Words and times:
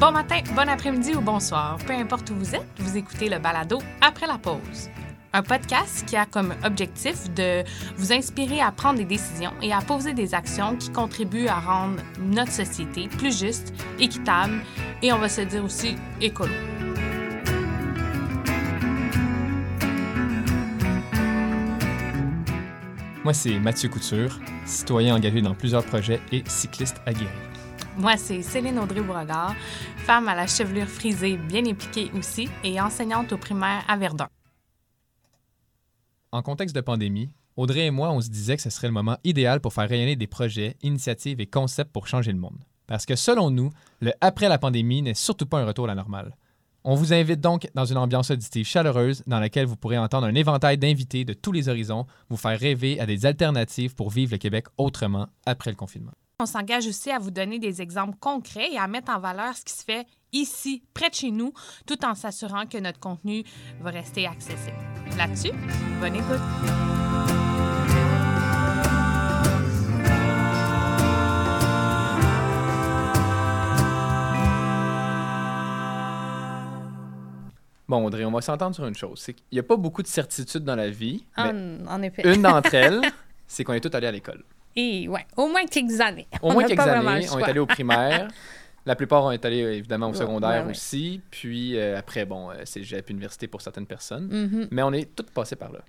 Bon 0.00 0.12
matin, 0.12 0.40
bon 0.56 0.66
après-midi 0.66 1.14
ou 1.14 1.20
bonsoir, 1.20 1.76
peu 1.86 1.92
importe 1.92 2.30
où 2.30 2.34
vous 2.34 2.54
êtes, 2.54 2.66
vous 2.78 2.96
écoutez 2.96 3.28
le 3.28 3.38
balado 3.38 3.80
après 4.00 4.26
la 4.26 4.38
pause. 4.38 4.88
Un 5.34 5.42
podcast 5.42 6.06
qui 6.06 6.16
a 6.16 6.24
comme 6.24 6.54
objectif 6.64 7.30
de 7.34 7.62
vous 7.98 8.10
inspirer 8.10 8.62
à 8.62 8.72
prendre 8.72 8.98
des 8.98 9.04
décisions 9.04 9.52
et 9.60 9.74
à 9.74 9.82
poser 9.82 10.14
des 10.14 10.34
actions 10.34 10.74
qui 10.76 10.88
contribuent 10.88 11.48
à 11.48 11.60
rendre 11.60 12.00
notre 12.18 12.50
société 12.50 13.08
plus 13.08 13.38
juste, 13.38 13.74
équitable 13.98 14.62
et 15.02 15.12
on 15.12 15.18
va 15.18 15.28
se 15.28 15.42
dire 15.42 15.62
aussi 15.62 15.96
écolo. 16.18 16.54
Moi, 23.22 23.34
c'est 23.34 23.58
Mathieu 23.58 23.90
Couture, 23.90 24.40
citoyen 24.64 25.14
engagé 25.14 25.42
dans 25.42 25.54
plusieurs 25.54 25.84
projets 25.84 26.22
et 26.32 26.42
cycliste 26.46 27.02
aguerri. 27.04 27.49
Moi, 27.98 28.16
c'est 28.16 28.42
Céline 28.42 28.78
Audrey-Beauregard, 28.78 29.54
femme 29.96 30.28
à 30.28 30.34
la 30.34 30.46
chevelure 30.46 30.86
frisée 30.86 31.36
bien 31.36 31.66
impliquée 31.66 32.10
aussi 32.16 32.48
et 32.64 32.80
enseignante 32.80 33.32
au 33.32 33.36
primaire 33.36 33.84
à 33.88 33.96
Verdun. 33.96 34.28
En 36.32 36.42
contexte 36.42 36.74
de 36.74 36.80
pandémie, 36.80 37.30
Audrey 37.56 37.86
et 37.86 37.90
moi, 37.90 38.10
on 38.10 38.20
se 38.20 38.30
disait 38.30 38.56
que 38.56 38.62
ce 38.62 38.70
serait 38.70 38.86
le 38.86 38.94
moment 38.94 39.18
idéal 39.24 39.60
pour 39.60 39.74
faire 39.74 39.88
rayonner 39.88 40.16
des 40.16 40.28
projets, 40.28 40.76
initiatives 40.82 41.40
et 41.40 41.46
concepts 41.46 41.92
pour 41.92 42.06
changer 42.06 42.32
le 42.32 42.38
monde. 42.38 42.58
Parce 42.86 43.06
que 43.06 43.16
selon 43.16 43.50
nous, 43.50 43.70
le 44.00 44.12
après 44.20 44.48
la 44.48 44.58
pandémie 44.58 45.02
n'est 45.02 45.14
surtout 45.14 45.46
pas 45.46 45.60
un 45.60 45.66
retour 45.66 45.84
à 45.84 45.88
la 45.88 45.94
normale. 45.94 46.36
On 46.84 46.94
vous 46.94 47.12
invite 47.12 47.40
donc 47.40 47.68
dans 47.74 47.84
une 47.84 47.98
ambiance 47.98 48.30
auditive 48.30 48.66
chaleureuse 48.66 49.22
dans 49.26 49.40
laquelle 49.40 49.66
vous 49.66 49.76
pourrez 49.76 49.98
entendre 49.98 50.26
un 50.26 50.34
éventail 50.34 50.78
d'invités 50.78 51.24
de 51.24 51.34
tous 51.34 51.52
les 51.52 51.68
horizons, 51.68 52.06
vous 52.30 52.38
faire 52.38 52.58
rêver 52.58 52.98
à 52.98 53.04
des 53.04 53.26
alternatives 53.26 53.94
pour 53.94 54.10
vivre 54.10 54.32
le 54.32 54.38
Québec 54.38 54.66
autrement 54.78 55.26
après 55.44 55.70
le 55.70 55.76
confinement. 55.76 56.12
On 56.42 56.46
s'engage 56.46 56.86
aussi 56.86 57.10
à 57.10 57.18
vous 57.18 57.30
donner 57.30 57.58
des 57.58 57.82
exemples 57.82 58.16
concrets 58.18 58.72
et 58.72 58.78
à 58.78 58.86
mettre 58.86 59.12
en 59.12 59.20
valeur 59.20 59.54
ce 59.54 59.62
qui 59.62 59.74
se 59.74 59.84
fait 59.84 60.06
ici, 60.32 60.82
près 60.94 61.10
de 61.10 61.14
chez 61.14 61.30
nous, 61.30 61.52
tout 61.86 62.02
en 62.02 62.14
s'assurant 62.14 62.64
que 62.64 62.78
notre 62.78 62.98
contenu 62.98 63.44
va 63.82 63.90
rester 63.90 64.26
accessible. 64.26 64.78
Là-dessus, 65.18 65.52
bonne 66.00 66.14
écoute. 66.14 66.40
Bon, 77.86 78.02
Audrey, 78.06 78.24
on 78.24 78.30
va 78.30 78.40
s'entendre 78.40 78.74
sur 78.74 78.86
une 78.86 78.94
chose. 78.94 79.20
C'est 79.20 79.34
qu'il 79.34 79.44
n'y 79.52 79.58
a 79.58 79.62
pas 79.62 79.76
beaucoup 79.76 80.02
de 80.02 80.06
certitudes 80.06 80.64
dans 80.64 80.76
la 80.76 80.88
vie. 80.88 81.22
En, 81.36 81.52
mais 81.52 81.86
en 81.86 82.00
effet. 82.00 82.34
une 82.34 82.40
d'entre 82.40 82.72
elles, 82.74 83.02
c'est 83.46 83.62
qu'on 83.62 83.74
est 83.74 83.80
tous 83.80 83.94
allés 83.94 84.06
à 84.06 84.12
l'école. 84.12 84.42
Et 84.80 85.08
ouais, 85.08 85.26
au 85.36 85.48
moins 85.48 85.64
quelques 85.66 86.00
années. 86.00 86.26
Au 86.42 86.48
On 86.48 86.52
moins 86.54 86.64
quelques 86.64 86.80
années. 86.80 87.26
On 87.32 87.38
est 87.38 87.44
allé 87.44 87.58
au 87.60 87.66
primaire. 87.66 88.28
La 88.86 88.96
plupart 88.96 89.24
ont 89.24 89.30
été 89.30 89.46
allés 89.46 89.62
euh, 89.62 89.74
évidemment 89.74 90.08
au 90.08 90.14
secondaire 90.14 90.50
ouais, 90.62 90.64
ouais. 90.64 90.70
aussi. 90.70 91.20
Puis 91.30 91.76
euh, 91.78 91.98
après, 91.98 92.24
bon, 92.24 92.50
euh, 92.50 92.54
c'est 92.64 92.82
GEP 92.82 93.10
université 93.10 93.46
pour 93.46 93.60
certaines 93.60 93.86
personnes. 93.86 94.26
Mhm. 94.28 94.68
Mais 94.70 94.82
on 94.82 94.92
est 94.92 95.14
tous 95.14 95.24
passés 95.34 95.54
par 95.56 95.70
là. 95.70 95.80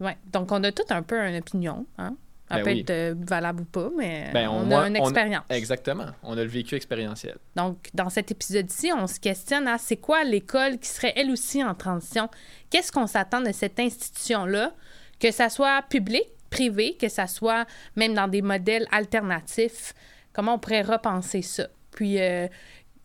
Ouais. 0.00 0.16
Donc, 0.32 0.50
on 0.50 0.64
a 0.64 0.72
tout 0.72 0.86
un 0.88 1.02
peu 1.02 1.16
une 1.20 1.36
opinion. 1.36 1.86
Hein? 1.98 2.16
Ça 2.48 2.56
Ben 2.56 2.64
peut 2.64 2.70
oui. 2.70 2.80
être 2.80 2.90
euh, 2.90 3.14
valable 3.18 3.62
ou 3.62 3.64
pas, 3.66 3.90
mais 3.96 4.30
Ben, 4.32 4.48
on, 4.48 4.70
a 4.70 4.88
une 4.88 4.96
on- 4.96 5.04
expérience. 5.04 5.44
Exactement. 5.50 6.06
On 6.22 6.32
a 6.36 6.42
le 6.42 6.48
vécu 6.48 6.74
expérientiel. 6.74 7.36
Donc, 7.56 7.88
dans 7.94 8.08
cet 8.08 8.30
épisode-ci, 8.30 8.90
on 8.96 9.06
se 9.06 9.20
questionne 9.20 9.68
à 9.68 9.76
c'est 9.78 9.96
quoi 9.96 10.24
l'école 10.24 10.78
qui 10.78 10.88
serait 10.88 11.12
elle 11.16 11.30
aussi 11.30 11.62
en 11.62 11.74
transition? 11.74 12.28
Qu'est-ce 12.70 12.90
qu'on 12.90 13.06
s'attend 13.06 13.40
de 13.42 13.52
cette 13.52 13.78
institution-là, 13.78 14.72
que 15.20 15.30
ça 15.30 15.48
soit 15.50 15.82
public, 15.88 16.24
privé, 16.54 16.96
que 17.00 17.08
ça 17.08 17.26
soit 17.26 17.66
même 17.96 18.14
dans 18.14 18.28
des 18.28 18.42
modèles 18.42 18.86
alternatifs? 18.92 19.92
Comment 20.32 20.54
on 20.54 20.58
pourrait 20.58 20.82
repenser 20.82 21.42
ça? 21.42 21.66
Puis, 21.90 22.20
euh, 22.20 22.48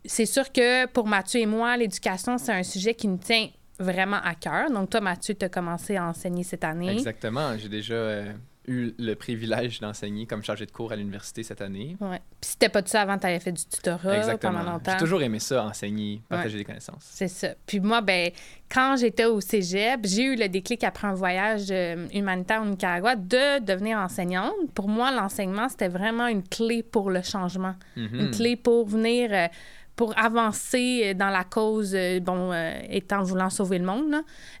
c'est 0.04 0.26
sûr 0.26 0.50
que 0.52 0.86
pour 0.86 1.06
Mathieu 1.06 1.40
et 1.40 1.46
moi, 1.46 1.76
l'éducation, 1.76 2.38
c'est 2.38 2.52
un 2.52 2.62
sujet 2.62 2.94
qui 2.94 3.08
nous 3.08 3.18
tient 3.18 3.48
vraiment 3.78 4.20
à 4.22 4.34
cœur. 4.34 4.70
Donc, 4.70 4.90
toi, 4.90 5.00
Mathieu, 5.00 5.34
tu 5.34 5.44
as 5.44 5.48
commencé 5.48 5.96
à 5.96 6.06
enseigner 6.06 6.44
cette 6.44 6.64
année. 6.64 6.90
Exactement. 6.90 7.56
J'ai 7.56 7.68
déjà 7.68 7.94
euh, 7.94 8.32
eu 8.66 8.92
le 8.98 9.14
privilège 9.14 9.80
d'enseigner 9.80 10.26
comme 10.26 10.42
chargé 10.42 10.66
de 10.66 10.70
cours 10.70 10.92
à 10.92 10.96
l'université 10.96 11.42
cette 11.42 11.60
année. 11.60 11.96
Ouais. 12.00 12.20
Puis, 12.40 12.50
c'était 12.52 12.68
pas 12.68 12.82
tout 12.82 12.88
ça 12.88 13.02
avant, 13.02 13.18
tu 13.18 13.26
avais 13.26 13.40
fait 13.40 13.52
du 13.52 13.64
tutorat 13.64 14.18
Exactement. 14.18 14.58
pendant 14.58 14.72
longtemps. 14.72 14.92
J'ai 14.92 14.98
toujours 14.98 15.22
aimé 15.22 15.38
ça, 15.38 15.64
enseigner, 15.64 16.22
partager 16.28 16.58
des 16.58 16.64
connaissances. 16.64 17.04
C'est 17.10 17.28
ça. 17.28 17.48
Puis 17.66 17.80
moi, 17.80 18.00
ben, 18.00 18.30
quand 18.70 18.96
j'étais 18.98 19.24
au 19.24 19.40
cégep, 19.40 20.00
j'ai 20.04 20.24
eu 20.24 20.36
le 20.36 20.48
déclic 20.48 20.84
après 20.84 21.08
un 21.08 21.14
voyage 21.14 21.66
euh, 21.70 22.06
humanitaire 22.14 22.62
au 22.62 22.66
Nicaragua 22.66 23.16
de 23.16 23.64
devenir 23.64 23.98
enseignante. 23.98 24.54
Pour 24.74 24.88
moi, 24.88 25.10
l'enseignement, 25.10 25.68
c'était 25.68 25.88
vraiment 25.88 26.26
une 26.26 26.42
clé 26.46 26.82
pour 26.82 27.10
le 27.10 27.22
changement. 27.22 27.74
Mhm. 27.96 28.20
Une 28.20 28.30
clé 28.30 28.56
pour 28.56 28.86
venir, 28.86 29.30
euh, 29.32 29.48
pour 29.96 30.16
avancer 30.18 31.02
euh, 31.04 31.14
dans 31.14 31.30
la 31.30 31.44
cause, 31.44 31.96
bon, 32.22 32.52
euh, 32.52 32.72
étant 32.88 33.22
voulant 33.22 33.50
sauver 33.50 33.78
le 33.78 33.84
monde. 33.84 34.10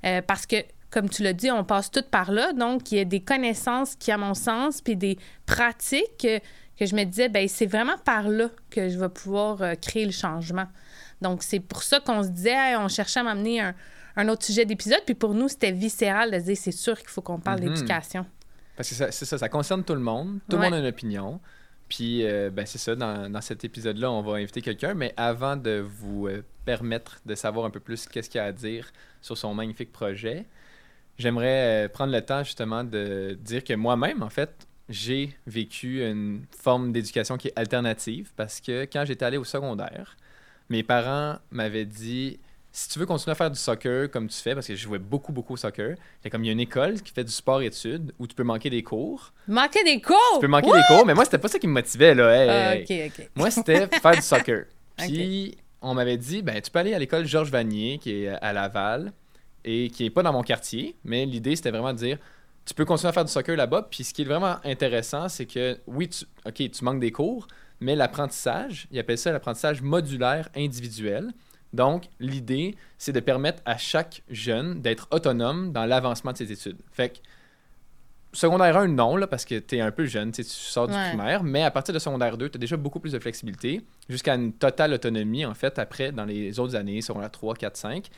là. 0.02 0.22
Parce 0.22 0.46
que, 0.46 0.56
comme 0.90 1.08
tu 1.08 1.22
l'as 1.22 1.32
dit, 1.32 1.50
on 1.50 1.64
passe 1.64 1.90
tout 1.90 2.02
par 2.10 2.32
là. 2.32 2.52
Donc, 2.52 2.90
il 2.92 2.98
y 2.98 3.00
a 3.00 3.04
des 3.04 3.20
connaissances 3.20 3.94
qui, 3.96 4.10
à 4.12 4.16
mon 4.18 4.34
sens, 4.34 4.80
puis 4.82 4.96
des 4.96 5.18
pratiques 5.46 6.26
que 6.78 6.86
je 6.86 6.94
me 6.94 7.04
disais, 7.04 7.28
ben 7.28 7.46
c'est 7.48 7.66
vraiment 7.66 7.98
par 8.04 8.28
là 8.28 8.48
que 8.70 8.88
je 8.88 8.98
vais 8.98 9.08
pouvoir 9.08 9.60
euh, 9.62 9.74
créer 9.74 10.06
le 10.06 10.12
changement. 10.12 10.66
Donc, 11.20 11.42
c'est 11.42 11.60
pour 11.60 11.82
ça 11.82 12.00
qu'on 12.00 12.22
se 12.22 12.28
disait, 12.28 12.52
Hey, 12.54 12.76
on 12.76 12.88
cherchait 12.88 13.20
à 13.20 13.22
m'amener 13.22 13.60
un, 13.60 13.74
un 14.16 14.28
autre 14.28 14.44
sujet 14.44 14.64
d'épisode. 14.64 15.02
Puis 15.04 15.14
pour 15.14 15.34
nous, 15.34 15.48
c'était 15.48 15.72
viscéral 15.72 16.30
de 16.30 16.38
se 16.38 16.44
dire, 16.44 16.56
c'est 16.56 16.72
sûr 16.72 16.98
qu'il 16.98 17.08
faut 17.08 17.20
qu'on 17.20 17.38
parle 17.38 17.60
Mhm. 17.60 17.74
d'éducation. 17.74 18.24
Parce 18.76 18.88
que 18.88 18.94
ça- 18.94 19.10
c'est 19.12 19.26
ça, 19.26 19.36
ça 19.36 19.48
concerne 19.50 19.84
tout 19.84 19.92
le 19.94 20.00
monde. 20.00 20.40
Tout 20.48 20.56
Ouais. 20.56 20.62
le 20.64 20.70
monde 20.70 20.74
a 20.74 20.78
une 20.80 20.86
opinion. 20.86 21.40
Puis, 21.90 22.24
euh, 22.24 22.50
ben, 22.50 22.64
c'est 22.64 22.78
ça, 22.78 22.94
dans, 22.94 23.30
dans 23.30 23.40
cet 23.40 23.64
épisode-là, 23.64 24.10
on 24.10 24.22
va 24.22 24.34
inviter 24.38 24.62
quelqu'un. 24.62 24.94
Mais 24.94 25.12
avant 25.16 25.56
de 25.56 25.84
vous 25.86 26.28
euh, 26.28 26.42
permettre 26.64 27.20
de 27.26 27.34
savoir 27.34 27.66
un 27.66 27.70
peu 27.70 27.80
plus 27.80 28.06
qu'est-ce 28.06 28.30
qu'il 28.30 28.38
y 28.38 28.42
a 28.42 28.46
à 28.46 28.52
dire 28.52 28.90
sur 29.20 29.36
son 29.36 29.52
magnifique 29.54 29.92
projet, 29.92 30.46
j'aimerais 31.20 31.84
euh, 31.84 31.88
prendre 31.88 32.12
le 32.12 32.20
temps 32.22 32.42
justement 32.42 32.84
de 32.84 33.38
dire 33.40 33.62
que 33.64 33.74
moi-même, 33.74 34.22
en 34.22 34.30
fait, 34.30 34.50
j'ai 34.88 35.36
vécu 35.46 36.04
une 36.04 36.44
forme 36.58 36.92
d'éducation 36.92 37.36
qui 37.36 37.48
est 37.48 37.52
alternative 37.56 38.30
parce 38.36 38.60
que 38.60 38.82
quand 38.92 39.04
j'étais 39.04 39.24
allé 39.24 39.36
au 39.36 39.44
secondaire, 39.44 40.16
mes 40.68 40.82
parents 40.82 41.36
m'avaient 41.50 41.84
dit 41.84 42.40
si 42.72 42.88
tu 42.88 42.98
veux 43.00 43.06
continuer 43.06 43.32
à 43.32 43.34
faire 43.34 43.50
du 43.50 43.58
soccer 43.58 44.08
comme 44.10 44.28
tu 44.28 44.36
fais, 44.40 44.54
parce 44.54 44.66
que 44.66 44.74
je 44.76 44.80
jouais 44.82 44.98
beaucoup, 45.00 45.32
beaucoup 45.32 45.54
au 45.54 45.56
soccer, 45.56 45.96
c'est 46.22 46.30
comme 46.30 46.44
il 46.44 46.46
y 46.46 46.50
a 46.50 46.52
une 46.52 46.60
école 46.60 47.00
qui 47.02 47.12
fait 47.12 47.24
du 47.24 47.32
sport-études 47.32 48.12
où 48.18 48.26
tu 48.26 48.34
peux 48.34 48.44
manquer 48.44 48.70
des 48.70 48.82
cours. 48.84 49.32
Manquer 49.48 49.82
des 49.82 50.00
cours! 50.00 50.16
Tu 50.34 50.40
peux 50.40 50.46
manquer 50.46 50.70
des 50.70 50.82
cours, 50.86 51.04
mais 51.04 51.14
moi, 51.14 51.24
c'était 51.24 51.38
pas 51.38 51.48
ça 51.48 51.58
qui 51.58 51.66
me 51.66 51.72
motivait, 51.72 52.14
là. 52.14 52.76
Hey, 52.84 53.10
Ah. 53.18 53.22
Moi, 53.34 53.50
c'était 53.50 53.86
faire 54.00 54.12
du 54.14 54.22
soccer. 54.22 54.66
Puis, 54.96 55.56
on 55.82 55.94
m'avait 55.94 56.16
dit, 56.16 56.42
ben, 56.42 56.60
tu 56.60 56.70
peux 56.70 56.78
aller 56.78 56.94
à 56.94 56.98
l'école 57.00 57.26
Georges 57.26 57.50
Vanier, 57.50 57.98
qui 57.98 58.22
est 58.22 58.28
à 58.28 58.52
Laval, 58.52 59.12
et 59.64 59.90
qui 59.90 60.04
est 60.06 60.10
pas 60.10 60.22
dans 60.22 60.32
mon 60.32 60.42
quartier, 60.42 60.96
mais 61.04 61.26
l'idée, 61.26 61.56
c'était 61.56 61.70
vraiment 61.70 61.92
de 61.92 61.98
dire, 61.98 62.18
tu 62.64 62.74
peux 62.74 62.84
continuer 62.84 63.08
à 63.10 63.12
faire 63.12 63.24
du 63.24 63.32
soccer 63.32 63.56
là-bas. 63.56 63.88
Puis, 63.90 64.04
ce 64.04 64.14
qui 64.14 64.22
est 64.22 64.24
vraiment 64.24 64.56
intéressant, 64.64 65.28
c'est 65.28 65.46
que, 65.46 65.78
oui, 65.86 66.08
tu, 66.08 66.24
OK, 66.46 66.70
tu 66.70 66.84
manques 66.84 67.00
des 67.00 67.10
cours, 67.12 67.48
mais 67.80 67.96
l'apprentissage, 67.96 68.86
ils 68.90 68.98
appellent 68.98 69.18
ça 69.18 69.32
l'apprentissage 69.32 69.82
modulaire 69.82 70.48
individuel. 70.56 71.32
Donc, 71.72 72.04
l'idée, 72.18 72.76
c'est 72.98 73.12
de 73.12 73.20
permettre 73.20 73.62
à 73.64 73.76
chaque 73.78 74.22
jeune 74.28 74.80
d'être 74.82 75.08
autonome 75.10 75.72
dans 75.72 75.86
l'avancement 75.86 76.32
de 76.32 76.36
ses 76.36 76.52
études. 76.52 76.78
Fait 76.92 77.10
que, 77.10 77.18
secondaire 78.32 78.76
1, 78.76 78.88
non, 78.88 79.16
là, 79.16 79.26
parce 79.26 79.44
que 79.44 79.58
tu 79.58 79.76
es 79.76 79.80
un 79.80 79.90
peu 79.90 80.04
jeune, 80.04 80.30
tu 80.32 80.44
sors 80.44 80.86
du 80.88 80.94
Ouais. 80.94 81.08
primaire, 81.08 81.42
mais 81.42 81.62
à 81.62 81.70
partir 81.70 81.94
de 81.94 81.98
secondaire 81.98 82.36
2, 82.36 82.48
tu 82.50 82.56
as 82.56 82.58
déjà 82.58 82.76
beaucoup 82.76 83.00
plus 83.00 83.12
de 83.12 83.18
flexibilité, 83.18 83.80
jusqu'à 84.08 84.34
une 84.34 84.52
totale 84.52 84.92
autonomie, 84.92 85.44
en 85.44 85.54
fait, 85.54 85.78
après, 85.78 86.12
dans 86.12 86.24
les 86.24 86.58
autres 86.60 86.76
années, 86.76 87.00
secondaire 87.00 87.30
3, 87.30 87.54
4, 87.54 87.76
5. 87.76 88.08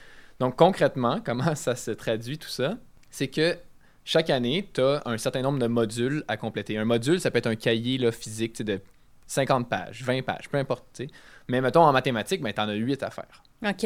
Donc, 0.43 0.57
concrètement, 0.57 1.21
comment 1.25 1.55
ça 1.55 1.77
se 1.77 1.93
traduit 1.93 2.37
tout 2.37 2.49
ça? 2.49 2.75
C'est 3.11 3.29
que 3.29 3.57
chaque 4.05 4.29
année, 4.29 4.69
tu 4.75 4.81
as 4.81 5.01
un 5.07 5.17
certain 5.17 5.41
nombre 5.41 5.61
de 5.61 5.69
modules 5.69 6.25
à 6.27 6.37
compléter. 6.37 6.77
Un 6.77 6.85
module, 6.85 7.21
ça 7.21 7.31
peut 7.31 7.39
être 7.39 7.47
un 7.47 7.55
cahier 7.55 7.97
là, 7.97 8.11
physique 8.11 8.61
de 8.61 8.81
50 9.29 9.69
pages, 9.69 10.03
20 10.03 10.23
pages, 10.25 10.49
peu 10.51 10.59
importe. 10.59 11.01
Mais 11.47 11.61
mettons, 11.61 11.83
en 11.83 11.93
mathématiques, 11.93 12.43
ben, 12.43 12.53
tu 12.53 12.61
en 12.61 12.69
as 12.69 12.73
8 12.75 13.05
à 13.05 13.11
faire. 13.11 13.43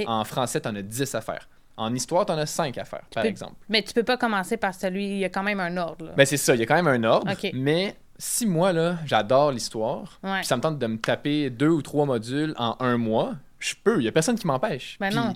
En 0.08 0.24
français, 0.24 0.62
tu 0.62 0.66
en 0.68 0.74
as 0.76 0.80
10 0.82 1.14
à 1.14 1.20
faire. 1.20 1.46
En 1.76 1.94
histoire, 1.94 2.24
tu 2.24 2.32
en 2.32 2.38
as 2.38 2.46
cinq 2.46 2.78
à 2.78 2.86
faire, 2.86 3.02
par 3.12 3.22
peux- 3.24 3.28
exemple. 3.28 3.56
Mais 3.68 3.82
tu 3.82 3.92
peux 3.92 4.02
pas 4.02 4.16
commencer 4.16 4.56
par 4.56 4.72
celui, 4.72 5.04
il 5.04 5.18
y 5.18 5.24
a 5.26 5.28
quand 5.28 5.42
même 5.42 5.60
un 5.60 5.76
ordre. 5.76 6.06
là. 6.06 6.12
Ben, 6.16 6.24
c'est 6.24 6.38
ça, 6.38 6.54
il 6.54 6.60
y 6.60 6.62
a 6.62 6.66
quand 6.66 6.82
même 6.82 6.86
un 6.88 7.04
ordre. 7.06 7.30
Mais 7.52 7.94
si 8.16 8.46
moi, 8.46 8.72
là, 8.72 8.96
j'adore 9.04 9.52
l'histoire, 9.52 10.18
Ouais. 10.22 10.38
puis 10.38 10.46
ça 10.46 10.56
me 10.56 10.62
tente 10.62 10.78
de 10.78 10.86
me 10.86 10.96
taper 10.96 11.50
deux 11.50 11.68
ou 11.68 11.82
trois 11.82 12.06
modules 12.06 12.54
en 12.56 12.76
un 12.80 12.96
mois, 12.96 13.34
je 13.58 13.74
peux. 13.84 13.98
Il 13.98 14.04
y 14.04 14.08
a 14.08 14.12
personne 14.12 14.38
qui 14.38 14.46
m'empêche. 14.46 14.96
Ben 14.98 15.08
Puis 15.10 15.18
non. 15.18 15.34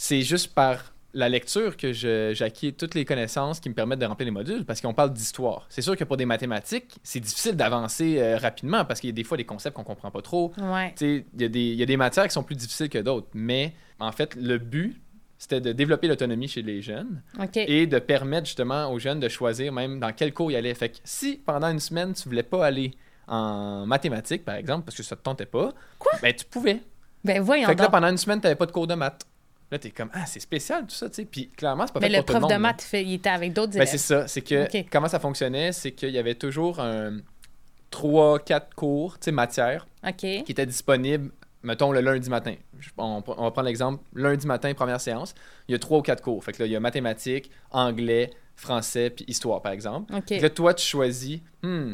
C'est 0.00 0.22
juste 0.22 0.54
par 0.54 0.94
la 1.12 1.28
lecture 1.28 1.76
que 1.76 1.92
j'acquiers 1.92 2.72
toutes 2.72 2.94
les 2.94 3.04
connaissances 3.04 3.58
qui 3.58 3.68
me 3.68 3.74
permettent 3.74 3.98
de 3.98 4.06
remplir 4.06 4.26
les 4.26 4.30
modules 4.30 4.64
parce 4.64 4.80
qu'on 4.80 4.94
parle 4.94 5.12
d'histoire. 5.12 5.66
C'est 5.70 5.82
sûr 5.82 5.96
que 5.96 6.04
pour 6.04 6.16
des 6.16 6.24
mathématiques, 6.24 6.98
c'est 7.02 7.18
difficile 7.18 7.56
d'avancer 7.56 8.18
euh, 8.20 8.36
rapidement 8.36 8.84
parce 8.84 9.00
qu'il 9.00 9.08
y 9.08 9.12
a 9.12 9.14
des 9.14 9.24
fois 9.24 9.36
des 9.36 9.44
concepts 9.44 9.74
qu'on 9.74 9.82
comprend 9.82 10.12
pas 10.12 10.22
trop. 10.22 10.52
Ouais. 10.56 10.94
Tu 10.96 11.26
Il 11.34 11.42
y, 11.42 11.44
a 11.44 11.48
des- 11.48 11.60
il 11.60 11.74
y 11.74 11.82
a 11.82 11.86
des 11.86 11.96
matières 11.96 12.28
qui 12.28 12.32
sont 12.32 12.44
plus 12.44 12.54
difficiles 12.54 12.88
que 12.88 12.98
d'autres. 12.98 13.26
Mais 13.34 13.72
en 13.98 14.12
fait, 14.12 14.36
le 14.36 14.58
but, 14.58 15.00
c'était 15.36 15.60
de 15.60 15.72
développer 15.72 16.06
l'autonomie 16.06 16.46
chez 16.46 16.62
les 16.62 16.80
jeunes 16.80 17.20
et 17.66 17.88
de 17.88 17.98
permettre 17.98 18.46
justement 18.46 18.92
aux 18.92 19.00
jeunes 19.00 19.18
de 19.18 19.28
choisir 19.28 19.72
même 19.72 19.98
dans 19.98 20.12
quel 20.12 20.32
cours 20.32 20.52
ils 20.52 20.56
allaient. 20.56 20.74
Fait 20.74 20.90
que 20.90 20.98
si 21.02 21.40
pendant 21.44 21.70
une 21.72 21.80
semaine, 21.80 22.12
tu 22.12 22.28
voulais 22.28 22.44
pas 22.44 22.64
aller 22.64 22.92
en 23.26 23.84
mathématiques, 23.86 24.44
par 24.44 24.54
exemple, 24.54 24.84
parce 24.84 24.96
que 24.96 25.02
ça 25.02 25.16
te 25.16 25.22
tentait 25.22 25.46
pas, 25.46 25.72
ben 26.22 26.32
tu 26.32 26.44
pouvais. 26.44 26.82
Ben 27.24 27.42
voyons 27.42 27.66
Fait 27.66 27.74
que 27.74 27.82
là, 27.82 27.88
pendant 27.88 28.08
une 28.08 28.16
semaine, 28.16 28.40
t'avais 28.40 28.54
pas 28.54 28.66
de 28.66 28.72
cours 28.72 28.86
de 28.86 28.94
maths. 28.94 29.24
Là, 29.70 29.78
t'es 29.78 29.90
comme, 29.90 30.08
ah, 30.14 30.24
c'est 30.26 30.40
spécial 30.40 30.82
tout 30.86 30.94
ça, 30.94 31.08
tu 31.10 31.16
sais. 31.16 31.24
Puis 31.26 31.48
clairement, 31.50 31.86
c'est 31.86 31.92
pas 31.92 32.00
Mais 32.00 32.08
fait 32.08 32.16
le 32.16 32.22
pour 32.22 32.26
tout 32.26 32.32
le 32.34 32.38
prof 32.40 32.50
monde. 32.50 32.58
de 32.58 32.62
maths, 32.62 32.82
il, 32.82 32.86
fait- 32.88 33.04
il 33.04 33.14
était 33.14 33.28
avec 33.28 33.52
d'autres 33.52 33.72
Ben, 33.72 33.76
élèves. 33.82 33.88
c'est 33.88 33.98
ça. 33.98 34.26
C'est 34.26 34.40
que 34.40 34.66
comment 34.90 35.08
ça 35.08 35.18
fonctionnait, 35.20 35.72
c'est 35.72 35.92
qu'il 35.92 36.10
y 36.10 36.18
avait 36.18 36.34
toujours 36.36 36.80
un 36.80 37.18
3-4 37.90 38.74
cours, 38.74 39.18
tu 39.18 39.24
sais, 39.26 39.32
matières, 39.32 39.86
OK. 40.06 40.16
qui 40.16 40.44
étaient 40.48 40.66
disponibles, 40.66 41.30
mettons, 41.62 41.92
le 41.92 42.00
lundi 42.00 42.28
matin. 42.30 42.54
On, 42.96 43.22
on 43.26 43.42
va 43.44 43.50
prendre 43.50 43.66
l'exemple, 43.66 44.02
lundi 44.14 44.46
matin, 44.46 44.72
première 44.74 45.00
séance, 45.00 45.34
il 45.68 45.72
y 45.72 45.74
a 45.74 45.78
3 45.78 45.98
ou 45.98 46.02
4 46.02 46.22
cours. 46.22 46.42
Fait 46.44 46.52
que 46.52 46.62
là, 46.62 46.66
il 46.66 46.72
y 46.72 46.76
a 46.76 46.80
mathématiques, 46.80 47.50
anglais, 47.70 48.30
français, 48.56 49.10
puis 49.10 49.24
histoire, 49.28 49.62
par 49.62 49.72
exemple. 49.72 50.12
Fait 50.26 50.38
que 50.38 50.42
là, 50.42 50.50
toi, 50.50 50.74
tu 50.74 50.84
choisis, 50.84 51.40
hmm, 51.62 51.92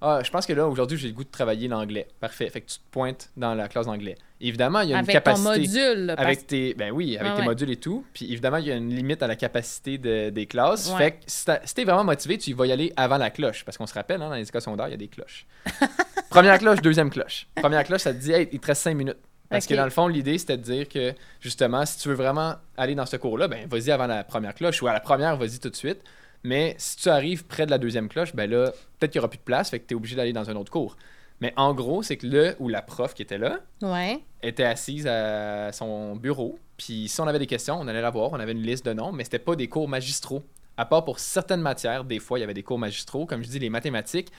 ah, 0.00 0.20
je 0.22 0.30
pense 0.30 0.44
que 0.46 0.52
là, 0.52 0.66
aujourd'hui, 0.68 0.98
j'ai 0.98 1.08
le 1.08 1.14
goût 1.14 1.24
de 1.24 1.30
travailler 1.30 1.68
l'anglais. 1.68 2.06
Parfait. 2.20 2.48
Fait 2.50 2.60
que 2.60 2.66
tu 2.70 2.78
te 2.78 2.84
pointes 2.90 3.30
dans 3.36 3.54
la 3.54 3.66
classe 3.68 3.86
d'anglais. 3.86 4.16
Évidemment, 4.40 4.80
il 4.80 4.90
y 4.90 4.92
a 4.92 4.98
une 4.98 5.04
Avec 5.08 5.14
ton 5.24 5.32
capacité. 5.32 5.48
module. 5.88 6.06
parce- 6.14 6.26
Avec 6.26 6.46
tes, 6.46 6.74
ben 6.74 6.90
oui, 6.92 7.16
avec 7.16 7.34
tes 7.34 7.38
ouais. 7.40 7.44
modules 7.46 7.70
et 7.70 7.76
tout. 7.76 8.04
Puis 8.12 8.30
évidemment, 8.30 8.58
il 8.58 8.66
y 8.66 8.72
a 8.72 8.76
une 8.76 8.94
limite 8.94 9.22
à 9.22 9.26
la 9.26 9.36
capacité 9.36 9.96
de- 9.96 10.28
des 10.30 10.44
classes. 10.46 10.90
Ouais. 10.92 10.98
Fait 10.98 11.10
que 11.12 11.16
si 11.26 11.74
t'es 11.74 11.84
vraiment 11.84 12.04
motivé, 12.04 12.36
tu 12.36 12.52
vas 12.52 12.66
y 12.66 12.72
aller 12.72 12.92
avant 12.96 13.16
la 13.16 13.30
cloche. 13.30 13.64
Parce 13.64 13.78
qu'on 13.78 13.86
se 13.86 13.94
rappelle, 13.94 14.20
hein, 14.20 14.28
dans 14.28 14.34
les 14.34 14.46
écoles 14.46 14.60
secondaires, 14.60 14.88
il 14.88 14.92
y 14.92 14.94
a 14.94 14.98
des 14.98 15.08
cloches. 15.08 15.46
Première 16.30 16.58
cloche, 16.58 16.80
deuxième 16.82 17.10
cloche. 17.10 17.46
Première 17.54 17.84
cloche, 17.84 18.02
ça 18.02 18.12
te 18.12 18.18
dit, 18.18 18.32
hey, 18.32 18.48
il 18.52 18.60
te 18.60 18.66
reste 18.66 18.82
cinq 18.82 18.94
minutes. 18.94 19.16
Parce 19.48 19.66
que 19.66 19.74
dans 19.74 19.84
le 19.84 19.90
fond, 19.90 20.08
l'idée, 20.08 20.36
c'était 20.38 20.56
de 20.56 20.62
dire 20.62 20.88
que, 20.88 21.14
justement, 21.40 21.86
si 21.86 21.98
tu 21.98 22.08
veux 22.08 22.14
vraiment 22.16 22.56
aller 22.76 22.96
dans 22.96 23.06
ce 23.06 23.16
cours-là, 23.16 23.46
ben 23.46 23.66
vas-y 23.68 23.92
avant 23.92 24.08
la 24.08 24.24
première 24.24 24.54
cloche. 24.54 24.82
Ou 24.82 24.88
à 24.88 24.92
la 24.92 24.98
première, 25.00 25.36
vas-y 25.36 25.60
tout 25.60 25.70
de 25.70 25.76
suite. 25.76 26.00
Mais 26.46 26.76
si 26.78 26.96
tu 26.96 27.08
arrives 27.08 27.44
près 27.44 27.66
de 27.66 27.70
la 27.72 27.78
deuxième 27.78 28.08
cloche, 28.08 28.34
ben 28.34 28.48
là, 28.48 28.70
peut-être 28.98 29.10
qu'il 29.10 29.18
n'y 29.18 29.24
aura 29.24 29.28
plus 29.30 29.38
de 29.38 29.42
place, 29.42 29.68
fait 29.70 29.80
que 29.80 29.86
tu 29.88 29.94
es 29.94 29.96
obligé 29.96 30.14
d'aller 30.14 30.32
dans 30.32 30.48
un 30.48 30.54
autre 30.54 30.70
cours. 30.70 30.96
Mais 31.40 31.52
en 31.56 31.74
gros, 31.74 32.02
c'est 32.04 32.16
que 32.16 32.26
le 32.26 32.54
ou 32.60 32.68
la 32.68 32.82
prof 32.82 33.14
qui 33.14 33.22
était 33.22 33.36
là, 33.36 33.58
Ouais. 33.82 34.20
était 34.42 34.62
assise 34.64 35.06
à 35.08 35.72
son 35.72 36.14
bureau. 36.14 36.58
Puis 36.78 37.08
si 37.08 37.20
on 37.20 37.26
avait 37.26 37.40
des 37.40 37.46
questions, 37.48 37.76
on 37.80 37.88
allait 37.88 38.00
la 38.00 38.10
voir. 38.10 38.30
On 38.32 38.38
avait 38.40 38.52
une 38.52 38.62
liste 38.62 38.86
de 38.86 38.92
noms, 38.92 39.10
mais 39.12 39.24
c'était 39.24 39.38
pas 39.40 39.56
des 39.56 39.68
cours 39.68 39.88
magistraux. 39.88 40.44
À 40.76 40.84
part 40.86 41.04
pour 41.04 41.18
certaines 41.18 41.62
matières, 41.62 42.04
des 42.04 42.20
fois, 42.20 42.38
il 42.38 42.42
y 42.42 42.44
avait 42.44 42.54
des 42.54 42.62
cours 42.62 42.78
magistraux. 42.78 43.26
Comme 43.26 43.42
je 43.42 43.48
dis, 43.48 43.58
les 43.58 43.70
mathématiques. 43.70 44.30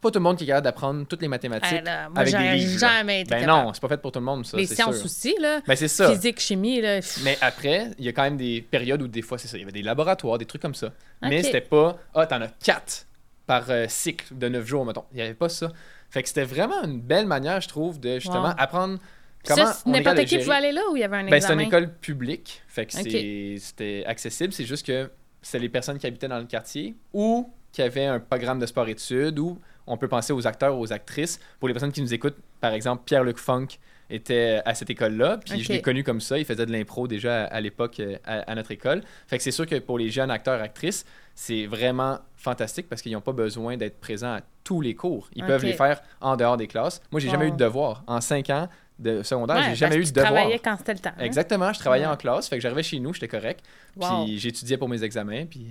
Pas 0.00 0.10
tout 0.12 0.18
le 0.20 0.22
monde 0.22 0.36
qui 0.36 0.44
est 0.44 0.46
capable 0.46 0.64
d'apprendre 0.64 1.06
toutes 1.08 1.22
les 1.22 1.28
mathématiques. 1.28 1.84
Là, 1.84 2.08
moi, 2.08 2.20
avec 2.20 2.32
des 2.36 2.54
livres, 2.56 2.78
jamais 2.78 3.22
été 3.22 3.30
ben 3.30 3.40
capable. 3.40 3.66
non, 3.66 3.72
c'est 3.74 3.80
pas 3.80 3.88
fait 3.88 4.00
pour 4.00 4.12
tout 4.12 4.20
le 4.20 4.24
monde, 4.24 4.46
ça. 4.46 4.56
Les 4.56 4.66
sciences 4.66 4.96
sûr. 4.96 5.04
aussi, 5.06 5.34
là. 5.40 5.60
Ben 5.66 5.74
c'est 5.74 5.88
ça. 5.88 6.10
Physique, 6.12 6.38
chimie, 6.38 6.80
là. 6.80 7.00
Mais 7.24 7.36
après, 7.40 7.90
il 7.98 8.04
y 8.04 8.08
a 8.08 8.12
quand 8.12 8.22
même 8.22 8.36
des 8.36 8.62
périodes 8.62 9.02
où 9.02 9.08
des 9.08 9.22
fois, 9.22 9.38
c'est 9.38 9.48
ça. 9.48 9.56
Il 9.56 9.60
y 9.60 9.62
avait 9.64 9.72
des 9.72 9.82
laboratoires, 9.82 10.38
des 10.38 10.46
trucs 10.46 10.62
comme 10.62 10.74
ça. 10.76 10.92
Mais 11.22 11.42
c'était 11.42 11.60
pas, 11.60 11.98
ah, 12.14 12.26
t'en 12.26 12.40
as 12.42 12.48
quatre 12.62 13.06
par 13.46 13.64
euh, 13.70 13.86
cycle 13.88 14.36
de 14.36 14.48
neuf 14.48 14.66
jours, 14.66 14.84
mettons. 14.86 15.04
Il 15.12 15.18
y 15.18 15.22
avait 15.22 15.34
pas 15.34 15.48
ça. 15.48 15.68
Fait 16.10 16.22
que 16.22 16.28
c'était 16.28 16.44
vraiment 16.44 16.84
une 16.84 17.00
belle 17.00 17.26
manière, 17.26 17.60
je 17.60 17.68
trouve, 17.68 17.98
de 17.98 18.14
justement 18.20 18.48
Wow. 18.50 18.54
apprendre 18.58 18.98
ça, 19.42 19.54
comment 19.54 19.96
est 19.96 20.00
n'importe 20.02 20.24
qui 20.26 20.38
pouvait 20.38 20.54
aller 20.54 20.72
là 20.72 20.82
ou 20.92 20.96
il 20.96 21.00
y 21.00 21.04
avait 21.04 21.16
un 21.16 21.24
Ben, 21.24 21.30
c'est 21.30 21.36
examen? 21.38 21.62
une 21.62 21.68
école 21.68 21.92
publique, 21.94 22.62
fait 22.68 22.86
que 22.86 22.96
Ok. 22.96 23.02
c'est- 23.10 23.56
c'était 23.58 24.04
accessible. 24.06 24.52
C'est 24.52 24.64
juste 24.66 24.86
que 24.86 25.10
c'est 25.42 25.58
les 25.58 25.68
personnes 25.70 25.98
qui 25.98 26.06
habitaient 26.06 26.28
dans 26.28 26.38
le 26.38 26.44
quartier 26.44 26.94
ou 27.12 27.50
qui 27.72 27.80
avaient 27.82 28.04
un 28.06 28.20
programme 28.20 28.58
de 28.58 28.66
sport-études 28.66 29.38
ou 29.38 29.58
on 29.88 29.96
peut 29.96 30.08
penser 30.08 30.32
aux 30.32 30.46
acteurs 30.46 30.76
ou 30.76 30.80
aux 30.82 30.92
actrices. 30.92 31.40
Pour 31.58 31.68
les 31.68 31.74
personnes 31.74 31.92
qui 31.92 32.00
nous 32.02 32.14
écoutent, 32.14 32.36
par 32.60 32.72
exemple, 32.72 33.02
Pierre-Luc 33.04 33.38
Funk 33.38 33.66
était 34.10 34.60
à 34.64 34.74
cette 34.74 34.88
école-là, 34.90 35.38
puis 35.44 35.62
je 35.62 35.72
l'ai 35.72 35.82
connu 35.82 36.02
comme 36.02 36.20
ça. 36.20 36.38
Il 36.38 36.44
faisait 36.46 36.64
de 36.64 36.72
l'impro 36.72 37.06
déjà 37.06 37.42
à, 37.44 37.46
à 37.46 37.60
l'époque 37.60 38.00
euh, 38.00 38.16
à, 38.24 38.38
à 38.50 38.54
notre 38.54 38.70
école. 38.70 39.02
Fait 39.26 39.36
que 39.36 39.42
c'est 39.42 39.50
sûr 39.50 39.66
que 39.66 39.78
pour 39.80 39.98
les 39.98 40.08
jeunes 40.08 40.30
acteurs, 40.30 40.62
actrices, 40.62 41.04
c'est 41.34 41.66
vraiment 41.66 42.18
fantastique 42.36 42.88
parce 42.88 43.02
qu'ils 43.02 43.12
n'ont 43.12 43.20
pas 43.20 43.32
besoin 43.32 43.76
d'être 43.76 44.00
présents 44.00 44.34
à 44.36 44.40
tous 44.64 44.80
les 44.80 44.94
cours. 44.94 45.28
Ils 45.34 45.44
peuvent 45.44 45.64
les 45.64 45.72
faire 45.74 46.00
en 46.20 46.36
dehors 46.36 46.56
des 46.56 46.66
classes. 46.68 47.02
Moi, 47.10 47.20
j'ai 47.20 47.28
jamais 47.28 47.44
Wow. 47.46 47.48
eu 47.50 47.52
de 47.52 47.64
devoir. 47.64 48.02
En 48.06 48.20
cinq 48.22 48.48
ans 48.50 48.68
de 48.98 49.22
secondaire, 49.22 49.56
Ouais, 49.56 49.62
j'ai 49.70 49.74
jamais 49.76 49.96
eu 49.96 50.04
de 50.04 50.10
devoir. 50.10 50.32
travaillais 50.32 50.58
quand 50.58 50.76
c'était 50.78 50.94
le 50.94 50.98
temps. 51.00 51.10
hein? 51.16 51.22
Exactement, 51.24 51.72
je 51.72 51.78
travaillais 51.78 52.06
Ouais. 52.06 52.12
en 52.12 52.16
classe, 52.16 52.48
fait 52.48 52.56
que 52.56 52.62
j'arrivais 52.62 52.82
chez 52.82 52.98
nous, 52.98 53.12
j'étais 53.14 53.28
correct, 53.28 53.64
Wow. 53.96 54.24
puis 54.24 54.38
j'étudiais 54.38 54.76
pour 54.78 54.88
mes 54.88 55.04
examens, 55.04 55.44
puis 55.46 55.66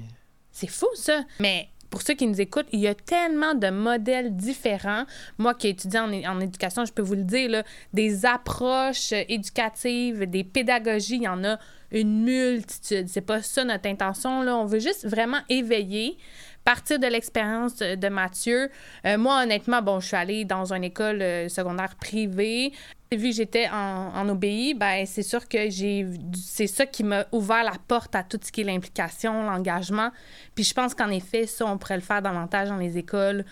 C'est 0.52 0.68
fou, 0.70 0.88
ça. 0.96 1.24
Mais 1.40 1.68
pour 1.90 2.02
ceux 2.02 2.14
qui 2.14 2.28
nous 2.28 2.40
écoutent, 2.40 2.68
il 2.72 2.80
y 2.80 2.88
a 2.88 2.96
tellement 2.96 3.54
de 3.54 3.70
modèles 3.70 4.36
différents. 4.36 5.06
Moi 5.38 5.54
qui 5.54 5.68
ai 5.68 5.70
étudié 5.72 6.00
en, 6.00 6.40
éducation, 6.40 6.86
je 6.86 6.94
peux 6.94 7.02
vous 7.02 7.16
le 7.16 7.24
dire, 7.24 7.50
là, 7.50 7.64
des 7.94 8.26
approches 8.26 9.14
euh, 9.14 9.24
éducatives, 9.30 10.30
des 10.30 10.44
pédagogies, 10.44 11.16
il 11.16 11.24
y 11.24 11.28
en 11.28 11.44
a 11.44 11.58
une 11.92 12.24
multitude. 12.24 13.08
C'est 13.08 13.22
pas 13.22 13.42
ça 13.42 13.64
notre 13.64 13.88
intention. 13.88 14.42
On 14.42 14.66
veut 14.66 14.80
juste 14.80 15.08
vraiment 15.08 15.40
éveiller, 15.50 16.18
partir 16.66 17.00
de 17.00 17.08
l'expérience 17.08 17.78
de 17.78 17.96
de 17.96 18.10
Mathieu. 18.10 18.70
Euh, 19.06 19.18
moi, 19.18 19.44
honnêtement, 19.44 19.82
bon, 19.82 20.00
je 20.00 20.08
suis 20.08 20.16
allée 20.16 20.46
dans 20.46 20.74
une 20.74 20.84
école 20.84 21.22
euh, 21.22 21.50
secondaire 21.50 21.96
privée. 21.96 22.74
Vu 23.12 23.30
que 23.30 23.36
j'étais 23.36 23.70
en, 23.70 24.12
en 24.14 24.28
OBI, 24.30 24.74
ben, 24.74 25.06
c'est 25.06 25.24
sûr 25.24 25.48
que 25.48 25.70
c'est 25.70 26.68
ça 26.68 26.86
qui 26.86 27.04
m'a 27.06 27.26
ouvert 27.32 27.64
la 27.64 27.76
porte 27.88 28.16
à 28.16 28.24
tout 28.24 28.40
ce 28.44 28.52
qui 28.52 28.62
est 28.62 28.64
l'implication, 28.66 29.44
l'engagement. 29.44 30.12
Puis 30.56 30.66
je 30.66 30.74
pense 30.74 30.94
qu'en 30.94 31.10
effet, 31.10 31.48
ça, 31.48 31.66
on 31.66 31.78
pourrait 31.78 31.96
le 31.96 32.02
faire 32.02 32.22
davantage 32.22 32.68
dans 32.68 32.78
les 32.78 32.98
écoles, 32.98 33.46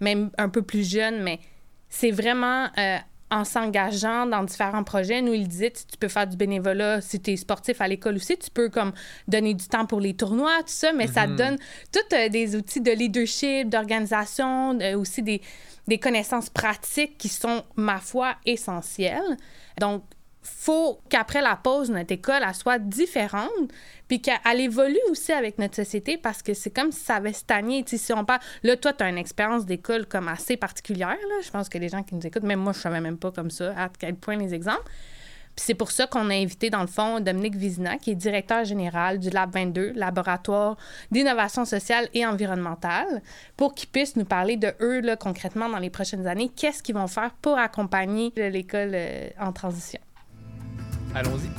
même 0.00 0.30
un 0.38 0.48
peu 0.48 0.62
plus 0.62 0.88
jeunes, 0.88 1.22
mais 1.22 1.40
c'est 1.90 2.10
vraiment 2.10 2.68
euh, 2.78 2.96
en 3.32 3.44
s'engageant 3.44 4.26
dans 4.26 4.44
différents 4.44 4.84
projets. 4.84 5.22
Nous, 5.22 5.32
il 5.32 5.48
disait, 5.48 5.70
tu 5.70 5.96
peux 5.98 6.08
faire 6.08 6.26
du 6.26 6.36
bénévolat 6.36 7.00
si 7.00 7.18
tu 7.18 7.32
es 7.32 7.36
sportif 7.36 7.80
à 7.80 7.88
l'école 7.88 8.16
aussi, 8.16 8.36
tu 8.36 8.50
peux 8.50 8.68
comme 8.68 8.92
donner 9.26 9.54
du 9.54 9.66
temps 9.66 9.86
pour 9.86 10.00
les 10.00 10.14
tournois, 10.14 10.58
tout 10.58 10.64
ça, 10.66 10.92
mais 10.92 11.06
ça 11.06 11.26
te 11.26 11.32
donne 11.32 11.56
tous 11.90 12.14
euh, 12.14 12.28
des 12.28 12.54
outils 12.54 12.82
de 12.82 12.92
leadership, 12.92 13.70
d'organisation, 13.70 14.78
euh, 14.80 14.98
aussi 14.98 15.22
des, 15.22 15.40
des 15.88 15.98
connaissances 15.98 16.50
pratiques 16.50 17.16
qui 17.16 17.30
sont, 17.30 17.64
ma 17.74 17.98
foi, 17.98 18.34
essentielles. 18.44 19.38
Donc, 19.80 20.04
faut 20.42 21.00
qu'après 21.08 21.40
la 21.40 21.56
pause, 21.56 21.90
notre 21.90 22.12
école, 22.12 22.42
soit 22.54 22.78
différente, 22.78 23.50
puis 24.08 24.20
qu'elle 24.20 24.60
évolue 24.60 24.98
aussi 25.10 25.32
avec 25.32 25.58
notre 25.58 25.76
société, 25.76 26.18
parce 26.18 26.42
que 26.42 26.54
c'est 26.54 26.70
comme 26.70 26.92
si 26.92 27.00
ça 27.00 27.16
avait 27.16 27.32
stagné. 27.32 27.84
Si 27.86 28.12
on 28.12 28.24
parle... 28.24 28.40
Là, 28.62 28.76
toi, 28.76 28.92
tu 28.92 29.04
as 29.04 29.08
une 29.08 29.18
expérience 29.18 29.64
d'école 29.64 30.06
comme 30.06 30.28
assez 30.28 30.56
particulière, 30.56 31.10
là. 31.10 31.34
Je 31.42 31.50
pense 31.50 31.68
que 31.68 31.78
les 31.78 31.88
gens 31.88 32.02
qui 32.02 32.14
nous 32.14 32.26
écoutent, 32.26 32.42
même 32.42 32.60
moi, 32.60 32.72
je 32.72 32.80
savais 32.80 33.00
même 33.00 33.18
pas 33.18 33.30
comme 33.30 33.50
ça 33.50 33.72
à 33.76 33.88
quel 33.98 34.16
point 34.16 34.36
les 34.36 34.52
exemples. 34.52 34.90
Puis 35.54 35.66
c'est 35.66 35.74
pour 35.74 35.90
ça 35.90 36.06
qu'on 36.06 36.30
a 36.30 36.34
invité, 36.34 36.70
dans 36.70 36.80
le 36.80 36.86
fond, 36.86 37.20
Dominique 37.20 37.56
Vizina, 37.56 37.98
qui 37.98 38.12
est 38.12 38.14
directeur 38.14 38.64
général 38.64 39.18
du 39.18 39.28
Lab 39.28 39.52
22, 39.52 39.92
laboratoire 39.94 40.78
d'innovation 41.10 41.66
sociale 41.66 42.08
et 42.14 42.24
environnementale, 42.24 43.22
pour 43.56 43.74
qu'ils 43.74 43.90
puissent 43.90 44.16
nous 44.16 44.24
parler 44.24 44.56
de 44.56 44.72
eux, 44.80 45.00
là, 45.00 45.16
concrètement, 45.16 45.68
dans 45.68 45.78
les 45.78 45.90
prochaines 45.90 46.26
années. 46.26 46.50
Qu'est-ce 46.56 46.82
qu'ils 46.82 46.94
vont 46.94 47.06
faire 47.06 47.32
pour 47.42 47.58
accompagner 47.58 48.32
l'école 48.36 48.92
euh, 48.94 49.28
en 49.38 49.52
transition? 49.52 50.00
Allons-y. 51.14 51.50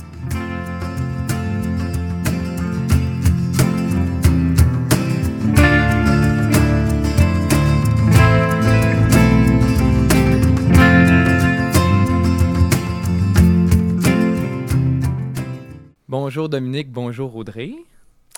Bonjour 16.08 16.48
Dominique, 16.48 16.90
bonjour 16.90 17.36
Audrey. 17.36 17.74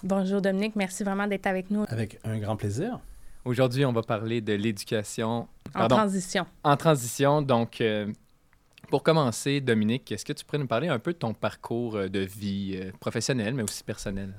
Bonjour 0.02 0.40
Dominique, 0.42 0.76
merci 0.76 1.02
vraiment 1.04 1.26
d'être 1.26 1.46
avec 1.46 1.70
nous 1.70 1.84
Avec 1.88 2.18
un 2.24 2.38
grand 2.38 2.56
plaisir. 2.56 2.98
Aujourd'hui, 3.44 3.84
on 3.84 3.92
va 3.92 4.02
parler 4.02 4.40
de 4.40 4.54
l'éducation 4.54 5.46
en 5.74 5.88
transition. 5.88 6.46
en 6.64 6.76
transition. 6.76 7.42
Donc, 7.42 7.80
euh, 7.80 8.06
pour 8.88 9.02
commencer, 9.02 9.60
Dominique, 9.60 10.10
est-ce 10.12 10.24
que 10.24 10.32
tu 10.32 10.44
pourrais 10.44 10.58
nous 10.58 10.66
parler 10.66 10.88
un 10.88 10.98
peu 10.98 11.12
de 11.12 11.18
ton 11.18 11.34
parcours 11.34 11.96
euh, 11.96 12.08
de 12.08 12.20
vie 12.20 12.78
euh, 12.80 12.92
professionnelle, 13.00 13.54
mais 13.54 13.62
aussi 13.62 13.84
personnelle? 13.84 14.34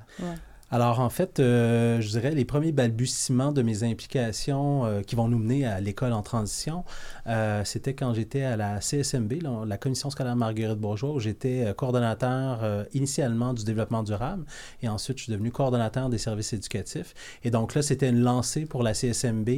Alors, 0.70 1.00
en 1.00 1.08
fait, 1.08 1.40
euh, 1.40 1.98
je 2.02 2.10
dirais 2.10 2.32
les 2.32 2.44
premiers 2.44 2.72
balbutiements 2.72 3.52
de 3.52 3.62
mes 3.62 3.84
implications 3.84 4.84
euh, 4.84 5.00
qui 5.00 5.16
vont 5.16 5.26
nous 5.26 5.38
mener 5.38 5.64
à 5.64 5.80
l'école 5.80 6.12
en 6.12 6.20
transition, 6.20 6.84
euh, 7.26 7.64
c'était 7.64 7.94
quand 7.94 8.12
j'étais 8.12 8.42
à 8.42 8.54
la 8.58 8.80
CSMB, 8.80 9.32
la, 9.66 9.78
Commission 9.78 10.10
scolaire 10.10 10.36
Marguerite 10.36 10.78
Bourgeois, 10.78 11.12
où 11.12 11.20
j'étais 11.20 11.72
coordonnateur 11.76 12.86
initialement 12.92 13.54
du 13.54 13.64
développement 13.64 14.02
durable 14.02 14.44
et 14.82 14.88
ensuite 14.88 15.18
je 15.18 15.24
suis 15.24 15.32
devenu 15.32 15.52
coordonnateur 15.52 16.08
des 16.08 16.18
services 16.18 16.52
éducatifs. 16.52 17.14
Et 17.44 17.50
donc 17.50 17.74
là, 17.74 17.82
c'était 17.82 18.08
une 18.08 18.20
lancée 18.20 18.66
pour 18.66 18.82
la 18.82 18.92
CSMB 18.92 19.48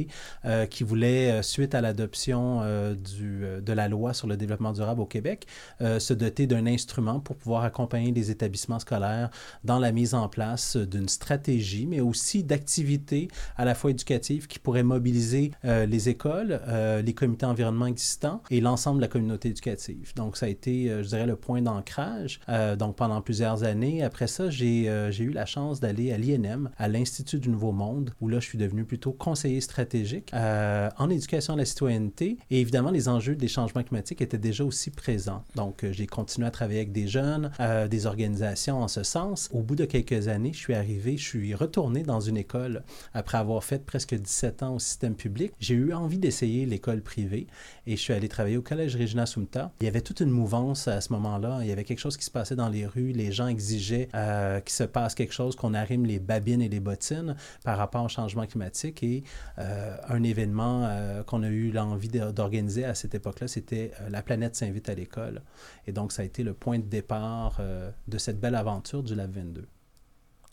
qui 0.69 0.83
voulait, 0.83 1.41
suite 1.41 1.73
à 1.73 1.81
l'adoption 1.81 2.61
de 2.61 3.73
la 3.73 3.87
loi 3.87 4.13
sur 4.13 4.27
le 4.27 4.37
développement 4.37 4.73
durable 4.73 5.01
au 5.01 5.05
Québec, 5.07 5.47
se 5.79 6.13
doter 6.13 6.45
d'un 6.45 6.67
instrument 6.67 7.19
pour 7.19 7.35
pouvoir 7.35 7.63
accompagner 7.63 8.11
les 8.11 8.29
établissements 8.29 8.79
scolaires 8.79 9.31
dans 9.63 9.79
la 9.79 9.91
mise 9.91 10.13
en 10.13 10.29
place 10.29 10.77
de 10.77 11.00
une 11.01 11.09
stratégie, 11.09 11.85
mais 11.85 11.99
aussi 11.99 12.43
d'activités 12.43 13.27
à 13.57 13.65
la 13.65 13.75
fois 13.75 13.91
éducatives 13.91 14.47
qui 14.47 14.59
pourraient 14.59 14.83
mobiliser 14.83 15.51
euh, 15.65 15.85
les 15.85 16.09
écoles, 16.09 16.61
euh, 16.67 17.01
les 17.01 17.13
comités 17.13 17.45
environnement 17.45 17.87
existants 17.87 18.41
et 18.49 18.61
l'ensemble 18.61 18.97
de 18.97 19.01
la 19.01 19.07
communauté 19.07 19.49
éducative. 19.49 20.13
Donc, 20.15 20.37
ça 20.37 20.45
a 20.45 20.49
été, 20.49 20.89
euh, 20.89 21.03
je 21.03 21.09
dirais, 21.09 21.25
le 21.25 21.35
point 21.35 21.61
d'ancrage. 21.61 22.39
donc, 22.77 22.95
pendant 22.95 23.21
plusieurs 23.21 23.63
années. 23.63 24.03
Après 24.03 24.27
ça, 24.27 24.49
j'ai 24.49 24.85
eu 24.85 25.31
la 25.31 25.45
chance 25.45 25.79
d'aller 25.79 26.11
à 26.11 26.17
l'INM, 26.17 26.69
à 26.77 26.87
l'Institut 26.87 27.39
du 27.39 27.49
Nouveau 27.49 27.71
Monde, 27.71 28.13
où 28.21 28.27
là, 28.27 28.39
je 28.39 28.45
suis 28.45 28.57
devenu 28.57 28.85
plutôt 28.85 29.11
conseiller 29.11 29.61
stratégique 29.61 30.31
en 30.33 31.09
éducation 31.09 31.53
à 31.53 31.57
la 31.57 31.65
citoyenneté. 31.65 32.37
Et 32.49 32.61
évidemment, 32.61 32.91
les 32.91 33.07
enjeux 33.07 33.35
des 33.35 33.47
changements 33.47 33.83
climatiques 33.83 34.21
étaient 34.21 34.37
déjà 34.37 34.63
aussi 34.63 34.91
présents. 34.91 35.43
Donc, 35.55 35.85
j'ai 35.91 36.07
continué 36.07 36.47
à 36.47 36.51
travailler 36.51 36.81
avec 36.81 36.91
des 36.91 37.07
jeunes, 37.07 37.51
des 37.89 38.05
organisations 38.05 38.81
en 38.81 38.87
ce 38.87 39.03
sens. 39.03 39.49
Au 39.51 39.61
bout 39.61 39.75
de 39.75 39.85
quelques 39.85 40.27
années, 40.27 40.53
je 40.53 40.59
suis 40.59 40.73
arrivé 40.73 40.90
je 40.99 41.23
suis 41.23 41.55
retourné 41.55 42.03
dans 42.03 42.19
une 42.19 42.37
école 42.37 42.83
après 43.13 43.37
avoir 43.37 43.63
fait 43.63 43.85
presque 43.85 44.15
17 44.15 44.63
ans 44.63 44.75
au 44.75 44.79
système 44.79 45.15
public. 45.15 45.53
J'ai 45.59 45.75
eu 45.75 45.93
envie 45.93 46.17
d'essayer 46.17 46.65
l'école 46.65 47.01
privée 47.01 47.47
et 47.87 47.95
je 47.95 48.01
suis 48.01 48.13
allé 48.13 48.27
travailler 48.27 48.57
au 48.57 48.61
Collège 48.61 48.95
Regina 48.95 49.25
Sumta. 49.25 49.71
Il 49.81 49.85
y 49.85 49.87
avait 49.87 50.01
toute 50.01 50.19
une 50.19 50.29
mouvance 50.29 50.87
à 50.87 51.01
ce 51.01 51.11
moment-là. 51.13 51.59
Il 51.61 51.67
y 51.67 51.71
avait 51.71 51.83
quelque 51.83 51.99
chose 51.99 52.17
qui 52.17 52.25
se 52.25 52.31
passait 52.31 52.55
dans 52.55 52.69
les 52.69 52.85
rues. 52.85 53.11
Les 53.11 53.31
gens 53.31 53.47
exigeaient 53.47 54.09
euh, 54.15 54.59
qu'il 54.59 54.73
se 54.73 54.83
passe 54.83 55.15
quelque 55.15 55.33
chose, 55.33 55.55
qu'on 55.55 55.73
arrime 55.73 56.05
les 56.05 56.19
babines 56.19 56.61
et 56.61 56.69
les 56.69 56.79
bottines 56.79 57.35
par 57.63 57.77
rapport 57.77 58.03
au 58.03 58.09
changement 58.09 58.45
climatique. 58.45 59.03
Et 59.03 59.23
euh, 59.59 59.95
un 60.07 60.23
événement 60.23 60.85
euh, 60.85 61.23
qu'on 61.23 61.43
a 61.43 61.49
eu 61.49 61.71
l'envie 61.71 62.09
d'organiser 62.09 62.85
à 62.85 62.95
cette 62.95 63.15
époque-là, 63.15 63.47
c'était 63.47 63.91
La 64.09 64.21
planète 64.21 64.55
s'invite 64.55 64.89
à 64.89 64.95
l'école. 64.95 65.41
Et 65.87 65.91
donc, 65.91 66.11
ça 66.11 66.21
a 66.21 66.25
été 66.25 66.43
le 66.43 66.53
point 66.53 66.79
de 66.79 66.85
départ 66.85 67.61
de 68.07 68.17
cette 68.17 68.39
belle 68.39 68.55
aventure 68.55 69.03
du 69.03 69.15
Lab 69.15 69.31
22. 69.31 69.67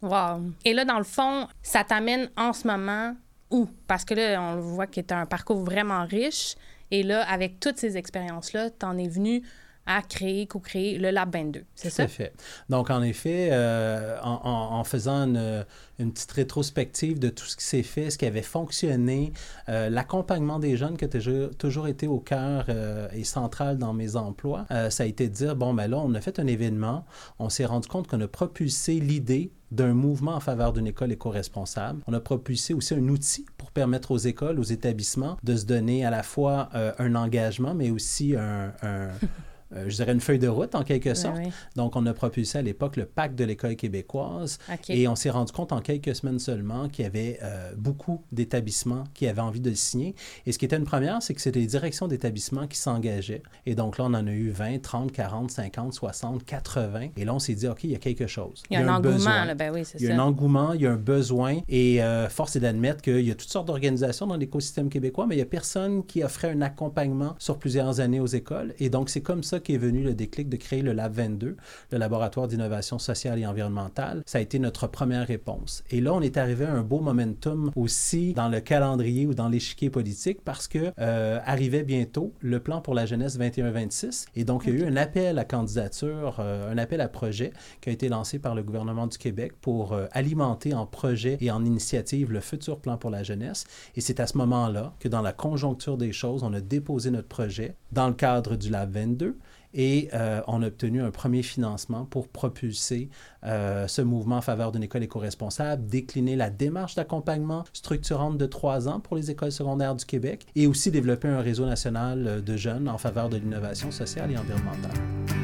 Wow. 0.03 0.53
Et 0.65 0.73
là, 0.73 0.85
dans 0.85 0.99
le 0.99 1.05
fond, 1.05 1.49
ça 1.63 1.85
t'amène 1.85 2.31
en 2.37 2.53
ce 2.53 2.67
moment 2.67 3.17
où? 3.51 3.69
Parce 3.87 4.05
que 4.05 4.15
là, 4.15 4.41
on 4.41 4.61
voit 4.61 4.87
que 4.87 5.01
tu 5.01 5.13
as 5.13 5.19
un 5.19 5.27
parcours 5.27 5.63
vraiment 5.63 6.05
riche. 6.05 6.55
Et 6.91 7.03
là, 7.03 7.29
avec 7.29 7.61
toutes 7.61 7.79
ces 7.79 7.97
expériences-là, 7.97 8.71
tu 8.71 8.87
en 8.87 8.97
es 8.97 9.09
venu 9.09 9.43
à 9.89 10.03
créer, 10.03 10.47
co-créer 10.47 10.99
le 10.99 11.11
Lab 11.11 11.33
22. 11.33 11.65
C'est 11.75 11.89
ça? 11.89 12.05
Tout 12.05 12.13
fait. 12.13 12.35
Donc, 12.69 12.91
en 12.91 13.03
effet, 13.03 13.49
euh, 13.51 14.19
en, 14.23 14.85
faisant 14.85 15.27
une, 15.27 15.65
une, 15.99 16.13
petite 16.13 16.31
rétrospective 16.31 17.19
de 17.19 17.31
tout 17.31 17.47
ce 17.47 17.57
qui 17.57 17.65
s'est 17.65 17.83
fait, 17.83 18.11
ce 18.11 18.19
qui 18.19 18.27
avait 18.27 18.43
fonctionné, 18.43 19.33
euh, 19.71 19.89
l'accompagnement 19.89 20.59
des 20.59 20.77
jeunes 20.77 20.99
qui 20.99 21.07
a 21.07 21.09
toujours, 21.09 21.57
toujours 21.57 21.89
été 21.89 22.07
au 22.07 22.21
cœur 22.21 22.67
euh, 22.69 23.09
et 23.15 23.25
central 23.25 23.79
dans 23.79 23.95
mes 23.95 24.15
emplois, 24.15 24.67
ça 24.91 25.05
a 25.05 25.07
été 25.07 25.29
de 25.29 25.35
dire, 25.35 25.57
bon, 25.57 25.73
ben 25.73 25.89
là, 25.89 25.99
on 25.99 26.15
a 26.15 26.21
fait 26.21 26.39
un 26.39 26.47
événement, 26.47 27.07
on 27.39 27.49
s'est 27.49 27.65
rendu 27.65 27.89
compte 27.89 28.07
qu'on 28.07 28.21
a 28.21 28.29
propulsé 28.29 29.01
l'idée 29.01 29.51
d'un 29.71 29.95
mouvement 29.95 30.35
en 30.35 30.41
faveur 30.41 30.73
d'une 30.73 30.87
école 30.87 31.13
éco-responsable. 31.13 32.03
On 32.07 32.13
a 32.13 32.21
propulsé 32.21 32.75
aussi 32.75 32.95
un 32.95 33.09
outil 33.09 33.47
pour 33.57 33.71
permettre 33.71 34.11
aux 34.11 34.19
écoles, 34.19 34.59
aux 34.59 34.65
établissements 34.65 35.37
de 35.43 35.57
se 35.57 35.65
donner 35.65 36.05
à 36.05 36.11
la 36.11 36.23
fois 36.23 36.71
un 36.73 37.15
engagement, 37.15 37.75
mais 37.75 37.91
aussi 37.91 38.35
un, 38.35 38.73
euh, 39.75 39.85
je 39.89 39.97
dirais, 39.97 40.13
une 40.13 40.21
feuille 40.21 40.39
de 40.39 40.49
route 40.49 40.75
en 40.75 40.83
quelque 40.83 41.15
sorte. 41.15 41.39
Donc, 41.77 41.97
on 41.97 42.07
a 42.07 42.15
propulsé 42.15 42.59
à 42.59 42.63
l'époque 42.63 42.97
le 42.97 43.05
pacte 43.05 43.35
de 43.35 43.45
l'école 43.45 43.77
québécoise 43.77 44.59
et 44.89 45.09
on 45.09 45.17
s'est 45.17 45.31
rendu 45.31 45.53
compte 45.53 45.73
en 45.73 45.81
quelques 45.81 46.15
semaines 46.15 46.39
seulement 46.39 46.89
qu'il 46.89 47.05
y 47.05 47.07
avait 47.07 47.39
euh, 47.43 47.73
beaucoup 47.77 48.23
d'établissements 48.33 49.05
qui 49.15 49.27
avaient 49.27 49.41
envie 49.41 49.61
de 49.61 49.71
le 49.71 49.77
signer. 49.77 50.15
Et 50.47 50.53
ce 50.53 50.59
qui 50.59 50.65
était 50.65 50.77
une 50.77 50.85
première, 50.85 51.23
c'est 51.23 51.35
que 51.35 51.41
c'était 51.41 51.61
les 51.61 51.67
directions 51.67 52.09
d'établissements 52.09 52.67
qui 52.67 52.79
s'engageaient. 52.79 53.43
Et 53.67 53.75
donc 53.75 53.99
là, 53.99 54.05
on 54.05 54.15
en 54.15 54.27
a 54.27 54.31
eu 54.31 54.51
20, 54.51 54.81
30, 54.81 55.13
40, 55.13 55.51
50, 55.51 55.93
60, 55.93 56.45
80. 56.45 57.09
Et 57.17 57.25
là, 57.25 57.35
on 57.35 57.39
s'est 57.39 57.55
dit, 57.55 57.69
OK, 57.69 57.85
il 57.85 57.91
y 57.91 57.95
a 57.95 57.99
quelque 57.99 58.27
chose. 58.27 58.63
Il 58.71 58.75
y 58.75 58.77
a, 58.77 58.85
un, 58.85 58.97
engouement, 58.97 59.45
là, 59.45 59.55
ben 59.55 59.73
oui, 59.73 59.85
c'est 59.85 59.99
ça. 59.99 60.05
Il 60.05 60.09
y 60.09 60.11
a 60.11 60.15
un 60.15 60.19
engouement, 60.19 60.73
il 60.73 60.83
y 60.83 60.87
a 60.87 60.93
un 60.93 60.97
besoin. 60.97 61.59
Et 61.69 62.03
euh, 62.03 62.29
force 62.29 62.57
est 62.57 62.61
d'admettre 62.61 63.03
qu'il 63.03 63.21
y 63.21 63.31
a 63.31 63.35
toutes 63.35 63.51
sortes 63.51 63.67
d'organisations 63.67 64.27
dans 64.27 64.37
l'écosystème 64.37 64.89
québécois, 64.89 65.27
mais 65.27 65.35
il 65.35 65.39
n'y 65.39 65.43
a 65.43 65.47
personne 65.47 66.05
qui 66.05 66.23
offrait 66.25 66.51
un 66.51 66.63
accompagnement 66.63 67.35
sur 67.39 67.59
plusieurs 67.59 68.01
années 68.01 68.21
aux 68.21 68.27
écoles. 68.27 68.75
Et 68.79 68.89
donc, 68.89 69.11
c'est 69.11 69.21
comme 69.21 69.43
ça 69.43 69.58
qui 69.61 69.75
est 69.75 69.79
venu 69.79 70.03
le 70.03 70.15
déclic 70.15 70.49
de 70.49 70.57
créer 70.57 70.83
le 70.83 70.93
Lab 70.93 71.13
22, 71.13 71.57
le 71.91 71.99
laboratoire 71.99 72.49
d'innovation 72.49 72.99
sociale 72.99 73.39
et 73.39 73.47
environnementale. 73.47 74.23
Ça 74.27 74.39
a 74.39 74.41
été 74.41 74.59
notre 74.59 74.87
première 74.87 75.27
réponse. 75.27 75.85
Et 75.91 76.01
là, 76.01 76.15
on 76.15 76.21
est 76.21 76.37
arrivé 76.37 76.65
à 76.65 76.73
un 76.73 76.83
beau 76.83 77.01
momentum 77.01 77.71
aussi 77.77 78.35
dans 78.35 78.49
le 78.49 78.61
calendrier 78.61 79.27
ou 79.27 79.35
dans 79.35 79.49
l'échiquier 79.49 79.91
politique 79.91 80.39
parce 80.45 80.69
que 80.69 80.93
euh, 80.99 81.41
arrivait 81.45 81.83
bientôt 81.83 82.33
le 82.41 82.61
plan 82.61 82.81
pour 82.81 82.95
la 82.95 83.07
jeunesse 83.07 83.39
21-26. 83.39 84.27
Et 84.37 84.45
donc, 84.45 84.65
il 84.67 84.75
y 84.75 84.77
a 84.77 84.85
eu 84.85 84.89
un 84.89 84.97
appel 84.97 85.39
à 85.39 85.45
candidature, 85.45 86.37
euh, 86.39 86.73
un 86.73 86.79
appel 86.79 87.01
à 87.01 87.09
projet 87.09 87.53
qui 87.81 87.91
a 87.91 87.93
été 87.93 88.09
lancé 88.09 88.39
par 88.39 88.55
le 88.55 88.63
gouvernement 88.63 89.07
du 89.07 89.19
Québec 89.19 89.53
pour 89.61 89.93
euh, 89.93 90.07
alimenter 90.13 90.75
en 90.75 90.87
projet 90.87 91.39
et 91.41 91.51
en 91.51 91.65
initiative 91.65 92.33
le 92.33 92.41
futur 92.41 92.79
plan 92.79 92.97
pour 92.97 93.11
la 93.11 93.23
jeunesse. 93.23 93.65
Et 93.97 94.01
c'est 94.01 94.21
à 94.21 94.27
ce 94.27 94.37
moment-là 94.39 94.95
que 95.01 95.09
dans 95.09 95.23
la 95.23 95.33
conjoncture 95.33 95.97
des 95.97 96.13
choses, 96.13 96.43
on 96.43 96.53
a 96.53 96.61
déposé 96.61 97.11
notre 97.11 97.29
projet 97.29 97.75
dans 97.93 98.09
le 98.09 98.15
cadre 98.15 98.57
du 98.57 98.71
Lab 98.71 98.93
22 98.93 99.37
et 99.75 100.09
euh, 100.15 100.41
on 100.47 100.63
a 100.63 100.69
obtenu 100.69 101.03
un 101.03 101.11
premier 101.11 101.43
financement 101.43 102.05
pour 102.05 102.29
propulser 102.29 103.09
euh, 103.45 103.87
ce 103.87 104.03
mouvement 104.03 104.39
en 104.39 104.43
faveur 104.43 104.73
d'une 104.73 104.83
école 104.83 105.03
éco-responsable, 105.03 105.87
décliner 105.87 106.37
la 106.37 106.51
démarche 106.51 106.95
d'accompagnement 106.95 107.65
structurante 107.73 108.39
de 108.39 108.47
trois 108.47 108.89
ans 108.89 109.01
pour 109.01 109.17
les 109.17 109.31
écoles 109.31 109.53
secondaires 109.53 109.95
du 109.95 110.05
Québec 110.05 110.47
et 110.57 110.67
aussi 110.67 110.91
développer 110.91 111.29
un 111.29 111.41
réseau 111.41 111.67
national 111.67 112.43
de 112.43 112.57
jeunes 112.57 112.89
en 112.89 112.99
faveur 112.99 113.29
de 113.29 113.37
l'innovation 113.37 113.91
sociale 113.91 114.33
et 114.33 114.39
environnementale. 114.39 115.38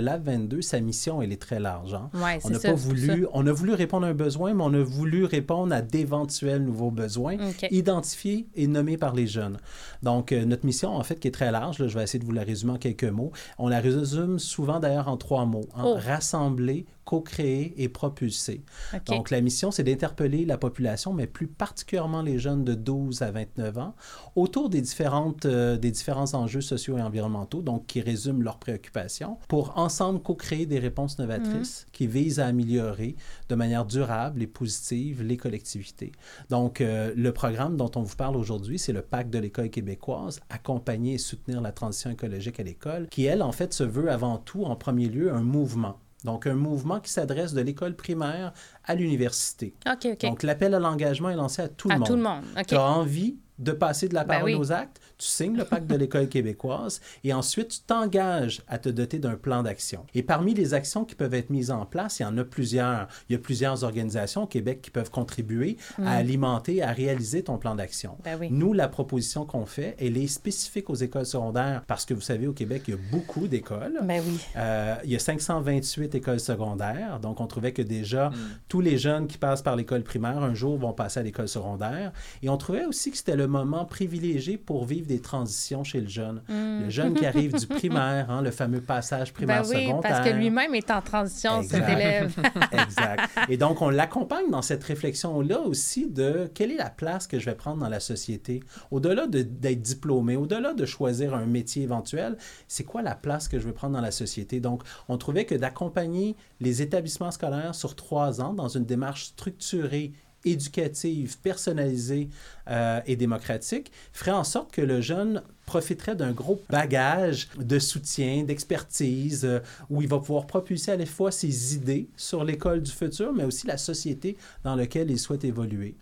Le 0.00 0.06
Lab 0.06 0.24
22, 0.24 0.62
sa 0.62 0.80
mission, 0.80 1.22
elle 1.22 1.32
est 1.32 1.40
très 1.40 1.60
large. 1.60 1.94
Hein? 1.94 2.10
on 2.44 2.50
n'a 2.50 2.58
pas 2.58 2.72
voulu, 2.72 3.26
on 3.32 3.46
a 3.46 3.52
voulu 3.52 3.74
répondre 3.74 4.06
à 4.06 4.10
un 4.10 4.14
besoin, 4.14 4.54
mais 4.54 4.62
on 4.64 4.74
a 4.74 4.82
voulu 4.82 5.24
répondre 5.24 5.74
à 5.74 5.82
d'éventuels 5.82 6.64
nouveaux 6.64 6.90
besoins 6.90 7.36
identifiés 7.70 8.48
et 8.54 8.66
nommés 8.66 8.96
par 8.96 9.14
les 9.14 9.26
jeunes. 9.26 9.58
Donc, 10.02 10.32
euh, 10.32 10.44
notre 10.44 10.64
mission, 10.64 10.90
en 10.96 11.02
fait, 11.02 11.20
qui 11.20 11.28
est 11.28 11.32
très 11.32 11.50
large, 11.50 11.86
je 11.86 11.98
vais 11.98 12.02
essayer 12.02 12.18
de 12.18 12.24
vous 12.24 12.32
la 12.32 12.42
résumer 12.42 12.72
en 12.72 12.78
quelques 12.78 13.04
mots. 13.04 13.32
On 13.58 13.68
la 13.68 13.80
résume 13.80 14.38
souvent 14.38 14.80
d'ailleurs 14.80 15.08
en 15.08 15.16
trois 15.16 15.44
mots. 15.44 15.68
Hein? 15.76 15.82
Oh. 15.84 15.96
Rassembler, 15.98 16.86
co-créer 17.10 17.74
et 17.76 17.88
propulser. 17.88 18.62
Donc, 19.06 19.30
la 19.30 19.40
mission, 19.40 19.72
c'est 19.72 19.82
d'interpeller 19.82 20.44
la 20.44 20.56
population, 20.56 21.12
mais 21.12 21.26
plus 21.26 21.48
particulièrement 21.48 22.22
les 22.22 22.38
jeunes 22.38 22.62
de 22.62 22.74
12 22.74 23.22
à 23.22 23.32
29 23.32 23.78
ans, 23.78 23.96
autour 24.36 24.70
des, 24.70 24.80
différentes, 24.80 25.44
euh, 25.44 25.76
des 25.76 25.90
différents 25.90 26.34
enjeux 26.34 26.60
sociaux 26.60 26.98
et 26.98 27.02
environnementaux, 27.02 27.62
donc 27.62 27.88
qui 27.88 28.00
résument 28.00 28.42
leurs 28.42 28.58
préoccupations, 28.58 29.38
pour 29.48 29.76
ensemble 29.76 30.22
co-créer 30.22 30.66
des 30.66 30.78
réponses 30.78 31.18
novatrices 31.18 31.86
mhm. 31.86 31.90
qui 31.90 32.06
visent 32.06 32.38
à 32.38 32.46
améliorer 32.46 33.16
de 33.48 33.54
manière 33.56 33.86
durable 33.86 34.40
et 34.40 34.46
positive 34.46 35.24
les 35.24 35.36
collectivités. 35.36 36.12
Donc, 36.48 36.80
euh, 36.80 37.12
le 37.16 37.32
programme 37.32 37.76
dont 37.76 37.90
on 37.96 38.02
vous 38.02 38.14
parle 38.14 38.36
aujourd'hui, 38.36 38.78
c'est 38.78 38.92
le 38.92 39.02
Pacte 39.02 39.30
de 39.30 39.40
l'école 39.40 39.70
québécoise, 39.70 40.38
accompagner 40.48 41.14
et 41.14 41.18
soutenir 41.18 41.60
la 41.60 41.72
transition 41.72 42.10
écologique 42.10 42.60
à 42.60 42.62
l'école, 42.62 43.08
qui, 43.08 43.24
elle, 43.24 43.42
en 43.42 43.50
fait, 43.50 43.74
se 43.74 43.82
veut 43.82 44.12
avant 44.12 44.38
tout, 44.38 44.62
en 44.62 44.76
premier 44.76 45.08
lieu, 45.08 45.32
un 45.32 45.42
mouvement 45.42 45.98
donc, 46.24 46.46
un 46.46 46.54
mouvement 46.54 47.00
qui 47.00 47.10
s'adresse 47.10 47.52
de 47.54 47.60
l'école 47.60 47.94
primaire 47.94 48.52
à 48.84 48.94
l'université. 48.94 49.74
Donc, 50.22 50.42
l'appel 50.42 50.74
à 50.74 50.78
l'engagement 50.78 51.30
est 51.30 51.36
lancé 51.36 51.62
à 51.62 51.68
tout 51.68 51.88
le 51.88 51.94
monde. 51.94 52.04
À 52.04 52.06
tout 52.06 52.16
le 52.16 52.22
monde. 52.22 52.44
Tu 52.66 52.74
as 52.74 52.82
envie 52.82 53.36
de 53.60 53.72
passer 53.72 54.08
de 54.08 54.14
la 54.14 54.24
Ben 54.24 54.34
parole 54.36 54.50
oui. 54.50 54.54
aux 54.56 54.72
actes, 54.72 55.00
tu 55.18 55.26
signes 55.26 55.56
le 55.56 55.64
pacte 55.64 55.86
de 55.86 55.94
l'école 55.94 56.28
québécoise 56.50 57.00
et 57.22 57.32
ensuite 57.32 57.68
tu 57.68 57.80
t'engages 57.86 58.62
à 58.66 58.78
te 58.78 58.88
doter 58.88 59.18
d'un 59.18 59.36
plan 59.36 59.62
d'action. 59.62 60.04
Et 60.14 60.22
parmi 60.22 60.54
les 60.54 60.74
actions 60.74 61.04
qui 61.04 61.14
peuvent 61.14 61.34
être 61.34 61.50
mises 61.50 61.70
en 61.70 61.84
place, 61.86 62.18
il 62.18 62.22
y 62.22 62.26
en 62.26 62.36
a 62.38 62.44
plusieurs. 62.44 63.06
Il 63.28 63.34
y 63.34 63.36
a 63.36 63.38
plusieurs 63.38 63.84
organisations 63.84 64.44
au 64.44 64.46
Québec 64.46 64.80
qui 64.82 64.90
peuvent 64.90 65.10
contribuer 65.10 65.76
à 66.02 66.16
alimenter, 66.16 66.82
à 66.82 66.90
réaliser 66.92 67.42
ton 67.44 67.58
plan 67.58 67.74
d'action. 67.74 68.16
Ben 68.24 68.36
oui. 68.40 68.48
Nous, 68.50 68.72
la 68.72 68.88
proposition 68.88 69.44
qu'on 69.44 69.66
fait, 69.66 69.94
elle 70.00 70.16
est 70.16 70.26
spécifique 70.26 70.88
aux 70.90 70.94
écoles 70.94 71.26
secondaires 71.26 71.82
parce 71.86 72.04
que 72.04 72.14
vous 72.14 72.20
savez, 72.20 72.46
au 72.46 72.52
Québec, 72.52 72.82
il 72.88 72.92
y 72.92 72.94
a 72.94 73.00
beaucoup 73.10 73.46
d'écoles. 73.46 73.98
Ben 74.02 74.22
oui. 74.26 74.38
Euh, 74.56 74.96
il 75.04 75.10
y 75.10 75.16
a 75.16 75.18
528 75.18 76.14
écoles 76.14 76.40
secondaires, 76.40 77.20
donc 77.20 77.40
on 77.40 77.46
trouvait 77.46 77.72
que 77.72 77.82
déjà 77.82 78.30
Mm. 78.30 78.34
tous 78.68 78.80
les 78.80 78.98
jeunes 78.98 79.26
qui 79.26 79.38
passent 79.38 79.62
par 79.62 79.76
l'école 79.76 80.02
primaire 80.02 80.42
un 80.42 80.54
jour 80.54 80.78
vont 80.78 80.92
passer 80.92 81.20
à 81.20 81.22
l'école 81.22 81.48
secondaire. 81.48 82.12
Et 82.42 82.48
on 82.48 82.56
trouvait 82.56 82.84
aussi 82.84 83.10
que 83.10 83.16
c'était 83.16 83.36
le 83.36 83.46
moment 83.50 83.84
privilégié 83.84 84.56
pour 84.56 84.84
vivre 84.86 85.06
des 85.06 85.20
transitions 85.20 85.84
chez 85.84 86.00
le 86.00 86.08
jeune. 86.08 86.42
Mm. 86.48 86.84
Le 86.84 86.88
jeune 86.90 87.14
qui 87.14 87.26
arrive 87.26 87.54
du 87.54 87.66
primaire, 87.66 88.30
hein, 88.30 88.40
le 88.42 88.50
fameux 88.50 88.80
passage 88.80 89.32
primaire 89.32 89.62
Ben 89.62 89.68
oui, 89.68 89.84
secondaire. 89.86 90.00
parce 90.10 90.26
que 90.28 90.34
lui-même 90.34 90.74
est 90.74 90.90
en 90.90 91.02
transition, 91.02 91.62
cet 91.62 91.74
Exact. 91.74 91.90
élève. 91.92 92.34
exact. 92.72 93.30
Et 93.48 93.56
donc, 93.56 93.82
on 93.82 93.90
l'accompagne 93.90 94.50
dans 94.50 94.62
cette 94.62 94.84
réflexion-là 94.84 95.60
aussi 95.60 96.06
de 96.08 96.50
quelle 96.54 96.70
est 96.70 96.76
la 96.76 96.90
place 96.90 97.26
que 97.26 97.38
je 97.38 97.44
vais 97.46 97.54
prendre 97.54 97.78
dans 97.80 97.88
la 97.88 98.00
société. 98.00 98.62
Au-delà 98.90 99.26
de- 99.26 99.42
d'être 99.42 99.82
diplômé, 99.82 100.36
au-delà 100.36 100.72
de 100.72 100.86
choisir 100.86 101.34
un 101.34 101.46
métier 101.46 101.82
éventuel, 101.82 102.36
c'est 102.68 102.84
quoi 102.84 103.02
la 103.02 103.14
place 103.14 103.48
que 103.48 103.58
je 103.58 103.64
veux 103.66 103.72
prendre 103.74 103.94
dans 103.94 104.00
la 104.00 104.10
société? 104.12 104.60
Donc, 104.60 104.82
on 105.08 105.18
trouvait 105.18 105.44
que 105.44 105.54
d'accompagner 105.54 106.36
les 106.60 106.82
établissements 106.82 107.30
scolaires 107.30 107.74
sur 107.74 107.96
trois 107.96 108.40
ans 108.40 108.54
dans 108.54 108.68
une 108.68 108.84
démarche 108.84 109.24
structurée 109.24 110.12
éducative, 110.44 111.38
personnalisée 111.38 112.28
euh, 112.68 113.00
et 113.06 113.16
démocratique, 113.16 113.90
ferait 114.12 114.30
en 114.32 114.44
sorte 114.44 114.72
que 114.72 114.80
le 114.80 115.00
jeune 115.00 115.42
profiterait 115.66 116.16
d'un 116.16 116.32
gros 116.32 116.60
bagage 116.68 117.48
de 117.58 117.78
soutien, 117.78 118.42
d'expertise, 118.42 119.44
euh, 119.44 119.60
où 119.88 120.02
il 120.02 120.08
va 120.08 120.18
pouvoir 120.18 120.46
propulser 120.46 120.92
à 120.92 120.96
la 120.96 121.06
fois 121.06 121.30
ses 121.30 121.74
idées 121.74 122.08
sur 122.16 122.44
l'école 122.44 122.82
du 122.82 122.90
futur, 122.90 123.32
mais 123.32 123.44
aussi 123.44 123.66
la 123.66 123.76
société 123.78 124.36
dans 124.64 124.74
laquelle 124.76 125.10
il 125.10 125.18
souhaite 125.18 125.44
évoluer. 125.44 125.94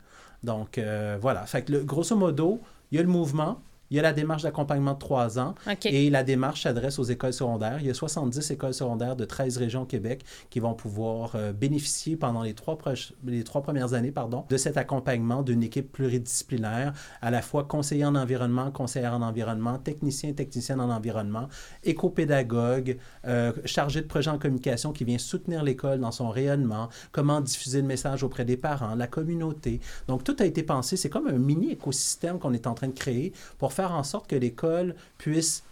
Donc, 0.42 0.78
euh, 0.78 1.18
voilà. 1.20 1.44
Fait 1.46 1.68
le- 1.68 1.84
grosso 1.84 2.16
modo, 2.16 2.60
il 2.90 2.96
y 2.96 2.98
a 2.98 3.02
le 3.02 3.08
mouvement, 3.08 3.60
il 3.90 3.96
y 3.96 4.00
a 4.00 4.02
la 4.02 4.12
démarche 4.12 4.42
d'accompagnement 4.42 4.94
de 4.94 4.98
trois 4.98 5.38
ans, 5.38 5.54
et 5.92 6.10
la 6.10 6.22
démarche 6.22 6.62
s'adresse 6.62 6.98
aux 6.98 7.04
écoles 7.04 7.32
secondaires. 7.32 7.78
Il 7.80 7.86
y 7.86 7.90
a 7.90 7.94
70 7.94 8.50
écoles 8.50 8.74
secondaires 8.74 9.16
de 9.16 9.24
13 9.24 9.56
régions 9.58 9.82
au 9.82 9.86
Québec 9.86 10.24
qui 10.50 10.60
vont 10.60 10.74
pouvoir 10.74 11.32
euh, 11.34 11.52
bénéficier 11.52 12.16
pendant 12.16 12.42
les 12.42 12.54
trois, 12.54 12.76
proches- 12.76 13.12
les 13.24 13.44
trois 13.44 13.62
premières 13.62 13.94
années 13.94 14.10
pardon, 14.12 14.44
de 14.48 14.56
cet 14.56 14.76
accompagnement 14.76 15.42
d'une 15.42 15.62
équipe 15.62 15.90
pluridisciplinaire, 15.92 16.92
à 17.22 17.30
la 17.30 17.42
fois 17.42 17.64
conseiller 17.64 18.04
en 18.04 18.14
environnement, 18.14 18.70
conseillère 18.70 19.14
en 19.14 19.22
environnement, 19.22 19.78
technicien, 19.78 20.32
technicienne 20.32 20.80
en 20.80 20.90
environnement, 20.90 21.48
éco-pédagogue, 21.84 22.98
euh, 23.26 23.52
chargé 23.64 24.00
de 24.00 24.06
projet 24.06 24.30
en 24.30 24.38
communication 24.38 24.92
qui 24.92 25.04
vient 25.04 25.18
soutenir 25.18 25.62
l'école 25.62 26.00
dans 26.00 26.12
son 26.12 26.30
rayonnement, 26.30 26.88
comment 27.12 27.40
diffuser 27.40 27.80
le 27.80 27.86
message 27.86 28.22
auprès 28.22 28.44
des 28.44 28.56
parents, 28.56 28.94
la 28.94 29.06
communauté. 29.06 29.80
Donc, 30.06 30.24
tout 30.24 30.36
a 30.38 30.44
été 30.44 30.62
pensé. 30.62 30.96
C'est 30.96 31.08
comme 31.10 31.26
un 31.28 31.32
mini 31.38 31.72
écosystème 31.72 32.38
qu'on 32.38 32.52
est 32.52 32.66
en 32.66 32.74
train 32.74 32.88
de 32.88 32.92
créer 32.92 33.32
pour 33.58 33.72
faire 33.78 33.92
en 33.92 34.02
sorte 34.02 34.28
que 34.28 34.34
l'école 34.34 34.96
puisse 35.18 35.62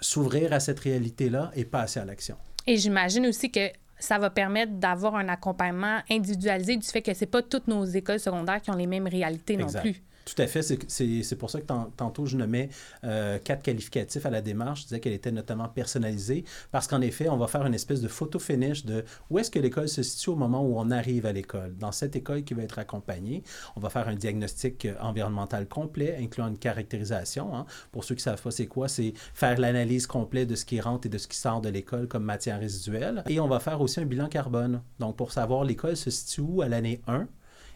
s'ouvrir 0.00 0.52
à 0.52 0.60
cette 0.60 0.80
réalité-là 0.80 1.50
et 1.54 1.64
passer 1.64 1.98
à 1.98 2.04
l'action. 2.04 2.36
Et 2.66 2.76
j'imagine 2.76 3.26
aussi 3.26 3.50
que 3.50 3.68
ça 3.98 4.18
va 4.18 4.28
permettre 4.28 4.72
d'avoir 4.72 5.14
un 5.14 5.28
accompagnement 5.28 6.00
individualisé 6.10 6.76
du 6.76 6.86
fait 6.86 7.00
que 7.00 7.14
c'est 7.14 7.26
pas 7.26 7.40
toutes 7.40 7.68
nos 7.68 7.84
écoles 7.84 8.20
secondaires 8.20 8.60
qui 8.60 8.70
ont 8.70 8.76
les 8.76 8.86
mêmes 8.86 9.06
réalités 9.06 9.56
non 9.56 9.68
plus. 9.68 10.02
Tout 10.24 10.40
à 10.40 10.46
fait. 10.46 10.62
C'est- 10.62 11.36
pour 11.36 11.50
ça 11.50 11.60
que 11.60 11.66
tan- 11.66 11.90
tantôt, 11.96 12.26
je 12.26 12.36
nommais 12.36 12.68
euh, 13.04 13.38
quatre 13.38 13.62
qualificatifs 13.62 14.24
à 14.24 14.30
la 14.30 14.40
démarche. 14.40 14.82
Je 14.82 14.84
disais 14.86 15.00
qu'elle 15.00 15.12
était 15.14 15.32
notamment 15.32 15.68
personnalisée 15.68 16.44
parce 16.70 16.86
qu'en 16.86 17.00
effet, 17.00 17.28
on 17.28 17.36
va 17.36 17.48
faire 17.48 17.66
une 17.66 17.74
espèce 17.74 18.00
de 18.00 18.08
photo 18.08 18.38
finish 18.38 18.84
de 18.84 19.04
où 19.30 19.38
est-ce 19.38 19.50
que 19.50 19.58
l'école 19.58 19.88
se 19.88 20.02
situe 20.02 20.30
au 20.30 20.36
moment 20.36 20.62
où 20.64 20.78
on 20.78 20.90
arrive 20.92 21.26
à 21.26 21.32
l'école. 21.32 21.74
Dans 21.76 21.90
cette 21.92 22.14
école 22.14 22.44
qui 22.44 22.54
va 22.54 22.62
être 22.62 22.78
accompagnée, 22.78 23.42
on 23.74 23.80
va 23.80 23.90
faire 23.90 24.06
un 24.06 24.14
diagnostic 24.14 24.84
euh, 24.86 24.94
environnemental 25.00 25.66
complet, 25.66 26.16
incluant 26.20 26.48
une 26.48 26.58
caractérisation. 26.58 27.54
hein. 27.56 27.66
Pour 27.90 28.04
ceux 28.04 28.14
qui 28.14 28.20
ne 28.20 28.24
savent 28.24 28.42
pas 28.42 28.50
c'est 28.52 28.66
quoi, 28.66 28.88
c'est 28.88 29.14
faire 29.34 29.58
l'analyse 29.58 30.06
complète 30.06 30.48
de 30.48 30.54
ce 30.54 30.64
qui 30.64 30.80
rentre 30.80 31.06
et 31.06 31.10
de 31.10 31.18
ce 31.18 31.26
qui 31.26 31.36
sort 31.36 31.60
de 31.60 31.68
l'école 31.68 32.06
comme 32.06 32.24
matière 32.24 32.60
résiduelle. 32.60 33.24
Et 33.28 33.40
on 33.40 33.48
va 33.48 33.58
faire 33.60 33.80
aussi 33.80 33.98
un 34.00 34.04
bilan 34.04 34.28
carbone. 34.28 34.82
Donc, 35.00 35.16
pour 35.16 35.32
savoir 35.32 35.64
l'école 35.64 35.96
se 35.96 36.10
situe 36.10 36.42
où 36.42 36.62
à 36.62 36.68
l'année 36.68 37.00
1 37.08 37.26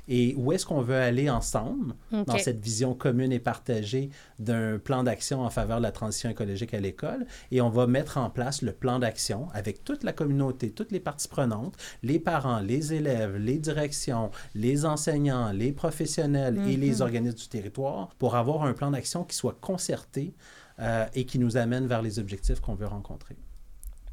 et 0.08 0.34
où 0.36 0.52
est-ce 0.52 0.66
qu'on 0.66 0.80
veut 0.80 0.96
aller 0.96 1.28
ensemble 1.30 1.94
dans 2.10 2.38
cette 2.38 2.60
vision 2.60 2.94
commune 2.94 3.32
et 3.32 3.38
partagée 3.38 4.10
d'un 4.38 4.78
plan 4.78 5.02
d'action 5.02 5.42
en 5.42 5.50
faveur 5.50 5.78
de 5.78 5.82
la 5.82 5.92
transition 5.92 6.30
écologique 6.30 6.74
à 6.74 6.80
l'école? 6.80 7.26
Et 7.50 7.60
on 7.60 7.70
va 7.70 7.86
mettre 7.86 8.18
en 8.18 8.30
place 8.30 8.62
le 8.62 8.72
plan 8.72 8.98
d'action 8.98 9.48
avec 9.52 9.84
toute 9.84 10.04
la 10.04 10.12
communauté, 10.12 10.70
toutes 10.70 10.92
les 10.92 11.00
parties 11.00 11.28
prenantes, 11.28 11.76
les 12.02 12.18
parents, 12.18 12.60
les 12.60 12.94
élèves, 12.94 13.36
les 13.36 13.58
directions, 13.58 14.30
les 14.54 14.84
enseignants, 14.84 15.52
les 15.52 15.72
professionnels 15.72 16.58
et 16.68 16.76
les 16.76 17.02
organismes 17.02 17.38
du 17.38 17.48
territoire 17.48 18.08
pour 18.18 18.36
avoir 18.36 18.64
un 18.64 18.72
plan 18.72 18.90
d'action 18.90 19.24
qui 19.24 19.36
soit 19.36 19.58
concerté 19.60 20.34
euh, 20.78 21.06
et 21.14 21.24
qui 21.24 21.38
nous 21.38 21.56
amène 21.56 21.86
vers 21.86 22.02
les 22.02 22.18
objectifs 22.18 22.60
qu'on 22.60 22.74
veut 22.74 22.86
rencontrer. 22.86 23.36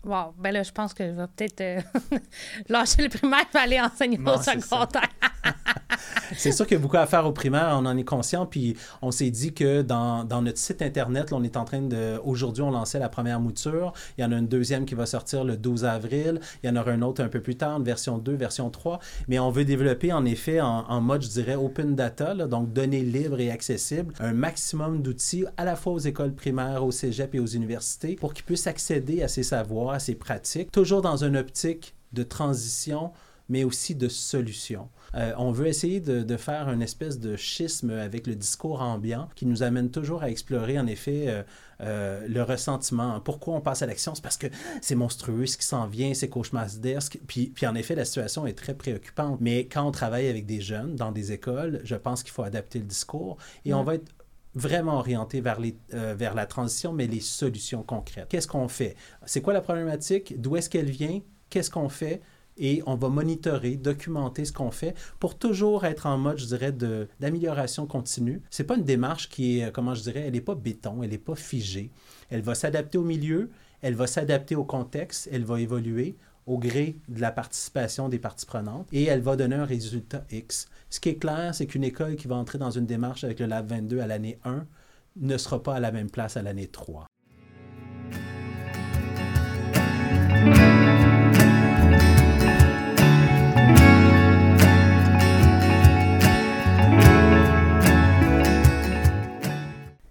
Wow. 0.04 0.34
Ben 0.38 0.52
là, 0.52 0.64
je 0.64 0.72
pense 0.72 0.94
que 0.94 1.06
je 1.06 1.12
vais 1.12 1.28
peut-être 1.28 1.62
euh, 1.62 1.82
lâcher 2.70 3.04
le 3.04 3.10
primaire 3.10 3.46
et 3.54 3.58
aller 3.58 3.80
enseigner 3.80 4.18
Non, 4.18 4.36
au 4.36 4.42
secondaire. 4.42 5.10
C'est 6.36 6.52
sûr 6.52 6.66
qu'il 6.66 6.78
y 6.78 6.80
a 6.80 6.82
beaucoup 6.82 6.98
à 6.98 7.06
faire 7.06 7.26
au 7.26 7.32
primaire, 7.32 7.70
on 7.74 7.86
en 7.86 7.96
est 7.98 8.04
conscient, 8.04 8.46
puis 8.46 8.76
on 9.02 9.12
s'est 9.12 9.30
dit 9.30 9.54
que 9.54 9.82
dans, 9.82 10.24
dans 10.24 10.42
notre 10.42 10.58
site 10.58 10.82
Internet, 10.82 11.32
là, 11.32 11.38
on 11.38 11.44
est 11.44 11.58
en 11.58 11.66
train 11.66 11.82
de... 11.82 12.20
Aujourd'hui, 12.24 12.64
on 12.64 12.72
lançait 12.72 13.00
la 13.00 13.10
première 13.10 13.40
mouture, 13.40 13.94
il 14.18 14.22
y 14.22 14.26
en 14.26 14.32
a 14.32 14.38
une 14.38 14.48
deuxième 14.48 14.86
qui 14.86 14.96
va 14.96 15.06
sortir 15.06 15.44
le 15.44 15.58
12 15.58 15.86
avril, 15.86 16.40
il 16.64 16.70
y 16.70 16.70
en 16.72 16.76
aura 16.76 16.92
une 16.92 17.04
autre 17.04 17.24
un 17.24 17.28
peu 17.28 17.42
plus 17.42 17.56
tard, 17.56 17.78
une 17.78 17.84
version 17.84 18.18
2, 18.18 18.34
version 18.34 18.70
3, 18.70 19.00
mais 19.28 19.40
on 19.40 19.52
veut 19.52 19.66
développer 19.66 20.12
en 20.12 20.26
effet 20.26 20.60
en, 20.62 20.86
en 20.88 21.02
mode, 21.02 21.22
je 21.22 21.30
dirais, 21.30 21.56
open 21.56 21.96
data, 21.96 22.34
là, 22.34 22.48
donc 22.48 22.74
données 22.74 23.04
libres 23.04 23.40
et 23.40 23.52
accessibles, 23.52 24.14
un 24.20 24.34
maximum 24.34 25.02
d'outils 25.02 25.46
à 25.58 25.66
la 25.66 25.76
fois 25.76 25.94
aux 25.94 26.00
écoles 26.00 26.34
primaires, 26.34 26.84
au 26.84 26.92
cégep 26.92 27.36
et 27.36 27.40
aux 27.40 27.46
universités 27.46 28.16
pour 28.16 28.34
qu'ils 28.34 28.46
puissent 28.46 28.68
accéder 28.68 29.22
à 29.24 29.28
ces 29.28 29.44
savoirs, 29.44 29.93
à 29.94 30.00
ces 30.00 30.16
pratiques, 30.16 30.72
toujours 30.72 31.02
dans 31.02 31.24
une 31.24 31.38
optique 31.38 31.96
de 32.12 32.24
transition, 32.24 33.12
mais 33.50 33.64
aussi 33.64 33.96
de 33.96 34.08
solution. 34.08 34.90
Euh, 35.16 35.34
on 35.38 35.52
veut 35.52 35.68
essayer 35.68 36.00
de, 36.00 36.24
de 36.24 36.38
faire 36.38 36.70
une 36.70 36.82
espèce 36.82 37.20
de 37.20 37.36
schisme 37.36 37.92
avec 37.92 38.26
le 38.26 38.36
discours 38.36 38.82
ambiant 38.82 39.30
qui 39.36 39.46
nous 39.46 39.64
amène 39.64 39.92
toujours 39.92 40.24
à 40.24 40.30
explorer, 40.30 40.80
en 40.80 40.88
effet, 40.88 41.26
euh, 41.28 41.44
euh, 41.82 42.28
le 42.28 42.42
ressentiment. 42.42 43.20
Pourquoi 43.20 43.56
on 43.56 43.62
passe 43.62 43.82
à 43.82 43.86
l'action? 43.86 44.16
C'est 44.16 44.24
parce 44.24 44.38
que 44.38 44.48
c'est 44.82 44.96
monstrueux 44.96 45.46
ce 45.46 45.58
qui 45.58 45.66
s'en 45.66 45.88
vient, 45.88 46.14
c'est 46.14 46.30
cauchemardesque. 46.30 47.20
Puis, 47.28 47.48
puis 47.54 47.68
en 47.68 47.76
effet, 47.76 47.96
la 47.96 48.06
situation 48.06 48.48
est 48.48 48.58
très 48.58 48.74
préoccupante. 48.74 49.40
Mais 49.42 49.68
quand 49.68 49.86
on 49.86 49.92
travaille 49.92 50.28
avec 50.28 50.46
des 50.46 50.62
jeunes 50.62 50.96
dans 50.96 51.12
des 51.12 51.32
écoles, 51.32 51.82
je 51.84 51.96
pense 51.96 52.24
qu'il 52.24 52.32
faut 52.32 52.44
adapter 52.44 52.80
le 52.80 52.86
discours 52.86 53.38
et 53.66 53.74
on 53.74 53.84
va 53.84 53.96
être 53.96 54.12
vraiment 54.56 54.98
orienté 54.98 55.42
vers, 55.42 55.60
les, 55.60 55.78
euh, 55.94 56.16
vers 56.18 56.36
la 56.36 56.46
transition, 56.46 56.94
mais 56.94 57.08
les 57.08 57.20
solutions 57.20 57.84
concrètes. 57.84 58.28
Qu'est-ce 58.30 58.48
qu'on 58.48 58.68
fait? 58.68 58.96
C'est 59.26 59.42
quoi 59.42 59.54
la 59.54 59.62
problématique? 59.62 60.40
D'où 60.40 60.56
est-ce 60.56 60.70
qu'elle 60.70 60.90
vient? 60.90 61.22
Qu'est-ce 61.50 61.70
qu'on 61.70 61.90
fait? 61.90 62.22
Et 62.58 62.84
on 62.86 62.96
va 62.96 63.10
monitorer, 63.10 63.78
documenter 63.78 64.46
ce 64.46 64.54
qu'on 64.54 64.70
fait 64.70 64.96
pour 65.20 65.40
toujours 65.40 65.86
être 65.86 66.06
en 66.06 66.20
mode, 66.20 66.38
je 66.38 66.46
dirais, 66.46 66.72
d'amélioration 67.20 67.88
continue. 67.88 68.44
C'est 68.52 68.64
pas 68.64 68.76
une 68.76 68.84
démarche 68.84 69.30
qui 69.30 69.60
est, 69.60 69.66
euh, 69.66 69.72
comment 69.72 69.96
je 69.96 70.04
dirais, 70.04 70.22
elle 70.28 70.34
n'est 70.34 70.42
pas 70.42 70.56
béton, 70.56 71.02
elle 71.02 71.10
n'est 71.10 71.18
pas 71.18 71.36
figée. 71.36 71.92
Elle 72.30 72.42
va 72.42 72.54
s'adapter 72.54 73.00
au 73.00 73.04
milieu, 73.04 73.50
elle 73.82 73.96
va 73.96 74.06
s'adapter 74.06 74.56
au 74.56 74.64
contexte, 74.64 75.28
elle 75.32 75.44
va 75.44 75.60
évoluer 75.60 76.16
au 76.46 76.58
gré 76.58 76.98
de 77.08 77.22
la 77.22 77.32
participation 77.32 78.10
des 78.10 78.20
parties 78.20 78.46
prenantes 78.46 78.88
et 78.92 79.04
elle 79.06 79.22
va 79.22 79.36
donner 79.36 79.56
un 79.56 79.66
résultat 79.66 80.26
X. 80.32 80.68
Ce 80.90 81.00
qui 81.00 81.10
est 81.10 81.16
clair, 81.18 81.56
c'est 81.56 81.66
qu'une 81.68 81.84
école 81.84 82.16
qui 82.16 82.28
va 82.28 82.36
entrer 82.36 82.58
dans 82.58 82.72
une 82.72 82.86
démarche 82.86 83.24
avec 83.24 83.40
le 83.40 83.46
Lab 83.46 83.68
22 83.70 84.00
à 84.00 84.08
l'année 84.08 84.40
1 84.44 84.66
ne 85.18 85.38
sera 85.38 85.62
pas 85.62 85.76
à 85.76 85.80
la 85.80 85.92
même 85.92 86.10
place 86.10 86.38
à 86.38 86.42
l'année 86.42 86.68
3. 86.68 87.06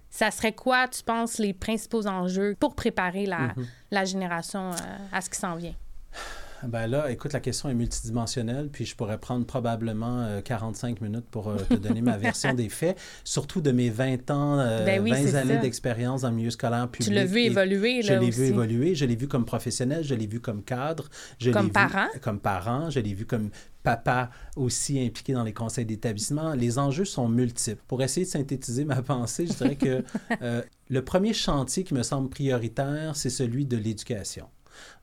Ça 0.09 0.29
serait 0.29 0.53
quoi, 0.53 0.87
tu 0.87 1.03
penses, 1.03 1.39
les 1.39 1.53
principaux 1.53 2.05
enjeux 2.07 2.55
pour 2.59 2.75
préparer 2.75 3.25
la, 3.25 3.39
Mhm. 3.57 3.65
la 3.91 4.05
génération 4.05 4.71
euh, 4.71 4.97
à 5.11 5.21
ce 5.21 5.29
qui 5.29 5.37
s'en 5.39 5.55
vient? 5.55 5.73
Ben 6.65 6.87
là, 6.87 7.11
écoute, 7.11 7.33
la 7.33 7.41
question 7.41 7.67
est 7.67 7.73
multidimensionnelle, 7.73 8.69
puis 8.71 8.85
je 8.85 8.95
pourrais 8.95 9.17
prendre 9.17 9.45
probablement 9.45 10.21
euh, 10.21 10.39
45 10.39 11.01
minutes 11.01 11.25
pour 11.29 11.49
euh, 11.49 11.57
te 11.57 11.73
donner 11.73 12.01
ma 12.01 12.15
version 12.15 12.53
des 12.53 12.69
faits, 12.69 12.97
surtout 13.25 13.59
de 13.59 13.73
mes 13.73 13.89
20 13.89 14.31
ans, 14.31 14.59
euh, 14.59 14.85
Ben 14.85 15.01
oui, 15.03 15.09
20 15.11 15.17
c'est 15.17 15.35
années 15.35 15.57
d'expérience 15.57 16.21
dans 16.21 16.29
le 16.29 16.35
milieu 16.37 16.51
scolaire 16.51 16.87
public. 16.87 17.09
Tu 17.09 17.13
l'as 17.13 17.25
vu 17.25 17.39
évoluer, 17.41 18.01
Je 18.01 18.13
là, 18.13 18.19
l'ai 18.19 18.29
aussi. 18.29 18.39
vu 18.39 18.45
évoluer, 18.45 18.95
je 18.95 19.03
l'ai 19.03 19.17
vu 19.17 19.27
comme 19.27 19.43
professionnel, 19.43 20.05
je 20.05 20.15
l'ai 20.15 20.25
vu 20.25 20.39
comme 20.39 20.63
cadre, 20.63 21.09
je 21.37 21.51
Comme 21.51 21.63
l'ai 21.63 21.67
vu 21.67 21.73
parent? 21.73 22.07
comme 22.21 22.39
parent, 22.39 22.89
je 22.89 23.01
l'ai 23.01 23.13
vu 23.13 23.25
comme 23.25 23.49
papa 23.83 24.29
aussi 24.55 25.05
impliqué 25.05 25.33
dans 25.33 25.43
les 25.43 25.51
conseils 25.51 25.85
d'établissement. 25.85 26.53
Les 26.53 26.79
enjeux 26.79 27.03
sont 27.03 27.27
multiples. 27.27 27.81
Pour 27.89 28.01
essayer 28.01 28.25
de 28.25 28.31
synthétiser 28.31 28.85
ma 28.85 29.01
pensée, 29.01 29.47
je 29.47 29.53
dirais 29.53 29.75
que 29.75 30.01
euh, 30.41 30.61
le 30.89 31.01
premier 31.03 31.33
chantier 31.33 31.83
qui 31.83 31.93
me 31.93 32.03
semble 32.03 32.29
prioritaire, 32.29 33.17
c'est 33.17 33.29
celui 33.29 33.65
de 33.65 33.75
l'éducation. 33.75 34.45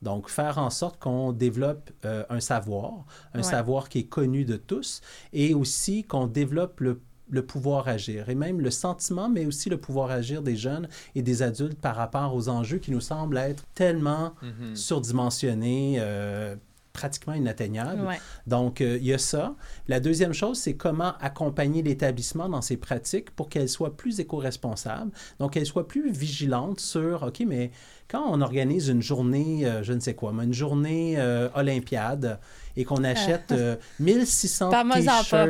Donc, 0.03 0.29
faire 0.29 0.59
en 0.59 0.71
sorte 0.71 0.99
qu'on 1.01 1.33
développe 1.33 1.91
euh, 2.05 2.25
un 2.31 2.41
savoir, 2.41 3.05
un 3.35 3.39
Ouais. 3.39 3.43
savoir 3.43 3.89
qui 3.89 3.99
est 4.01 4.05
connu 4.05 4.45
de 4.45 4.57
tous, 4.57 5.01
et 5.33 5.55
aussi 5.55 6.05
qu'on 6.05 6.27
développe 6.27 6.81
le 6.81 7.01
le 7.33 7.47
pouvoir 7.47 7.87
agir 7.87 8.29
et 8.29 8.35
même 8.35 8.61
le 8.61 8.73
sentiment, 8.73 9.29
mais 9.29 9.47
aussi 9.47 9.71
le 9.71 9.77
pouvoir 9.79 10.11
agir 10.11 10.43
des 10.43 10.57
jeunes 10.57 10.89
et 11.15 11.23
des 11.23 11.43
adultes 11.43 11.79
par 11.81 11.95
rapport 11.95 12.35
aux 12.35 12.49
enjeux 12.49 12.79
qui 12.79 12.91
nous 12.91 13.01
semblent 13.01 13.39
être 13.39 13.63
tellement 13.73 14.35
Mhm. 14.43 14.75
surdimensionnés, 14.75 15.99
euh, 16.01 16.57
pratiquement 16.93 17.35
inatteignables. 17.35 18.03
Ouais. 18.07 18.19
Donc, 18.47 18.81
euh, 18.81 18.99
il 19.01 19.07
y 19.07 19.13
a 19.15 19.19
ça. 19.19 19.55
La 19.89 20.01
deuxième 20.01 20.33
chose, 20.33 20.59
c'est 20.59 20.75
comment 20.75 21.13
accompagner 21.21 21.83
l'établissement 21.83 22.49
dans 22.49 22.63
ses 22.63 22.77
pratiques 22.77 23.31
pour 23.31 23.49
qu'elle 23.49 23.69
soit 23.69 23.97
plus 23.97 24.19
éco-responsable. 24.21 25.11
Donc, 25.39 25.53
qu'elle 25.53 25.67
soit 25.67 25.87
plus 25.89 26.11
vigilante 26.11 26.81
sur, 26.81 27.23
OK, 27.25 27.43
mais 27.47 27.71
quand 28.09 28.25
on 28.29 28.41
organise 28.41 28.89
une 28.89 29.03
journée, 29.03 29.65
euh, 29.67 29.83
je 29.85 29.93
ne 29.93 30.01
sais 30.01 30.15
quoi, 30.15 30.33
mais 30.33 30.43
une 30.45 30.53
journée 30.53 31.15
euh, 31.17 31.49
olympiade 31.55 32.41
et 32.77 32.85
qu'on 32.85 33.05
achète 33.05 33.53
euh, 33.53 33.77
1600 34.01 34.71
Parle-moi-en 34.71 35.05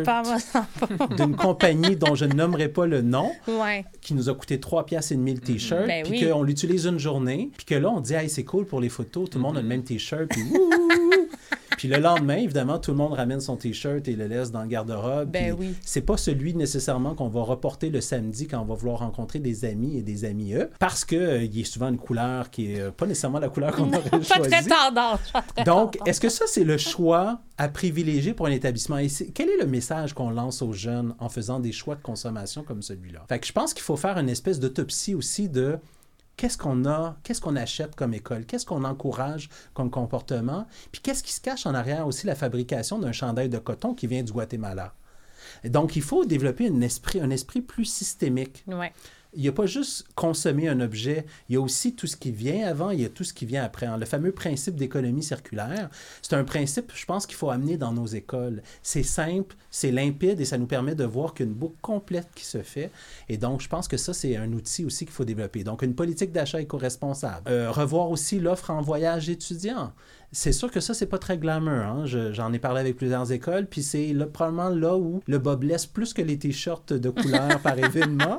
pas, 0.04 0.22
t-shirts 0.22 1.16
d'une 1.16 1.36
compagnie 1.36 1.96
dont 1.96 2.14
je 2.14 2.26
ne 2.26 2.34
nommerai 2.34 2.68
pas 2.68 2.86
le 2.86 3.00
nom, 3.00 3.30
Ouais. 3.48 3.84
qui 4.02 4.12
nous 4.14 4.28
a 4.28 4.34
coûté 4.34 4.60
3 4.60 4.84
piastres 4.84 5.12
et 5.12 5.16
demi 5.16 5.32
le 5.34 5.40
t-shirt, 5.40 5.86
Ben 5.86 6.04
puis 6.04 6.22
oui. 6.24 6.30
qu'on 6.30 6.42
l'utilise 6.42 6.84
une 6.84 6.98
journée, 6.98 7.50
puis 7.56 7.64
que 7.64 7.74
là, 7.74 7.88
on 7.90 8.00
dit, 8.00 8.12
hey, 8.14 8.28
c'est 8.28 8.44
cool 8.44 8.66
pour 8.66 8.80
les 8.80 8.88
photos, 8.90 9.30
tout 9.30 9.38
le 9.38 9.42
monde 9.42 9.56
a 9.56 9.62
le 9.62 9.68
même 9.68 9.82
t-shirt, 9.84 10.26
puis 10.28 10.42
Mm-hmm. 10.42 10.99
Puis 11.80 11.88
le 11.88 11.96
lendemain, 11.96 12.36
évidemment, 12.36 12.78
tout 12.78 12.90
le 12.90 12.98
monde 12.98 13.14
ramène 13.14 13.40
son 13.40 13.56
t-shirt 13.56 14.06
et 14.06 14.12
le 14.14 14.26
laisse 14.26 14.52
dans 14.52 14.60
le 14.60 14.68
garde-robe. 14.68 15.30
Ben 15.30 15.56
oui. 15.58 15.74
C'est 15.80 16.02
pas 16.02 16.18
celui 16.18 16.52
nécessairement 16.52 17.14
qu'on 17.14 17.30
va 17.30 17.40
reporter 17.40 17.88
le 17.88 18.02
samedi 18.02 18.46
quand 18.46 18.60
on 18.60 18.66
va 18.66 18.74
vouloir 18.74 18.98
rencontrer 18.98 19.38
des 19.38 19.64
amis 19.64 19.96
et 19.96 20.02
des 20.02 20.26
amis 20.26 20.52
eux, 20.52 20.68
parce 20.78 21.06
que 21.06 21.16
euh, 21.16 21.42
il 21.42 21.58
est 21.58 21.64
souvent 21.64 21.88
une 21.88 21.96
couleur 21.96 22.50
qui 22.50 22.74
est 22.74 22.80
euh, 22.82 22.90
pas 22.90 23.06
nécessairement 23.06 23.38
la 23.38 23.48
couleur 23.48 23.74
qu'on 23.74 23.88
aurait 23.94 24.10
Pas 24.10 24.18
très 24.18 24.62
tendance. 24.62 25.20
pas 25.32 25.40
très 25.40 25.64
Donc, 25.64 25.96
est-ce 26.04 26.20
que 26.20 26.28
ça, 26.28 26.44
c'est 26.46 26.64
le 26.64 26.76
choix 26.76 27.40
à 27.56 27.68
privilégier 27.68 28.34
pour 28.34 28.44
un 28.44 28.50
établissement? 28.50 28.98
Et 28.98 29.08
quel 29.32 29.48
est 29.48 29.58
le 29.58 29.66
message 29.66 30.12
qu'on 30.12 30.28
lance 30.28 30.60
aux 30.60 30.74
jeunes 30.74 31.14
en 31.18 31.30
faisant 31.30 31.60
des 31.60 31.72
choix 31.72 31.94
de 31.94 32.02
consommation 32.02 32.62
comme 32.62 32.82
celui-là? 32.82 33.24
Fait 33.26 33.38
que 33.38 33.46
je 33.46 33.52
pense 33.52 33.72
qu'il 33.72 33.84
faut 33.84 33.96
faire 33.96 34.18
une 34.18 34.28
espèce 34.28 34.60
d'autopsie 34.60 35.14
aussi 35.14 35.48
de 35.48 35.78
qu'est-ce 36.40 36.56
qu'on 36.56 36.86
a, 36.86 37.18
qu'est-ce 37.22 37.42
qu'on 37.42 37.54
achète 37.54 37.94
comme 37.94 38.14
école, 38.14 38.46
qu'est-ce 38.46 38.64
qu'on 38.64 38.84
encourage 38.84 39.50
comme 39.74 39.90
comportement, 39.90 40.66
puis 40.90 41.02
qu'est-ce 41.02 41.22
qui 41.22 41.34
se 41.34 41.40
cache 41.42 41.66
en 41.66 41.74
arrière 41.74 42.06
aussi 42.06 42.26
la 42.26 42.34
fabrication 42.34 42.98
d'un 42.98 43.12
chandail 43.12 43.50
de 43.50 43.58
coton 43.58 43.92
qui 43.92 44.06
vient 44.06 44.22
du 44.22 44.32
Guatemala. 44.32 44.94
Donc, 45.64 45.96
il 45.96 46.02
faut 46.02 46.24
développer 46.24 46.68
un 46.68 46.80
esprit, 46.80 47.20
un 47.20 47.28
esprit 47.28 47.60
plus 47.60 47.84
systémique 47.84 48.64
Ouais. 48.66 48.90
Il 49.34 49.42
n'y 49.42 49.48
a 49.48 49.52
pas 49.52 49.66
juste 49.66 50.06
consommer 50.14 50.68
un 50.68 50.80
objet, 50.80 51.24
il 51.48 51.54
y 51.54 51.56
a 51.56 51.60
aussi 51.60 51.94
tout 51.94 52.06
ce 52.06 52.16
qui 52.16 52.32
vient 52.32 52.66
avant, 52.66 52.90
il 52.90 53.00
y 53.00 53.04
a 53.04 53.08
tout 53.08 53.24
ce 53.24 53.32
qui 53.32 53.46
vient 53.46 53.62
après. 53.62 53.86
Le 53.98 54.04
fameux 54.04 54.32
principe 54.32 54.76
d'économie 54.76 55.22
circulaire, 55.22 55.88
c'est 56.22 56.34
un 56.34 56.44
principe, 56.44 56.92
je 56.94 57.04
pense, 57.06 57.26
qu'il 57.26 57.36
faut 57.36 57.50
amener 57.50 57.76
dans 57.76 57.92
nos 57.92 58.06
écoles. 58.06 58.62
C'est 58.82 59.02
simple, 59.02 59.56
c'est 59.70 59.92
limpide 59.92 60.40
et 60.40 60.44
ça 60.44 60.58
nous 60.58 60.66
permet 60.66 60.94
de 60.94 61.04
voir 61.04 61.34
qu'une 61.34 61.52
boucle 61.52 61.78
complète 61.80 62.28
qui 62.34 62.44
se 62.44 62.62
fait. 62.62 62.90
Et 63.28 63.36
donc, 63.36 63.60
je 63.60 63.68
pense 63.68 63.88
que 63.88 63.96
ça, 63.96 64.12
c'est 64.12 64.36
un 64.36 64.52
outil 64.52 64.84
aussi 64.84 65.04
qu'il 65.04 65.14
faut 65.14 65.24
développer. 65.24 65.64
Donc, 65.64 65.82
une 65.82 65.94
politique 65.94 66.32
d'achat 66.32 66.60
éco-responsable. 66.60 67.48
Euh, 67.48 67.70
revoir 67.70 68.10
aussi 68.10 68.40
l'offre 68.40 68.70
en 68.70 68.82
voyage 68.82 69.28
étudiant. 69.28 69.92
C'est 70.32 70.52
sûr 70.52 70.70
que 70.70 70.78
ça, 70.78 70.94
c'est 70.94 71.06
pas 71.06 71.18
très 71.18 71.38
glamour. 71.38 71.72
Hein? 71.72 72.02
Je- 72.06 72.32
J'en 72.32 72.52
ai 72.52 72.58
parlé 72.60 72.80
avec 72.80 72.96
plusieurs 72.96 73.32
écoles, 73.32 73.66
puis 73.66 73.82
c'est 73.82 74.12
là, 74.12 74.26
probablement 74.26 74.68
là 74.68 74.96
où 74.96 75.20
le 75.26 75.38
bas 75.38 75.56
blesse 75.56 75.86
plus 75.86 76.14
que 76.14 76.22
les 76.22 76.38
t-shirts 76.38 76.92
de 76.92 77.10
couleur 77.10 77.58
par 77.60 77.76
événement. 77.78 78.36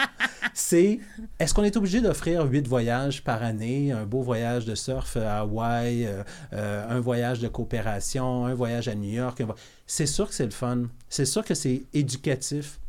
C'est 0.54 1.00
est-ce 1.40 1.54
qu'on 1.54 1.64
est 1.64 1.76
obligé 1.76 2.00
d'offrir 2.02 2.46
huit 2.46 2.68
voyages 2.68 3.24
par 3.24 3.44
année, 3.44 3.92
un 3.92 4.06
beau 4.06 4.22
voyage 4.22 4.66
de 4.66 4.74
surf 4.76 5.18
à 5.18 5.40
Hawaï, 5.42 6.06
euh, 6.06 6.24
euh, 6.54 6.86
un 6.90 7.00
voyage 7.02 7.40
de 7.40 7.48
coopération, 7.50 8.46
un 8.46 8.54
voyage 8.54 8.88
à 8.88 8.96
New 8.96 9.12
York? 9.12 9.42
vo- 9.42 9.56
C'est 9.86 10.06
sûr 10.08 10.30
que 10.30 10.34
c'est 10.34 10.46
le 10.46 10.52
fun. 10.52 10.84
C'est 11.10 11.26
sûr 11.26 11.44
que 11.44 11.54
c'est 11.54 11.84
éducatif. 11.94 12.80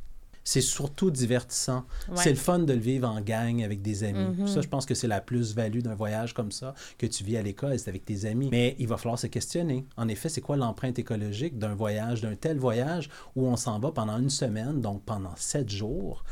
C'est 0.44 0.60
surtout 0.60 1.10
divertissant. 1.10 1.84
Ouais. 2.08 2.16
C'est 2.16 2.30
le 2.30 2.36
fun 2.36 2.58
de 2.60 2.72
le 2.72 2.80
vivre 2.80 3.08
en 3.08 3.20
gang 3.20 3.62
avec 3.62 3.82
des 3.82 4.04
amis. 4.04 4.36
Mhm. 4.36 4.46
Ça, 4.48 4.60
je 4.60 4.68
pense 4.68 4.86
que 4.86 4.94
c'est 4.94 5.08
la 5.08 5.20
plus-value 5.20 5.80
d'un 5.80 5.94
voyage 5.94 6.34
comme 6.34 6.50
ça 6.50 6.74
que 6.98 7.06
tu 7.06 7.24
vis 7.24 7.36
à 7.36 7.42
l'école, 7.42 7.78
c'est 7.78 7.88
avec 7.88 8.04
tes 8.04 8.24
amis. 8.24 8.48
Mais 8.50 8.76
il 8.78 8.88
va 8.88 8.96
falloir 8.96 9.18
se 9.18 9.26
questionner. 9.26 9.86
En 9.96 10.08
effet, 10.08 10.28
c'est 10.28 10.40
quoi 10.40 10.56
l'empreinte 10.56 10.98
écologique 10.98 11.58
d'un 11.58 11.74
voyage, 11.74 12.20
d'un 12.20 12.34
tel 12.34 12.58
voyage 12.58 13.08
où 13.36 13.46
on 13.46 13.56
s'en 13.56 13.78
va 13.78 13.92
pendant 13.92 14.18
une 14.18 14.30
semaine, 14.30 14.80
donc 14.80 15.02
pendant 15.04 15.34
sept 15.36 15.68
jours? 15.68 16.24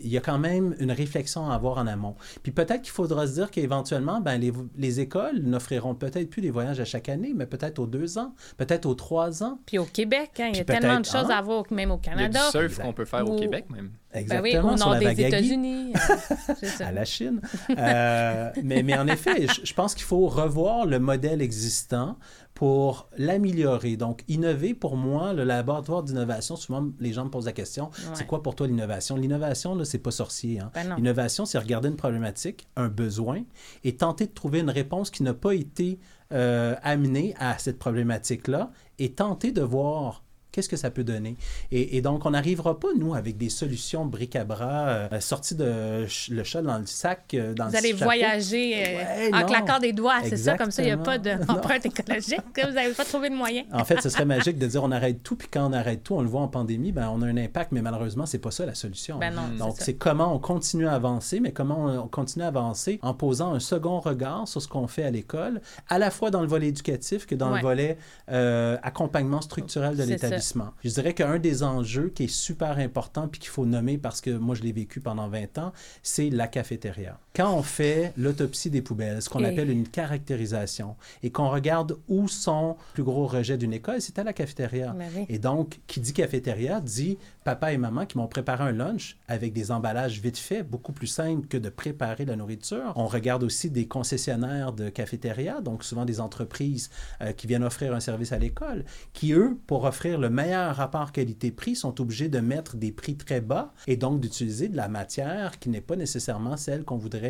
Il 0.00 0.08
y 0.08 0.16
a 0.16 0.20
quand 0.20 0.38
même 0.38 0.74
une 0.78 0.90
réflexion 0.90 1.48
à 1.48 1.54
avoir 1.54 1.78
en 1.78 1.86
amont. 1.86 2.16
Puis 2.42 2.52
peut-être 2.52 2.82
qu'il 2.82 2.92
faudra 2.92 3.26
se 3.26 3.34
dire 3.34 3.50
qu'éventuellement, 3.50 4.20
ben, 4.20 4.36
les, 4.38 4.52
les 4.76 5.00
écoles 5.00 5.38
n'offriront 5.42 5.94
peut-être 5.94 6.28
plus 6.28 6.42
des 6.42 6.50
voyages 6.50 6.80
à 6.80 6.84
chaque 6.84 7.08
année, 7.08 7.32
mais 7.34 7.46
peut-être 7.46 7.78
aux 7.78 7.86
deux 7.86 8.18
ans, 8.18 8.34
peut-être 8.56 8.86
aux 8.86 8.94
trois 8.94 9.42
ans. 9.42 9.58
Puis 9.66 9.78
au 9.78 9.84
Québec, 9.84 10.30
hein, 10.40 10.50
il 10.52 10.56
y 10.56 10.60
a 10.60 10.64
tellement 10.64 11.00
de 11.00 11.04
choses 11.04 11.30
hein? 11.30 11.36
à 11.36 11.42
voir, 11.42 11.64
même 11.70 11.90
au 11.90 12.00
Il 12.02 12.06
y 12.06 12.10
a 12.10 12.14
du 12.14 12.18
Canada. 12.32 12.50
surf 12.50 12.64
Exact. 12.64 12.82
qu'on 12.82 12.92
peut 12.92 13.04
faire 13.04 13.28
au 13.28 13.36
Québec 13.36 13.66
même. 13.70 13.90
Ben 14.12 14.20
Exactement, 14.20 14.68
oui, 14.68 14.74
au 14.74 14.76
sur 14.78 14.86
nord 14.86 15.00
la 15.00 15.14
des. 15.14 15.22
États-Unis. 15.24 15.92
ça. 16.62 16.86
à 16.86 16.92
la 16.92 17.04
Chine. 17.04 17.40
Euh, 17.76 18.50
mais, 18.62 18.82
mais 18.82 18.96
en 18.96 19.06
effet, 19.08 19.46
je, 19.46 19.66
je 19.66 19.74
pense 19.74 19.94
qu'il 19.94 20.04
faut 20.04 20.26
revoir 20.26 20.86
le 20.86 20.98
modèle 20.98 21.42
existant 21.42 22.16
pour 22.56 23.10
l'améliorer. 23.18 23.98
Donc, 23.98 24.24
innover, 24.28 24.72
pour 24.72 24.96
moi, 24.96 25.34
le 25.34 25.44
laboratoire 25.44 26.02
d'innovation, 26.02 26.56
souvent 26.56 26.88
les 26.98 27.12
gens 27.12 27.26
me 27.26 27.30
posent 27.30 27.44
la 27.44 27.52
question, 27.52 27.90
c'est 28.14 28.26
quoi 28.26 28.42
pour 28.42 28.54
toi 28.54 28.66
l'innovation? 28.66 29.14
L'innovation, 29.14 29.74
là, 29.74 29.84
c'est 29.84 29.98
pas 29.98 30.10
sorcier. 30.10 30.60
Hein? 30.60 30.70
Ben. 30.74 30.96
L'innovation, 30.96 31.44
c'est 31.44 31.58
regarder 31.58 31.90
une 31.90 31.96
problématique, 31.96 32.66
un 32.74 32.88
besoin, 32.88 33.42
et 33.84 33.96
tenter 33.96 34.26
de 34.26 34.32
trouver 34.32 34.60
une 34.60 34.70
réponse 34.70 35.10
qui 35.10 35.22
n'a 35.22 35.34
pas 35.34 35.54
été 35.54 36.00
euh, 36.32 36.74
amenée 36.82 37.34
à 37.38 37.58
cette 37.58 37.78
problématique-là, 37.78 38.70
et 38.98 39.12
tenter 39.12 39.52
de 39.52 39.60
voir 39.60 40.24
qu'est-ce 40.56 40.68
que 40.68 40.76
ça 40.76 40.90
peut 40.90 41.04
donner. 41.04 41.36
Et, 41.70 41.96
et 41.98 42.00
donc, 42.00 42.24
on 42.26 42.30
n'arrivera 42.30 42.80
pas, 42.80 42.88
nous, 42.98 43.14
avec 43.14 43.36
des 43.36 43.50
solutions 43.50 44.06
bric-à-bras 44.06 44.88
euh, 45.12 45.20
sorties 45.20 45.54
de 45.54 46.00
ch- 46.08 46.30
le 46.32 46.42
chat 46.44 46.62
dans 46.62 46.78
le 46.78 46.86
sac, 46.86 47.34
euh, 47.34 47.52
dans 47.54 47.66
Vous 47.66 47.72
le 47.72 47.78
allez 47.78 47.90
chapeau. 47.92 48.04
voyager 48.04 48.74
euh, 48.74 48.96
Ouais, 48.96 49.30
en 49.34 49.40
non. 49.40 49.46
claquant 49.46 49.78
des 49.78 49.92
doigts, 49.92 50.14
c'est 50.24 50.36
ça? 50.36 50.56
Comme 50.56 50.70
ça, 50.70 50.82
il 50.82 50.86
n'y 50.86 50.90
a 50.92 50.96
pas 50.96 51.18
d'empreinte 51.18 51.84
écologique. 51.86 52.40
Vous 52.64 52.72
n'avez 52.72 52.92
pas 52.94 53.04
trouvé 53.04 53.28
de 53.30 53.34
moyen. 53.34 53.64
En 53.72 53.84
fait, 53.84 54.00
ce 54.00 54.08
serait 54.08 54.24
magique 54.36 54.58
de 54.58 54.66
dire 54.66 54.82
on 54.82 54.90
arrête 54.90 55.22
tout, 55.22 55.36
puis 55.36 55.48
quand 55.50 55.68
on 55.68 55.72
arrête 55.72 56.02
tout, 56.02 56.14
on 56.14 56.22
le 56.22 56.28
voit 56.28 56.40
en 56.40 56.48
pandémie, 56.48 56.92
ben, 56.92 57.10
on 57.14 57.20
a 57.22 57.26
un 57.26 57.36
impact, 57.36 57.72
mais 57.72 57.82
malheureusement, 57.82 58.24
c'est 58.26 58.38
pas 58.38 58.50
ça 58.50 58.64
la 58.66 58.74
solution. 58.74 59.18
Ben 59.18 59.34
non, 59.34 59.42
Donc, 59.58 59.76
c'est 59.78 59.94
comment 59.94 60.34
on 60.34 60.38
continue 60.38 60.86
à 60.88 60.94
avancer, 60.94 61.38
mais 61.40 61.52
comment 61.52 61.84
on 62.04 62.08
continue 62.08 62.44
à 62.44 62.48
avancer 62.48 62.98
en 63.02 63.12
posant 63.14 63.52
un 63.52 63.60
second 63.60 64.00
regard 64.00 64.48
sur 64.48 64.62
ce 64.62 64.68
qu'on 64.68 64.86
fait 64.86 65.04
à 65.04 65.10
l'école, 65.10 65.60
à 65.88 65.98
la 65.98 66.10
fois 66.10 66.30
dans 66.30 66.40
le 66.40 66.46
volet 66.48 66.68
éducatif 66.68 67.26
que 67.26 67.34
dans 67.34 67.50
Ouais. 67.50 67.56
le 67.58 67.62
volet 67.62 67.98
euh, 68.30 68.76
accompagnement 68.82 69.40
structurel 69.40 69.96
de 69.96 70.02
C'est 70.02 70.08
l'établissement. 70.08 70.45
Je 70.84 70.90
dirais 70.90 71.14
qu'un 71.14 71.38
des 71.38 71.62
enjeux 71.62 72.08
qui 72.08 72.24
est 72.24 72.28
super 72.28 72.78
important 72.78 73.28
puis 73.28 73.40
qu'il 73.40 73.50
faut 73.50 73.66
nommer 73.66 73.98
parce 73.98 74.20
que 74.20 74.30
moi, 74.30 74.54
je 74.54 74.62
l'ai 74.62 74.72
vécu 74.72 75.00
pendant 75.00 75.28
20 75.28 75.58
ans, 75.58 75.72
c'est 76.02 76.30
la 76.30 76.48
cafétéria. 76.48 77.18
Quand 77.36 77.54
on 77.54 77.62
fait 77.62 78.14
l'autopsie 78.16 78.70
des 78.70 78.80
poubelles, 78.80 79.20
ce 79.20 79.28
qu'on 79.28 79.40
Et- 79.44 79.48
appelle 79.48 79.68
une 79.68 79.86
caractérisation, 79.86 80.96
et 81.22 81.30
qu'on 81.30 81.50
regarde 81.50 81.98
où 82.08 82.28
sont 82.28 82.76
les 82.78 82.94
plus 82.94 83.02
gros 83.02 83.26
rejets 83.26 83.58
d'une 83.58 83.74
école, 83.74 84.00
c'est 84.00 84.18
à 84.18 84.24
la 84.24 84.32
cafétéria. 84.32 84.94
Ben 84.98 85.10
oui. 85.14 85.26
Et 85.28 85.38
donc, 85.38 85.80
qui 85.86 86.00
dit 86.00 86.14
cafétéria 86.14 86.80
dit 86.80 87.18
papa 87.44 87.74
et 87.74 87.76
maman 87.76 88.06
qui 88.06 88.16
m'ont 88.16 88.26
préparé 88.26 88.64
un 88.64 88.72
lunch 88.72 89.18
avec 89.28 89.52
des 89.52 89.70
emballages 89.70 90.18
vite 90.20 90.38
faits, 90.38 90.66
beaucoup 90.68 90.92
plus 90.92 91.06
simple 91.08 91.46
que 91.46 91.58
de 91.58 91.68
préparer 91.68 92.24
la 92.24 92.36
nourriture. 92.36 92.94
On 92.96 93.06
regarde 93.06 93.44
aussi 93.44 93.70
des 93.70 93.86
concessionnaires 93.86 94.72
de 94.72 94.88
cafétéria, 94.88 95.60
donc 95.60 95.84
souvent 95.84 96.06
des 96.06 96.20
entreprises 96.20 96.88
euh, 97.20 97.32
qui 97.32 97.46
viennent 97.46 97.64
offrir 97.64 97.94
un 97.94 98.00
service 98.00 98.32
à 98.32 98.38
l'école, 98.38 98.84
qui 99.12 99.32
eux, 99.34 99.58
pour 99.66 99.84
offrir 99.84 100.18
le 100.18 100.30
meilleur 100.30 100.74
rapport 100.74 101.12
qualité-prix, 101.12 101.76
sont 101.76 102.00
obligés 102.00 102.28
de 102.30 102.40
mettre 102.40 102.76
des 102.76 102.92
prix 102.92 103.16
très 103.16 103.42
bas 103.42 103.74
et 103.86 103.98
donc 103.98 104.20
d'utiliser 104.20 104.68
de 104.68 104.76
la 104.76 104.88
matière 104.88 105.58
qui 105.58 105.68
n'est 105.68 105.82
pas 105.82 105.96
nécessairement 105.96 106.56
celle 106.56 106.82
qu'on 106.84 106.96
voudrait 106.96 107.25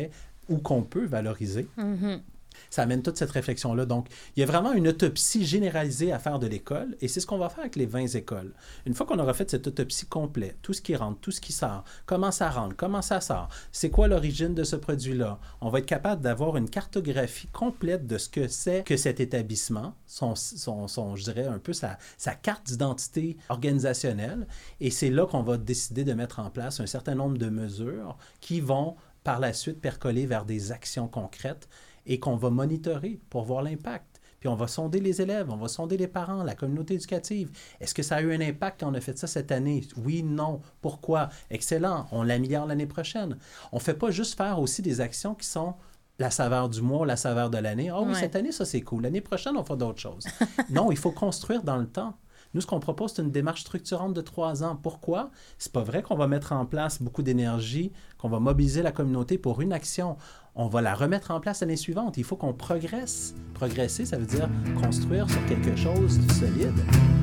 ou 0.49 0.57
qu'on 0.57 0.83
peut 0.83 1.05
valoriser. 1.05 1.67
Mhm. 1.77 2.21
Ça 2.69 2.83
amène 2.83 3.01
toute 3.01 3.17
cette 3.17 3.31
réflexion-là. 3.31 3.85
Donc, 3.85 4.07
il 4.35 4.39
y 4.39 4.43
a 4.43 4.45
vraiment 4.45 4.73
une 4.73 4.87
autopsie 4.87 5.45
généralisée 5.45 6.11
à 6.11 6.19
faire 6.19 6.39
de 6.39 6.47
l'école 6.47 6.95
et 7.01 7.07
c'est 7.07 7.19
ce 7.19 7.27
qu'on 7.27 7.37
va 7.37 7.49
faire 7.49 7.61
avec 7.61 7.75
les 7.75 7.85
20 7.85 8.15
écoles. 8.15 8.53
Une 8.85 8.93
fois 8.93 9.05
qu'on 9.05 9.19
aura 9.19 9.33
fait 9.33 9.49
cette 9.49 9.67
autopsie 9.67 10.05
complète, 10.05 10.57
tout 10.61 10.73
ce 10.73 10.81
qui 10.81 10.95
rentre, 10.95 11.19
tout 11.19 11.31
ce 11.31 11.41
qui 11.41 11.53
sort, 11.53 11.83
comment 12.05 12.31
ça 12.31 12.49
rentre, 12.49 12.75
comment 12.75 13.01
ça 13.01 13.21
sort, 13.21 13.49
c'est 13.71 13.89
quoi 13.89 14.07
l'origine 14.07 14.53
de 14.53 14.63
ce 14.63 14.75
produit-là, 14.75 15.39
on 15.61 15.69
va 15.69 15.79
être 15.79 15.85
capable 15.85 16.21
d'avoir 16.21 16.57
une 16.57 16.69
cartographie 16.69 17.47
complète 17.47 18.07
de 18.07 18.17
ce 18.17 18.29
que 18.29 18.47
c'est 18.47 18.83
que 18.83 18.97
cet 18.97 19.19
établissement, 19.19 19.93
son, 20.05 20.35
son, 20.35 20.87
son 20.87 21.15
je 21.15 21.23
dirais 21.23 21.47
un 21.47 21.59
peu 21.59 21.73
sa, 21.73 21.97
sa 22.17 22.33
carte 22.33 22.65
d'identité 22.65 23.37
organisationnelle 23.49 24.47
et 24.79 24.91
c'est 24.91 25.09
là 25.09 25.25
qu'on 25.25 25.43
va 25.43 25.57
décider 25.57 26.03
de 26.03 26.13
mettre 26.13 26.39
en 26.39 26.49
place 26.49 26.79
un 26.79 26.87
certain 26.87 27.15
nombre 27.15 27.37
de 27.37 27.49
mesures 27.49 28.17
qui 28.41 28.61
vont 28.61 28.95
par 29.27 29.41
la 29.41 29.51
suite 29.51 29.81
percoler 29.81 30.25
vers 30.25 30.45
des 30.45 30.71
actions 30.71 31.09
concrètes 31.09 31.67
et 32.05 32.17
qu'on 32.17 32.37
va 32.37 32.49
monitorer 32.49 33.19
pour 33.29 33.43
voir 33.43 33.61
l'impact. 33.61 34.21
Puis 34.39 34.47
on 34.47 34.55
va 34.55 34.69
sonder 34.69 35.01
les 35.01 35.21
élèves, 35.21 35.49
on 35.49 35.57
va 35.57 35.67
sonder 35.67 35.97
les 35.97 36.07
parents, 36.07 36.43
la 36.43 36.55
communauté 36.55 36.93
éducative. 36.93 37.51
Est-ce 37.81 37.93
que 37.93 38.03
ça 38.03 38.15
a 38.15 38.21
eu 38.21 38.33
un 38.33 38.39
impact 38.39 38.79
quand 38.79 38.89
on 38.89 38.93
a 38.93 39.01
fait 39.01 39.17
ça 39.17 39.27
cette 39.27 39.51
année? 39.51 39.83
Oui, 39.97 40.23
non. 40.23 40.61
Pourquoi? 40.79 41.27
Excellent. 41.49 42.07
On 42.13 42.23
l'améliore 42.23 42.67
l'année 42.67 42.85
prochaine. 42.85 43.37
On 43.73 43.77
ne 43.77 43.81
fait 43.81 43.95
pas 43.95 44.11
juste 44.11 44.37
faire 44.37 44.61
aussi 44.61 44.81
des 44.81 45.01
actions 45.01 45.35
qui 45.35 45.45
sont 45.45 45.73
la 46.19 46.31
saveur 46.31 46.69
du 46.69 46.81
mois, 46.81 47.05
la 47.05 47.17
saveur 47.17 47.49
de 47.49 47.57
l'année. 47.57 47.89
Ah 47.89 47.99
oui, 47.99 48.13
Ouais. 48.13 48.19
cette 48.21 48.37
année, 48.37 48.53
ça 48.53 48.63
c'est 48.63 48.79
cool. 48.81 49.03
L'année 49.03 49.19
prochaine, 49.19 49.57
on 49.57 49.63
fera 49.65 49.75
d'autres 49.75 49.99
choses. 49.99 50.23
non, 50.69 50.89
il 50.89 50.97
faut 50.97 51.11
construire 51.11 51.63
dans 51.63 51.75
le 51.77 51.87
temps. 51.87 52.15
Nous, 52.53 52.61
ce 52.61 52.67
qu'on 52.67 52.79
propose, 52.79 53.13
c'est 53.13 53.21
une 53.21 53.31
démarche 53.31 53.61
structurante 53.61 54.13
de 54.13 54.21
trois 54.21 54.63
ans. 54.63 54.77
Pourquoi? 54.81 55.31
C'est 55.57 55.71
pas 55.71 55.83
vrai 55.83 56.01
qu'on 56.01 56.15
va 56.15 56.27
mettre 56.27 56.53
en 56.53 56.65
place 56.65 57.01
beaucoup 57.01 57.23
d'énergie, 57.23 57.91
qu'on 58.17 58.29
va 58.29 58.39
mobiliser 58.39 58.81
la 58.81 58.91
communauté 58.91 59.37
pour 59.37 59.61
une 59.61 59.73
action. 59.73 60.17
On 60.55 60.67
va 60.67 60.81
la 60.81 60.95
remettre 60.95 61.31
en 61.31 61.39
place 61.39 61.61
l'année 61.61 61.75
suivante. 61.75 62.17
Il 62.17 62.23
faut 62.23 62.35
qu'on 62.35 62.53
progresse. 62.53 63.35
Progresser, 63.53 64.05
ça 64.05 64.17
veut 64.17 64.25
dire 64.25 64.49
construire 64.81 65.29
sur 65.29 65.45
quelque 65.45 65.75
chose 65.75 66.19
de 66.19 66.31
solide 66.33 66.79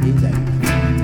et 0.07 0.13
d'aller. 0.21 1.04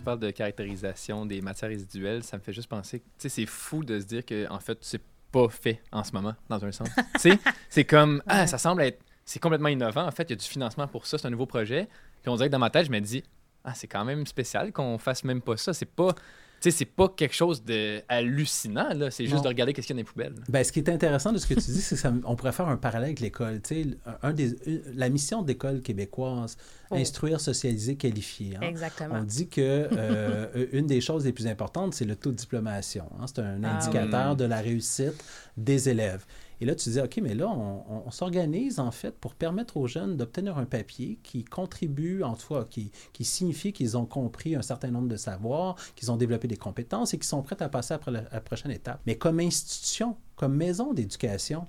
Tu 0.00 0.04
parles 0.04 0.18
de 0.18 0.30
caractérisation 0.30 1.26
des 1.26 1.42
matières 1.42 1.68
résiduelles, 1.68 2.24
ça 2.24 2.38
me 2.38 2.42
fait 2.42 2.54
juste 2.54 2.68
penser 2.68 3.00
que 3.00 3.04
tu 3.04 3.10
sais, 3.18 3.28
c'est 3.28 3.46
fou 3.46 3.84
de 3.84 4.00
se 4.00 4.06
dire 4.06 4.24
que 4.24 4.50
en 4.50 4.58
fait, 4.58 4.78
c'est 4.80 5.02
pas 5.30 5.48
fait 5.50 5.80
en 5.92 6.02
ce 6.02 6.12
moment, 6.12 6.34
dans 6.48 6.64
un 6.64 6.72
sens. 6.72 6.88
tu 7.14 7.20
sais, 7.20 7.38
c'est 7.68 7.84
comme, 7.84 8.22
ah, 8.26 8.46
ça 8.46 8.56
semble 8.56 8.80
être, 8.82 8.98
c'est 9.26 9.40
complètement 9.40 9.68
innovant. 9.68 10.06
En 10.06 10.10
fait, 10.10 10.24
il 10.24 10.30
y 10.30 10.32
a 10.32 10.36
du 10.36 10.44
financement 10.44 10.88
pour 10.88 11.06
ça, 11.06 11.18
c'est 11.18 11.26
un 11.26 11.30
nouveau 11.30 11.44
projet. 11.44 11.86
Puis 12.22 12.30
on 12.30 12.36
dirait 12.36 12.48
que 12.48 12.52
dans 12.52 12.58
ma 12.58 12.70
tête, 12.70 12.86
je 12.86 12.90
me 12.90 12.98
dis, 12.98 13.22
ah, 13.64 13.74
c'est 13.74 13.88
quand 13.88 14.04
même 14.06 14.26
spécial 14.26 14.72
qu'on 14.72 14.96
fasse 14.96 15.22
même 15.22 15.42
pas 15.42 15.58
ça. 15.58 15.74
C'est 15.74 15.84
pas, 15.84 16.14
sais, 16.60 16.70
c'est 16.70 16.84
pas 16.84 17.08
quelque 17.08 17.34
chose 17.34 17.64
de 17.64 18.02
hallucinant, 18.08 18.92
là. 18.94 19.10
C'est 19.10 19.24
juste 19.24 19.36
Non. 19.36 19.42
de 19.42 19.48
regarder 19.48 19.72
qu'est-ce 19.72 19.86
qu'il 19.86 19.96
y 19.96 20.00
a 20.00 20.02
dans 20.02 20.06
les 20.08 20.12
poubelles. 20.12 20.34
Ben, 20.48 20.62
ce 20.64 20.72
qui 20.72 20.80
est 20.80 20.88
intéressant 20.88 21.32
de 21.32 21.38
ce 21.38 21.46
que 21.46 21.54
tu 21.54 21.60
dis, 21.70 21.80
c'est 21.80 22.00
qu'on 22.00 22.36
pourrait 22.36 22.52
faire 22.52 22.68
un 22.68 22.76
parallèle 22.76 23.06
avec 23.06 23.20
l'école. 23.20 23.60
Tu 23.62 23.82
sais, 23.82 23.86
un 24.22 24.32
des, 24.32 24.52
la 24.94 25.08
mission 25.08 25.42
de 25.42 25.48
l'école 25.48 25.80
québécoise, 25.82 26.56
Oh. 26.92 26.96
instruire, 26.96 27.40
socialiser, 27.40 27.94
qualifier. 27.94 28.56
hein. 28.56 28.60
Exactement. 28.62 29.14
On 29.20 29.22
dit 29.22 29.46
que 29.48 29.60
euh, 29.92 30.66
une 30.72 30.86
des 30.88 31.00
choses 31.00 31.24
les 31.24 31.32
plus 31.32 31.46
importantes, 31.46 31.94
c'est 31.94 32.04
le 32.04 32.16
taux 32.16 32.32
de 32.32 32.36
diplomation. 32.36 33.04
hein. 33.20 33.26
C'est 33.26 33.40
un 33.40 33.62
Ah 33.62 33.76
indicateur 33.76 34.30
oui. 34.32 34.36
de 34.36 34.44
la 34.44 34.60
réussite 34.60 35.14
des 35.56 35.88
élèves. 35.88 36.24
Et 36.60 36.66
là, 36.66 36.74
tu 36.74 36.90
dis, 36.90 37.00
OK, 37.00 37.20
mais 37.22 37.34
là, 37.34 37.48
on, 37.48 38.10
s'organise 38.10 38.80
en 38.80 38.90
fait 38.90 39.12
pour 39.18 39.34
permettre 39.34 39.76
aux 39.76 39.86
jeunes 39.86 40.16
d'obtenir 40.16 40.58
un 40.58 40.66
papier 40.66 41.18
qui 41.22 41.44
contribue, 41.44 42.22
en 42.22 42.34
tout 42.34 42.54
cas, 42.54 42.64
qui, 42.64 42.90
signifie 43.24 43.72
qu'ils 43.72 43.96
ont 43.96 44.04
compris 44.04 44.56
un 44.56 44.62
certain 44.62 44.90
nombre 44.90 45.08
de 45.08 45.16
savoirs, 45.16 45.76
qu'ils 45.94 46.10
ont 46.10 46.16
développé 46.16 46.48
des 46.48 46.56
compétences 46.56 47.14
et 47.14 47.18
qu'ils 47.18 47.26
sont 47.26 47.42
prêts 47.42 47.60
à 47.62 47.68
passer 47.68 47.94
après 47.94 48.10
la, 48.10 48.20
à 48.20 48.34
la 48.34 48.40
prochaine 48.40 48.72
étape. 48.72 49.00
Mais 49.06 49.16
comme 49.16 49.40
institution, 49.40 50.16
comme 50.36 50.54
maison 50.54 50.92
d'éducation, 50.92 51.64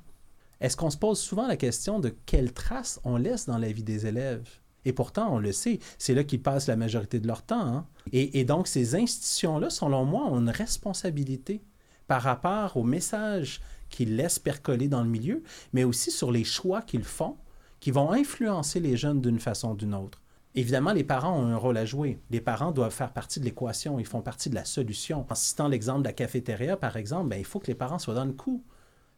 est-ce 0.60 0.76
qu'on 0.76 0.90
se 0.90 0.98
pose 0.98 1.20
souvent 1.20 1.48
la 1.48 1.58
question 1.58 2.00
de 2.00 2.14
quelle 2.26 2.52
trace 2.52 3.00
on 3.04 3.18
laisse 3.18 3.46
dans 3.46 3.58
la 3.58 3.72
vie 3.72 3.84
des 3.84 4.08
élèves? 4.08 4.48
Et 4.86 4.94
pourtant, 4.94 5.34
on 5.34 5.40
le 5.40 5.52
sait, 5.52 5.80
c'est 5.98 6.14
là 6.14 6.24
qu'ils 6.24 6.42
passent 6.42 6.68
la 6.68 6.76
majorité 6.76 7.20
de 7.20 7.28
leur 7.28 7.44
temps. 7.44 7.66
hein. 7.66 7.88
Et, 8.12 8.40
et 8.40 8.46
donc, 8.46 8.68
ces 8.68 8.96
institutions-là, 8.96 9.70
selon 9.70 10.06
moi, 10.06 10.26
ont 10.26 10.40
une 10.40 10.50
responsabilité 10.50 11.64
par 12.08 12.24
rapport 12.24 12.78
au 12.78 12.84
message 12.84 13.62
qu'ils 13.92 14.16
laissent 14.16 14.40
percoler 14.40 14.88
dans 14.88 15.04
le 15.04 15.10
milieu, 15.10 15.44
mais 15.74 15.84
aussi 15.84 16.10
sur 16.10 16.32
les 16.32 16.44
choix 16.44 16.82
qu'ils 16.82 17.04
font, 17.04 17.38
qui 17.80 17.92
vont 17.92 18.12
influencer 18.12 18.80
les 18.80 18.98
jeunes 18.98 19.22
d'une 19.22 19.40
façon 19.40 19.72
ou 19.72 19.76
d'une 19.76 19.94
autre. 19.94 20.22
Évidemment, 20.54 20.92
les 20.92 21.04
parents 21.04 21.40
ont 21.40 21.48
un 21.48 21.56
rôle 21.56 21.78
à 21.78 21.86
jouer. 21.86 22.20
Les 22.30 22.42
parents 22.42 22.72
doivent 22.72 22.94
faire 22.94 23.14
partie 23.14 23.40
de 23.40 23.46
l'équation, 23.46 24.00
ils 24.00 24.06
font 24.06 24.22
partie 24.22 24.50
de 24.50 24.56
la 24.56 24.66
solution. 24.66 25.26
En 25.30 25.36
citant 25.36 25.68
l'exemple 25.68 26.02
de 26.02 26.08
la 26.08 26.14
cafétéria, 26.14 26.76
par 26.76 26.98
exemple, 26.98 27.30
ben, 27.30 27.38
il 27.38 27.46
faut 27.46 27.60
que 27.60 27.68
les 27.68 27.76
parents 27.76 28.00
soient 28.00 28.16
dans 28.16 28.26
le 28.26 28.34
coup. 28.34 28.64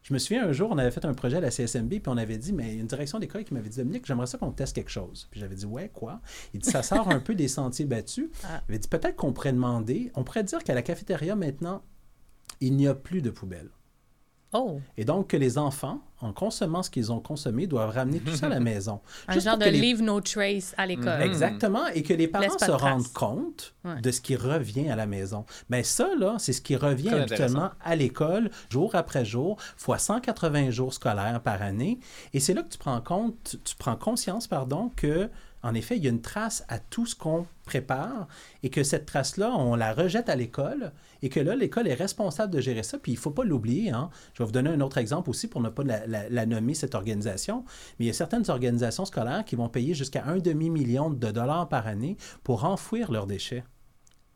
Je 0.02 0.12
me 0.12 0.18
souviens 0.18 0.46
un 0.46 0.52
jour, 0.52 0.70
on 0.70 0.78
avait 0.78 0.90
fait 0.90 1.04
un 1.06 1.14
projet 1.14 1.38
à 1.38 1.40
la 1.40 1.50
CSMB, 1.50 1.88
puis 1.88 2.02
on 2.06 2.18
avait 2.18 2.36
dit, 2.36 2.52
mais 2.52 2.68
il 2.68 2.74
y 2.74 2.78
a 2.78 2.80
une 2.82 2.86
direction 2.86 3.18
d'école 3.18 3.42
qui 3.42 3.54
m'avait 3.54 3.70
dit, 3.70 3.78
Dominique, 3.78 4.04
j'aimerais 4.06 4.26
ça 4.26 4.38
qu'on 4.38 4.52
teste 4.52 4.76
quelque 4.76 4.90
chose. 4.90 5.26
Puis 5.30 5.40
j'avais 5.40 5.54
dit, 5.56 5.64
ouais, 5.64 5.90
quoi? 5.92 6.20
Il 6.52 6.60
dit, 6.60 6.70
ça 6.70 6.82
sort 6.82 7.08
un 7.08 7.20
peu 7.20 7.34
des 7.34 7.48
sentiers 7.48 7.86
battus. 7.86 8.28
Ah. 8.44 8.60
Il 8.68 8.72
avait 8.72 8.78
dit, 8.78 8.88
peut-être 8.88 9.16
qu'on 9.16 9.32
pourrait 9.32 9.54
demander, 9.54 10.12
on 10.14 10.22
pourrait 10.22 10.44
dire 10.44 10.62
qu'à 10.62 10.74
la 10.74 10.82
cafétéria 10.82 11.34
maintenant, 11.36 11.82
il 12.60 12.76
n'y 12.76 12.86
a 12.86 12.94
plus 12.94 13.22
de 13.22 13.30
poubelles. 13.30 13.70
Oh, 14.54 14.80
Et 14.96 15.04
donc 15.04 15.26
que 15.28 15.36
les 15.36 15.58
enfants, 15.58 16.00
en 16.20 16.32
consommant 16.32 16.82
ce 16.82 16.88
qu'ils 16.90 17.10
ont 17.10 17.18
consommé, 17.20 17.66
doivent 17.66 17.90
ramener 17.94 18.20
tout 18.20 18.34
ça 18.36 18.46
à 18.46 18.48
la 18.50 18.60
maison. 18.60 19.00
un 19.28 19.32
Juste 19.34 19.46
genre 19.46 19.58
de 19.58 19.64
les- 19.64 19.72
leave 19.80 20.00
no 20.02 20.20
trace 20.20 20.74
à 20.78 20.86
l'école. 20.86 21.18
Mhm. 21.18 21.22
Exactement, 21.26 21.86
et 21.88 22.02
que 22.02 22.14
les 22.14 22.28
parents 22.28 22.56
se 22.58 22.70
rendent 22.70 23.12
compte 23.12 23.74
Ouais. 23.84 24.00
de 24.00 24.10
ce 24.10 24.20
qui 24.20 24.36
revient 24.36 24.88
à 24.88 24.96
la 24.96 25.06
maison. 25.06 25.44
Mais 25.68 25.82
ça, 25.82 26.08
là, 26.18 26.36
c'est 26.38 26.52
ce 26.54 26.60
qui 26.62 26.76
revient 26.76 27.10
habituellement 27.10 27.70
à 27.84 27.96
l'école, 27.96 28.50
jour 28.70 28.94
après 28.94 29.24
jour, 29.24 29.58
fois 29.76 29.98
180 29.98 30.70
jours 30.70 30.94
scolaires 30.94 31.40
par 31.42 31.60
année. 31.60 31.98
Et 32.32 32.40
c'est 32.40 32.54
là 32.54 32.62
que 32.62 32.68
tu 32.70 32.78
prends 32.78 33.00
compte, 33.00 33.56
tu 33.64 33.74
prends 33.76 33.96
conscience, 33.96 34.46
pardon, 34.46 34.90
que 34.96 35.28
en 35.64 35.74
effet, 35.74 35.96
il 35.96 36.04
y 36.04 36.06
a 36.06 36.10
une 36.10 36.20
trace 36.20 36.64
à 36.68 36.78
tout 36.78 37.06
ce 37.06 37.16
qu'on 37.16 37.46
prépare 37.64 38.28
et 38.62 38.70
que 38.70 38.82
cette 38.84 39.06
trace-là, 39.06 39.50
on 39.56 39.74
la 39.74 39.92
rejette 39.92 40.28
à 40.28 40.36
l'école 40.36 40.92
et 41.22 41.28
que 41.30 41.40
là, 41.40 41.56
l'école 41.56 41.88
est 41.88 41.94
responsable 41.94 42.52
de 42.52 42.60
gérer 42.60 42.82
ça. 42.82 42.98
Puis 42.98 43.12
il 43.12 43.14
ne 43.16 43.20
faut 43.20 43.30
pas 43.30 43.44
l'oublier. 43.44 43.90
Hein. 43.90 44.10
Je 44.34 44.42
vais 44.42 44.46
vous 44.46 44.52
donner 44.52 44.70
un 44.70 44.80
autre 44.82 44.98
exemple 44.98 45.30
aussi 45.30 45.48
pour 45.48 45.60
ne 45.62 45.70
pas 45.70 45.82
la, 45.82 46.06
la- 46.06 46.28
la 46.28 46.46
nommer, 46.46 46.74
cette 46.74 46.94
organisation. 46.94 47.64
Mais 47.98 48.04
il 48.04 48.08
y 48.08 48.10
a 48.10 48.14
certaines 48.14 48.48
organisations 48.50 49.06
scolaires 49.06 49.44
qui 49.44 49.56
vont 49.56 49.68
payer 49.70 49.94
jusqu'à 49.94 50.24
un 50.26 50.36
demi-million 50.38 51.10
de 51.10 51.30
dollars 51.30 51.68
par 51.68 51.86
année 51.86 52.16
pour 52.42 52.64
enfouir 52.64 53.10
leurs 53.10 53.26
déchets. 53.26 53.64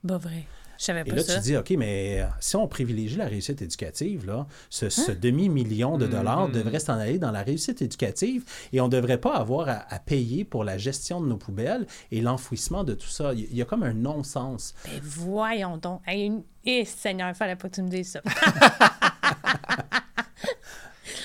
Pas 0.07 0.19
vrai. 0.19 0.47
Je 0.79 0.85
savais 0.85 1.01
Et 1.01 1.05
pas 1.05 1.17
là, 1.17 1.23
ça. 1.25 1.35
tu 1.35 1.41
dis, 1.41 1.57
OK, 1.57 1.71
mais 1.71 2.21
euh, 2.23 2.27
si 2.39 2.55
on 2.55 2.69
privilégie 2.69 3.17
la 3.17 3.27
réussite 3.27 3.61
éducative, 3.63 4.25
là, 4.27 4.47
ce, 4.71 4.89
ce 4.89 5.11
demi-million 5.11 5.99
de 5.99 6.07
dollars 6.07 6.47
Mhm. 6.49 6.53
devrait 6.55 6.79
s'en 6.79 6.95
aller 6.99 7.19
dans 7.19 7.33
la 7.33 7.43
réussite 7.43 7.83
éducative 7.83 8.45
et 8.73 8.81
on 8.81 8.87
ne 8.87 8.93
devrait 8.93 9.19
pas 9.19 9.35
avoir 9.35 9.69
à, 9.69 9.93
à 9.93 9.99
payer 9.99 10.45
pour 10.45 10.63
la 10.63 10.79
gestion 10.79 11.21
de 11.21 11.27
nos 11.27 11.37
poubelles 11.37 11.85
et 12.13 12.21
l'enfouissement 12.21 12.85
de 12.85 12.95
tout 12.95 13.09
ça. 13.09 13.33
Il 13.35 13.53
y- 13.55 13.61
a 13.61 13.65
comme 13.65 13.83
un 13.83 13.93
non-sens. 13.93 14.73
Ben 14.85 15.01
voyons 15.03 15.77
donc. 15.79 16.01
Une... 16.07 16.43
Eh, 16.65 16.85
Seigneur, 16.85 17.29
il 17.31 17.35
fallait 17.35 17.57
pas 17.57 17.69
que 17.69 17.75
tu 17.75 17.83
me 17.83 17.89
dises 17.89 18.13
ça. 18.13 18.21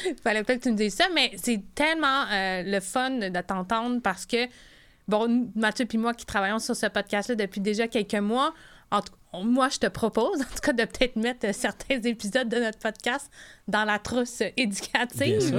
Il 0.05 0.15
fallait 0.23 0.43
pas 0.43 0.55
que 0.55 0.61
tu 0.61 0.71
me 0.71 0.77
dises 0.77 0.95
ça, 0.95 1.05
mais 1.13 1.31
c'est 1.37 1.61
tellement 1.75 2.23
euh, 2.31 2.63
le 2.65 2.79
fun 2.79 3.09
de 3.11 3.41
t'entendre 3.41 4.01
parce 4.01 4.25
que, 4.25 4.47
bon, 5.07 5.49
Mathieu 5.55 5.85
et 5.91 5.97
moi 5.97 6.13
qui 6.13 6.25
travaillons 6.25 6.59
sur 6.59 6.75
ce 6.75 6.87
podcast-là 6.87 7.35
depuis 7.35 7.61
déjà 7.61 7.87
quelques 7.87 8.13
mois, 8.15 8.53
en 8.91 9.01
tout- 9.01 9.13
moi, 9.41 9.69
je 9.69 9.79
te 9.79 9.87
propose, 9.87 10.41
en 10.41 10.45
tout 10.45 10.61
cas, 10.61 10.73
de 10.73 10.83
peut-être 10.85 11.15
mettre 11.15 11.53
certains 11.55 11.99
épisodes 12.01 12.47
de 12.49 12.57
notre 12.59 12.77
podcast 12.77 13.31
dans 13.67 13.85
la 13.85 13.97
trousse 13.97 14.41
éducative. 14.57 15.55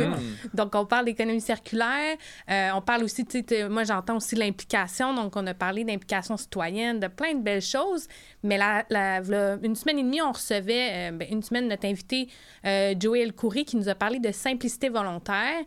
Donc, 0.52 0.74
on 0.74 0.84
parle 0.86 1.06
d'économie 1.06 1.40
circulaire. 1.40 2.16
euh, 2.50 2.70
on 2.74 2.80
parle 2.82 3.02
aussi, 3.04 3.24
tu 3.24 3.42
sais, 3.48 3.68
moi, 3.68 3.84
j'entends 3.84 4.16
aussi 4.16 4.34
l'implication. 4.36 5.14
Donc, 5.14 5.34
on 5.36 5.46
a 5.46 5.54
parlé 5.54 5.84
d'implication 5.84 6.36
citoyenne, 6.36 7.00
de 7.00 7.08
plein 7.08 7.34
de 7.34 7.40
belles 7.42 7.62
choses. 7.62 8.06
Mais 8.42 8.58
la, 8.58 8.84
la- 8.90 9.20
une 9.62 9.74
semaine 9.74 9.98
et 9.98 10.02
demie, 10.02 10.20
on 10.22 10.32
recevait, 10.32 10.90
euh, 10.92 11.10
ben, 11.12 11.26
une 11.30 11.42
semaine, 11.42 11.66
notre 11.68 11.86
invité, 11.86 12.28
euh, 12.66 12.94
Joey 12.98 13.30
Coury, 13.36 13.64
qui 13.64 13.76
nous 13.76 13.88
a 13.88 13.94
parlé 13.94 14.18
de 14.20 14.30
simplicité 14.32 14.88
volontaire. 14.90 15.62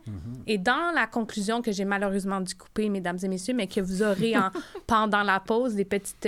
Et 0.46 0.58
dans 0.58 0.92
la 0.94 1.06
conclusion 1.06 1.60
que 1.60 1.72
j'ai 1.72 1.84
malheureusement 1.84 2.40
dû 2.40 2.54
couper, 2.54 2.88
mesdames 2.88 3.18
et 3.22 3.28
messieurs, 3.28 3.54
mais 3.54 3.66
que 3.66 3.80
vous 3.80 4.02
aurez 4.02 4.36
en, 4.36 4.50
pendant 4.86 5.22
la 5.24 5.40
pause, 5.40 5.74
des 5.74 5.84
petites 5.84 6.26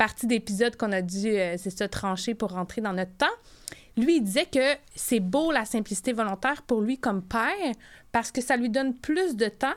parties 0.00 0.26
d'épisodes 0.26 0.76
qu'on 0.76 0.92
a 0.92 1.02
dû, 1.02 1.28
euh, 1.28 1.56
c'est 1.58 1.68
ça, 1.68 1.86
trancher 1.86 2.32
pour 2.32 2.52
rentrer 2.52 2.80
dans 2.80 2.94
notre 2.94 3.14
temps. 3.18 3.36
Lui, 3.98 4.16
il 4.16 4.22
disait 4.22 4.46
que 4.46 4.74
c'est 4.94 5.20
beau 5.20 5.52
la 5.52 5.66
simplicité 5.66 6.14
volontaire 6.14 6.62
pour 6.62 6.80
lui 6.80 6.96
comme 6.96 7.20
père 7.20 7.74
parce 8.10 8.32
que 8.32 8.40
ça 8.40 8.56
lui 8.56 8.70
donne 8.70 8.94
plus 8.94 9.36
de 9.36 9.48
temps. 9.48 9.74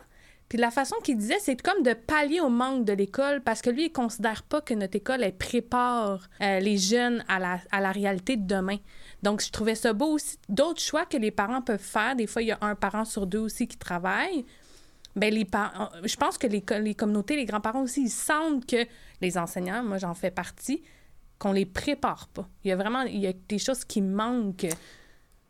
Puis 0.47 0.57
la 0.57 0.71
façon 0.71 0.95
qu'il 1.03 1.17
disait, 1.17 1.39
c'est 1.41 1.61
comme 1.61 1.83
de 1.83 1.93
pallier 1.93 2.39
au 2.39 2.47
manque 2.47 2.85
de 2.85 2.93
l'école 2.93 3.41
parce 3.41 3.61
que 3.61 3.69
lui, 3.69 3.87
il 3.87 3.91
considère 3.91 4.43
pas 4.43 4.61
que 4.61 4.73
notre 4.73 4.95
école, 4.95 5.23
elle 5.23 5.35
prépare 5.35 6.29
euh, 6.41 6.61
les 6.61 6.77
jeunes 6.77 7.25
à 7.27 7.39
la, 7.39 7.59
à 7.71 7.81
la 7.81 7.91
réalité 7.91 8.37
de 8.37 8.47
demain. 8.47 8.77
Donc, 9.23 9.41
je 9.41 9.51
trouvais 9.51 9.75
ça 9.75 9.91
beau 9.91 10.13
aussi. 10.13 10.37
D'autres 10.47 10.81
choix 10.81 11.05
que 11.05 11.17
les 11.17 11.31
parents 11.31 11.61
peuvent 11.61 11.79
faire, 11.79 12.15
des 12.15 12.27
fois, 12.27 12.43
il 12.43 12.47
y 12.47 12.51
a 12.51 12.59
un 12.61 12.75
parent 12.75 13.03
sur 13.03 13.27
deux 13.27 13.39
aussi 13.39 13.67
qui 13.67 13.77
travaille, 13.77 14.45
ben 15.15 15.33
les 15.33 15.45
parents, 15.45 15.89
je 16.03 16.15
pense 16.15 16.37
que 16.37 16.47
les, 16.47 16.63
les 16.79 16.95
communautés, 16.95 17.35
les 17.35 17.45
grands-parents 17.45 17.83
aussi, 17.83 18.03
ils 18.03 18.09
sentent 18.09 18.65
que 18.65 18.85
les 19.21 19.37
enseignants, 19.37 19.83
moi 19.83 19.97
j'en 19.97 20.13
fais 20.13 20.31
partie, 20.31 20.81
qu'on 21.37 21.51
les 21.51 21.65
prépare 21.65 22.27
pas. 22.29 22.47
Il 22.63 22.69
y 22.69 22.71
a 22.71 22.75
vraiment 22.75 23.01
il 23.01 23.19
y 23.19 23.27
a 23.27 23.33
des 23.33 23.59
choses 23.59 23.85
qui 23.85 24.01
manquent 24.01 24.67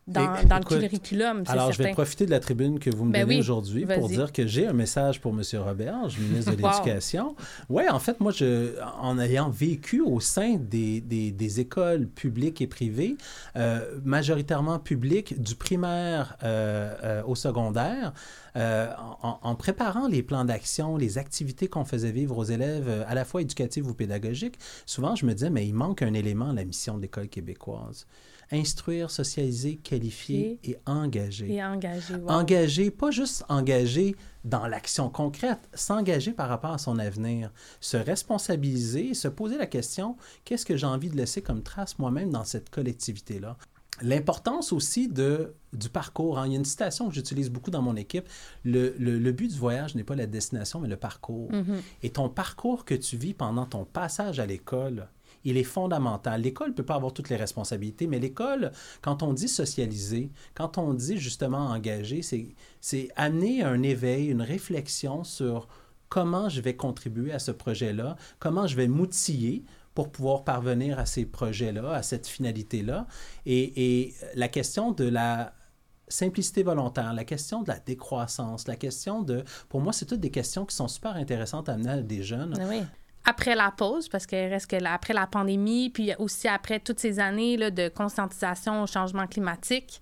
dans, 0.06 0.36
Et- 0.36 0.46
dans 0.46 0.58
écoute, 0.60 0.72
le 0.74 0.80
curriculum, 0.88 1.44
c'est 1.46 1.52
Alors, 1.54 1.72
je 1.72 1.82
vais 1.82 1.92
profiter 1.92 2.26
de 2.26 2.32
la 2.32 2.40
tribune 2.42 2.78
que 2.80 2.90
vous 2.90 3.06
me 3.06 3.12
Ben 3.14 3.22
donnez 3.22 3.36
oui, 3.36 3.40
aujourd'hui 3.40 3.86
pour 3.86 4.10
dire 4.10 4.32
que 4.34 4.46
j'ai 4.46 4.68
un 4.68 4.74
message 4.74 5.22
pour 5.22 5.32
M. 5.34 5.42
Roberge, 5.62 6.18
ministre 6.20 6.56
de 6.56 6.62
Wow. 6.62 6.70
l'Éducation. 6.72 7.36
Oui, 7.70 7.84
en 7.90 8.00
fait, 8.00 8.20
moi, 8.20 8.32
je, 8.34 8.74
en 9.00 9.18
ayant 9.18 9.50
vécu 9.50 10.02
au 10.02 10.20
sein 10.20 10.58
des, 10.60 11.00
des, 11.00 11.32
des 11.32 11.60
écoles 11.62 12.08
publiques 12.08 12.62
et 12.62 12.68
privées, 12.68 13.16
euh, 13.56 14.00
majoritairement 14.04 14.78
publiques, 14.80 15.42
du 15.42 15.56
primaire 15.56 16.36
euh, 16.44 16.94
euh, 17.04 17.24
au 17.26 17.36
secondaire, 17.36 18.14
en, 18.56 19.40
en 19.42 19.56
préparant 19.56 20.08
les 20.08 20.22
plans 20.22 20.46
d'action, 20.46 20.96
les 20.98 21.18
activités 21.18 21.68
qu'on 21.68 21.86
faisait 21.86 22.12
vivre 22.12 22.38
aux 22.38 22.44
élèves, 22.44 23.04
à 23.08 23.16
la 23.16 23.26
fois 23.26 23.42
éducatives 23.42 23.88
ou 23.88 23.94
pédagogiques, 23.94 24.60
souvent, 24.86 25.16
je 25.16 25.26
me 25.26 25.34
disais, 25.34 25.50
mais 25.50 25.66
il 25.66 25.74
manque 25.74 26.02
un 26.04 26.14
élément 26.14 26.50
à 26.50 26.54
la 26.54 26.64
mission 26.66 26.98
de 26.98 27.02
l'école 27.02 27.30
québécoise. 27.30 28.06
Instruire, 28.54 29.10
socialiser, 29.10 29.78
qualifier 29.78 30.60
et 30.64 30.78
engager. 30.86 31.52
Et 31.54 31.64
engagé. 31.64 32.16
wow. 32.16 32.30
Engager, 32.30 32.92
pas 32.92 33.10
juste 33.12 33.44
engager 33.50 34.16
dans 34.46 34.68
l'action 34.68 35.10
concrète, 35.10 35.60
s'engager 35.74 36.32
par 36.34 36.50
rapport 36.50 36.72
à 36.72 36.78
son 36.78 37.00
avenir, 37.00 37.52
se 37.82 37.98
responsabiliser, 37.98 39.14
se 39.14 39.28
poser 39.28 39.58
la 39.58 39.66
question, 39.66 40.18
qu'est-ce 40.46 40.66
que 40.66 40.78
j'ai 40.78 40.86
envie 40.86 41.10
de 41.10 41.16
laisser 41.18 41.42
comme 41.42 41.64
trace 41.64 41.98
moi-même 42.00 42.30
dans 42.30 42.44
cette 42.44 42.70
collectivité-là? 42.70 43.58
L'importance 44.02 44.74
aussi 44.74 45.08
de, 45.08 45.54
du 45.72 45.88
parcours. 45.88 46.40
hein. 46.40 46.48
Il 46.48 46.52
y 46.54 46.56
a 46.56 46.58
une 46.60 46.66
citation 46.66 47.08
que 47.10 47.14
j'utilise 47.16 47.50
beaucoup 47.52 47.70
dans 47.72 47.82
mon 47.84 47.96
équipe. 47.96 48.28
Le, 48.64 48.96
le- 48.98 49.20
le 49.20 49.32
but 49.32 49.50
du 49.52 49.58
voyage 49.58 49.94
n'est 49.96 50.04
pas 50.04 50.16
la 50.16 50.26
destination, 50.26 50.80
mais 50.80 50.88
le 50.88 50.98
parcours. 50.98 51.52
Mhm. 51.52 51.80
Et 52.02 52.10
ton 52.10 52.28
parcours 52.28 52.86
que 52.86 52.96
tu 52.96 53.18
vis 53.18 53.36
pendant 53.36 53.66
ton 53.68 53.86
passage 53.86 54.40
à 54.40 54.48
l'école, 54.48 55.08
il 55.44 55.58
est 55.58 55.64
fondamental. 55.64 56.42
L'école 56.42 56.70
ne 56.70 56.74
peut 56.74 56.86
pas 56.86 56.96
avoir 56.96 57.14
toutes 57.14 57.30
les 57.30 57.36
responsabilités, 57.36 58.08
mais 58.08 58.20
l'école, 58.20 58.72
quand 59.02 59.24
on 59.24 59.34
dit 59.34 59.48
socialiser, 59.48 60.32
quand 60.54 60.78
on 60.78 60.94
dit 60.94 61.18
justement 61.18 61.68
engager, 61.68 62.22
c'est, 62.22 63.10
amener 63.16 63.64
un 63.64 63.82
éveil, 63.84 64.28
une 64.28 64.42
réflexion 64.42 65.24
sur 65.24 65.68
comment 66.10 66.50
je 66.50 66.62
vais 66.62 66.76
contribuer 66.76 67.32
à 67.32 67.40
ce 67.40 67.52
projet-là, 67.52 68.16
comment 68.40 68.68
je 68.68 68.76
vais 68.76 68.88
m'outiller 68.88 69.64
pour 69.96 70.12
pouvoir 70.12 70.44
parvenir 70.44 70.98
à 70.98 71.06
ces 71.06 71.26
projets-là, 71.26 71.92
à 71.94 72.04
cette 72.04 72.28
finalité-là. 72.28 73.08
Et, 73.46 74.04
et 74.04 74.14
la 74.36 74.48
question 74.48 74.92
de 74.92 75.06
la 75.06 75.54
simplicité 76.08 76.64
volontaire, 76.64 77.14
la 77.14 77.26
question 77.26 77.64
de 77.64 77.70
la 77.70 77.80
décroissance, 77.80 78.68
la 78.68 78.76
question 78.76 79.22
de... 79.22 79.44
Pour 79.70 79.82
moi, 79.82 79.94
c'est 79.94 80.06
toutes 80.06 80.20
des 80.20 80.32
questions 80.32 80.66
qui 80.66 80.76
sont 80.76 80.88
super 80.88 81.16
intéressantes 81.16 81.70
à 81.70 81.74
amener 81.74 81.90
à 81.90 82.02
des 82.02 82.24
jeunes. 82.24 82.54
Ah. 82.60 82.86
Après 83.26 83.56
la 83.56 83.72
pause, 83.72 84.10
parce 84.10 84.26
qu'il 84.26 84.38
reste 84.38 84.68
que 84.70 84.76
la- 84.76 84.94
après 84.94 85.14
la 85.14 85.28
pandémie, 85.28 85.90
puis 85.90 86.12
aussi 86.20 86.48
après 86.48 86.80
toutes 86.80 87.00
ces 87.00 87.20
années 87.20 87.56
là, 87.58 87.72
de 87.72 87.88
conscientisation 87.88 88.84
au 88.84 88.88
changement 88.88 89.28
climatique, 89.28 90.02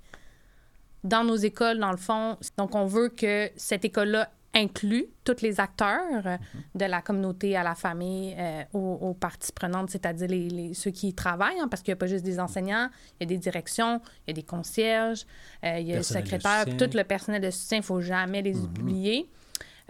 dans 1.03 1.23
nos 1.23 1.35
écoles, 1.35 1.79
dans 1.79 1.91
le 1.91 1.97
fond, 1.97 2.37
donc 2.57 2.75
on 2.75 2.85
veut 2.85 3.09
que 3.09 3.49
cette 3.55 3.85
école-là 3.85 4.29
inclut 4.53 5.05
tous 5.23 5.41
les 5.41 5.59
acteurs 5.61 6.25
euh, 6.27 6.37
de 6.75 6.85
la 6.85 7.01
communauté 7.01 7.55
à 7.55 7.63
la 7.63 7.73
famille, 7.73 8.35
euh, 8.37 8.63
aux, 8.73 8.97
aux 9.01 9.13
parties 9.13 9.51
prenantes, 9.53 9.89
c'est-à-dire 9.91 10.27
les, 10.27 10.49
les- 10.49 10.73
ceux 10.73 10.91
qui 10.91 11.07
y 11.09 11.13
travaillent, 11.13 11.59
hein, 11.59 11.67
parce 11.69 11.81
qu'il 11.81 11.91
n'y 11.91 11.97
a 11.97 11.99
pas 11.99 12.07
juste 12.07 12.25
des 12.25 12.39
enseignants, 12.39 12.89
il 13.19 13.23
y 13.23 13.23
a 13.23 13.27
des 13.27 13.37
directions, 13.37 14.01
il 14.27 14.31
y 14.31 14.31
a 14.31 14.33
des 14.33 14.43
concierges, 14.43 15.25
euh, 15.63 15.79
il 15.79 15.87
y 15.87 15.93
a 15.93 15.97
le 15.97 16.03
secrétaire, 16.23 16.65
tout 16.77 16.97
le 16.97 17.03
personnel 17.03 17.41
de 17.41 17.49
soutien, 17.49 17.77
il 17.77 17.81
ne 17.81 17.85
faut 17.85 18.01
jamais 18.01 18.41
les 18.41 18.57
oublier. 18.57 19.29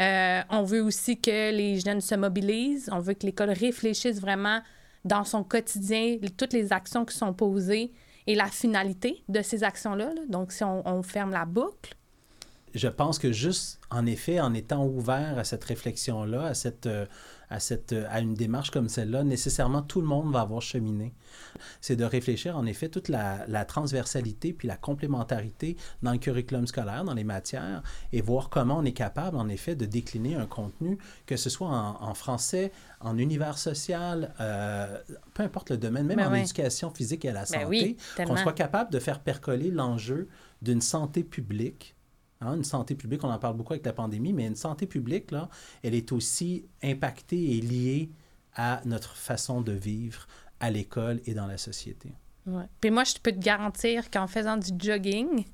Euh, 0.02 0.42
on 0.50 0.64
veut 0.64 0.82
aussi 0.82 1.20
que 1.20 1.52
les 1.52 1.80
jeunes 1.80 2.02
se 2.02 2.16
mobilisent. 2.16 2.90
On 2.92 3.00
veut 3.00 3.14
que 3.14 3.26
l'école 3.26 3.52
réfléchisse 3.52 4.20
vraiment 4.20 4.62
dans 5.06 5.24
son 5.24 5.44
quotidien, 5.44 6.18
toutes 6.38 6.54
les 6.54 6.74
actions 6.74 7.06
qui 7.06 7.16
sont 7.16 7.34
posées 7.34 7.92
et 8.28 8.36
la 8.36 8.48
finalité 8.48 9.24
de 9.30 9.42
ces 9.42 9.64
actions-là. 9.64 10.14
là. 10.14 10.22
Donc, 10.28 10.52
si 10.52 10.64
on, 10.64 10.88
on 10.88 11.02
ferme 11.04 11.32
la 11.32 11.46
boucle, 11.46 11.96
je 12.74 12.88
pense 12.88 13.20
que 13.20 13.32
juste, 13.32 13.80
en 13.90 14.06
effet, 14.06 14.40
en 14.40 14.54
étant 14.54 14.86
ouvert 14.86 15.38
à 15.38 15.44
cette 15.44 15.64
réflexion-là, 15.64 16.46
à, 16.46 16.54
cette, 16.54 16.86
euh, 16.86 17.06
à, 17.52 17.60
cette, 17.60 17.94
euh, 17.94 18.08
à 18.10 18.22
une 18.22 18.34
démarche 18.34 18.72
comme 18.72 18.90
celle-là, 18.90 19.24
nécessairement 19.24 19.82
tout 19.82 20.02
le 20.02 20.08
monde 20.08 20.32
va 20.32 20.42
avoir 20.42 20.62
cheminé. 20.62 21.14
C'est 21.82 21.96
de 21.96 22.06
réfléchir, 22.06 22.58
en 22.58 22.66
effet, 22.66 22.90
toute 22.90 23.10
la, 23.10 23.46
la 23.48 23.66
transversalité 23.66 24.54
puis 24.54 24.68
la 24.68 24.78
complémentarité 24.78 25.76
dans 26.02 26.14
le 26.14 26.18
curriculum 26.18 26.66
scolaire, 26.66 27.04
dans 27.04 27.14
les 27.14 27.24
matières, 27.24 27.84
et 28.14 28.22
voir 28.22 28.50
comment 28.50 28.78
on 28.78 28.86
est 28.86 28.94
capable, 28.94 29.38
en 29.38 29.50
effet, 29.50 29.76
de 29.76 29.86
décliner 29.86 30.36
un 30.36 30.46
contenu, 30.46 30.98
que 31.26 31.36
ce 31.36 31.50
soit 31.50 31.68
en, 31.68 32.02
en 32.02 32.14
français, 32.14 32.72
en 33.02 33.18
univers 33.18 33.58
social, 33.58 34.34
euh, 34.40 34.98
peu 35.34 35.44
importe 35.44 35.70
le 35.70 35.78
domaine, 35.78 36.08
même 36.08 36.18
Ben 36.18 36.30
en 36.30 36.34
éducation 36.34 36.90
physique 36.90 37.26
et 37.26 37.30
à 37.30 37.34
la 37.34 37.42
Ben 37.42 37.46
santé, 37.46 37.66
oui, 37.66 37.98
qu'on 38.26 38.38
soit 38.38 38.54
capable 38.54 38.92
de 38.92 39.00
faire 39.00 39.20
percoler 39.20 39.72
l'enjeu 39.72 40.30
d'une 40.62 40.82
santé 40.82 41.24
publique 41.24 41.96
Hein, 42.42 42.56
une 42.56 42.64
santé 42.64 42.96
publique, 42.96 43.24
on 43.24 43.30
en 43.30 43.38
parle 43.40 43.56
beaucoup 43.56 43.74
avec 43.74 43.86
la 43.86 43.94
pandémie, 43.94 44.34
mais 44.34 44.48
une 44.48 44.56
santé 44.56 44.88
publique, 44.88 45.32
là, 45.32 45.48
elle 45.84 45.94
est 45.94 46.12
aussi 46.12 46.66
impactée 46.84 47.58
et 47.58 47.62
liée 47.62 48.10
à 48.56 48.82
notre 48.86 49.16
façon 49.16 49.62
de 49.62 49.72
vivre 49.72 50.28
à 50.60 50.72
l'école 50.72 51.22
et 51.26 51.34
dans 51.34 51.46
la 51.48 51.58
société. 51.58 52.10
Ouais. 52.48 52.64
Puis 52.82 52.90
moi, 52.90 53.04
je 53.04 53.14
peux 53.22 53.32
te 53.32 53.38
garantir 53.38 54.10
qu'en 54.10 54.26
faisant 54.26 54.58
du 54.58 54.70
jogging, 54.76 55.46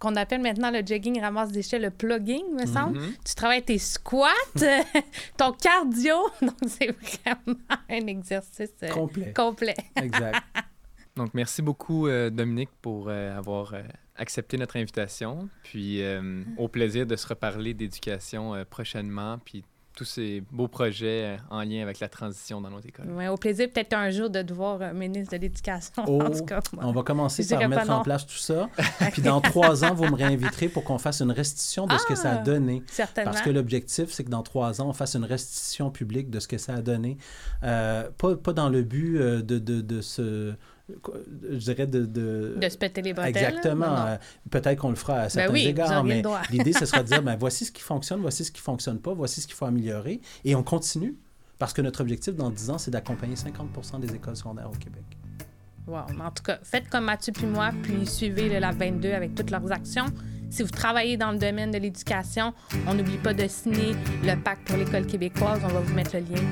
qu'on 0.00 0.16
appelle 0.16 0.42
maintenant 0.42 0.72
le 0.72 0.84
jogging 0.84 1.20
ramasse 1.20 1.52
déchets, 1.52 1.78
le 1.78 1.90
plugging, 1.90 2.42
me 2.60 2.66
semble, 2.66 2.98
Mhm. 2.98 3.12
tu 3.24 3.34
travailles 3.36 3.62
tes 3.64 3.78
squats, 3.78 4.28
ton 5.36 5.52
cardio. 5.52 6.16
Donc, 6.42 6.56
c'est 6.66 6.90
vraiment 6.90 7.58
un 7.88 8.06
exercice 8.08 8.70
euh, 8.82 8.88
Complet. 8.88 9.32
complet. 9.32 9.76
Exact. 9.94 10.42
Donc, 11.16 11.32
merci 11.34 11.62
beaucoup, 11.62 12.08
euh, 12.08 12.30
Dominique, 12.30 12.70
pour 12.80 13.08
euh, 13.08 13.38
avoir 13.38 13.74
accepté 14.22 14.56
notre 14.56 14.76
invitation. 14.76 15.48
Puis, 15.64 16.02
euh, 16.02 16.42
au 16.56 16.68
plaisir 16.68 17.06
de 17.06 17.16
se 17.16 17.26
reparler 17.26 17.74
d'éducation 17.74 18.54
euh, 18.54 18.64
prochainement. 18.64 19.38
Puis, 19.44 19.64
tous 19.94 20.04
ces 20.06 20.42
beaux 20.50 20.68
projets 20.68 21.36
euh, 21.36 21.36
en 21.50 21.60
lien 21.64 21.82
avec 21.82 22.00
la 22.00 22.08
transition 22.08 22.62
dans 22.62 22.70
nos 22.70 22.80
écoles. 22.80 23.10
Ouais, 23.10 23.28
au 23.28 23.36
plaisir, 23.36 23.68
peut-être 23.70 23.92
un 23.92 24.08
jour, 24.08 24.30
de 24.30 24.40
te 24.40 24.50
voir 24.52 24.80
euh, 24.80 24.94
ministre 24.94 25.36
de 25.36 25.42
l'Éducation. 25.42 26.04
Oh, 26.06 26.22
en 26.22 26.30
tout 26.30 26.46
cas, 26.46 26.60
moi. 26.72 26.84
On 26.86 26.92
va 26.92 27.02
commencer 27.02 27.46
par 27.46 27.68
mettre 27.68 27.90
en 27.90 28.02
place 28.02 28.26
tout 28.26 28.32
ça. 28.38 28.70
Puis 29.12 29.20
dans 29.20 29.42
trois 29.42 29.84
ans, 29.84 29.92
vous 29.94 30.06
me 30.06 30.16
réinviterez 30.16 30.68
pour 30.68 30.84
qu'on 30.84 30.96
fasse 30.96 31.20
une 31.20 31.30
restitution 31.30 31.86
de 31.86 31.96
ce 31.98 32.06
que 32.06 32.14
ça 32.14 32.30
a 32.30 32.34
Ah! 32.36 32.42
donné. 32.42 32.82
Certainement. 32.86 33.32
Parce 33.32 33.42
que 33.42 33.50
l'objectif, 33.50 34.10
c'est 34.10 34.24
que 34.24 34.30
dans 34.30 34.42
trois 34.42 34.80
ans, 34.80 34.88
on 34.88 34.92
fasse 34.94 35.14
une 35.14 35.26
restitution 35.26 35.90
publique 35.90 36.30
de 36.30 36.40
ce 36.40 36.48
que 36.48 36.56
ça 36.56 36.72
a 36.76 36.80
donné. 36.80 37.18
Euh, 37.62 38.08
pas, 38.16 38.34
pas 38.36 38.54
dans 38.54 38.70
le 38.70 38.82
but 38.84 39.18
euh, 39.18 39.42
de, 39.42 39.58
de, 39.58 39.82
de 39.82 40.00
se... 40.00 40.54
Je 40.88 41.56
dirais 41.56 41.86
de... 41.86 42.04
de... 42.04 42.56
De 42.60 42.68
se 42.68 42.76
péter 42.76 43.02
les 43.02 43.12
bretelles. 43.12 43.36
Exactement. 43.36 44.06
Euh, 44.06 44.16
Peut-être 44.50 44.78
qu'on 44.78 44.90
le 44.90 44.96
fera 44.96 45.20
à 45.20 45.28
certains 45.28 45.52
oui, 45.52 45.64
vous 45.64 45.70
égards, 45.70 46.04
mais 46.04 46.22
l'idée, 46.50 46.72
ce 46.72 46.86
sera 46.86 47.02
de 47.02 47.08
dire, 47.08 47.22
ben, 47.24 47.36
voici 47.36 47.64
ce 47.64 47.72
qui 47.72 47.82
fonctionne, 47.82 48.20
voici 48.20 48.44
ce 48.44 48.52
qui 48.52 48.60
fonctionne 48.60 48.98
pas, 48.98 49.14
voici 49.14 49.40
ce 49.40 49.46
qu'il 49.46 49.56
faut 49.56 49.64
améliorer, 49.64 50.20
et 50.44 50.54
on 50.54 50.62
continue. 50.62 51.16
Parce 51.58 51.72
que 51.72 51.82
notre 51.82 52.00
objectif 52.00 52.34
dans 52.34 52.50
10 52.50 52.70
ans, 52.70 52.78
c'est 52.78 52.90
d'accompagner 52.90 53.36
50 53.36 54.00
des 54.00 54.14
écoles 54.14 54.36
secondaires 54.36 54.68
au 54.68 54.76
Québec. 54.76 55.04
Wow. 55.86 55.98
En 56.20 56.30
tout 56.30 56.42
cas, 56.42 56.58
faites 56.62 56.88
comme 56.88 57.04
Mathieu 57.04 57.32
puis 57.32 57.46
moi, 57.46 57.70
puis 57.82 58.06
suivez 58.06 58.48
le 58.48 58.58
Lab 58.58 58.76
22 58.76 59.12
avec 59.12 59.34
toutes 59.34 59.50
leurs 59.50 59.70
actions. 59.70 60.06
Si 60.52 60.62
vous 60.62 60.68
travaillez 60.68 61.16
dans 61.16 61.30
le 61.32 61.38
domaine 61.38 61.70
de 61.70 61.78
l'éducation, 61.78 62.52
on 62.86 62.92
n'oublie 62.92 63.16
pas 63.16 63.32
de 63.32 63.48
signer 63.48 63.96
le 64.22 64.36
pacte 64.36 64.68
pour 64.68 64.76
l'école 64.76 65.06
québécoise. 65.06 65.62
On 65.64 65.68
va 65.68 65.80
vous 65.80 65.94
mettre 65.94 66.14
le 66.14 66.20
lien 66.20 66.42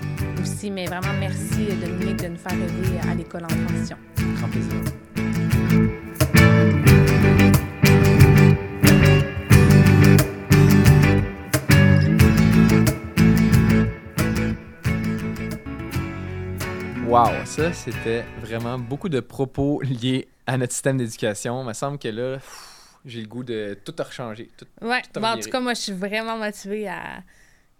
aussi. 0.40 0.70
Mais 0.70 0.86
vraiment, 0.86 1.12
merci 1.20 1.66
Dominique 1.66 2.16
de 2.16 2.28
nous 2.28 2.36
faire 2.36 2.52
rêver 2.52 2.98
à 3.10 3.14
l'école 3.14 3.44
en 3.44 3.48
transition. 3.48 3.98
Grand 4.36 4.48
plaisir. 4.48 4.72
Wow, 17.06 17.44
ça, 17.44 17.70
c'était 17.74 18.24
vraiment 18.40 18.78
beaucoup 18.78 19.10
de 19.10 19.20
propos 19.20 19.82
liés 19.82 20.26
à 20.46 20.56
notre 20.56 20.72
système 20.72 20.96
d'éducation. 20.96 21.60
Il 21.60 21.66
me 21.66 21.74
semble 21.74 21.98
que 21.98 22.08
là, 22.08 22.36
pff, 22.36 22.69
j'ai 23.04 23.20
le 23.22 23.26
goût 23.28 23.44
de 23.44 23.78
tout 23.84 23.94
rechanger. 23.98 24.50
Tout... 24.56 24.66
Ouais. 24.82 25.02
Tout 25.12 25.20
Bon, 25.20 25.28
en 25.28 25.38
tout 25.38 25.50
cas, 25.50 25.60
moi, 25.60 25.74
je 25.74 25.80
suis 25.80 25.92
vraiment 25.92 26.36
motivée 26.36 26.88
à 26.88 27.22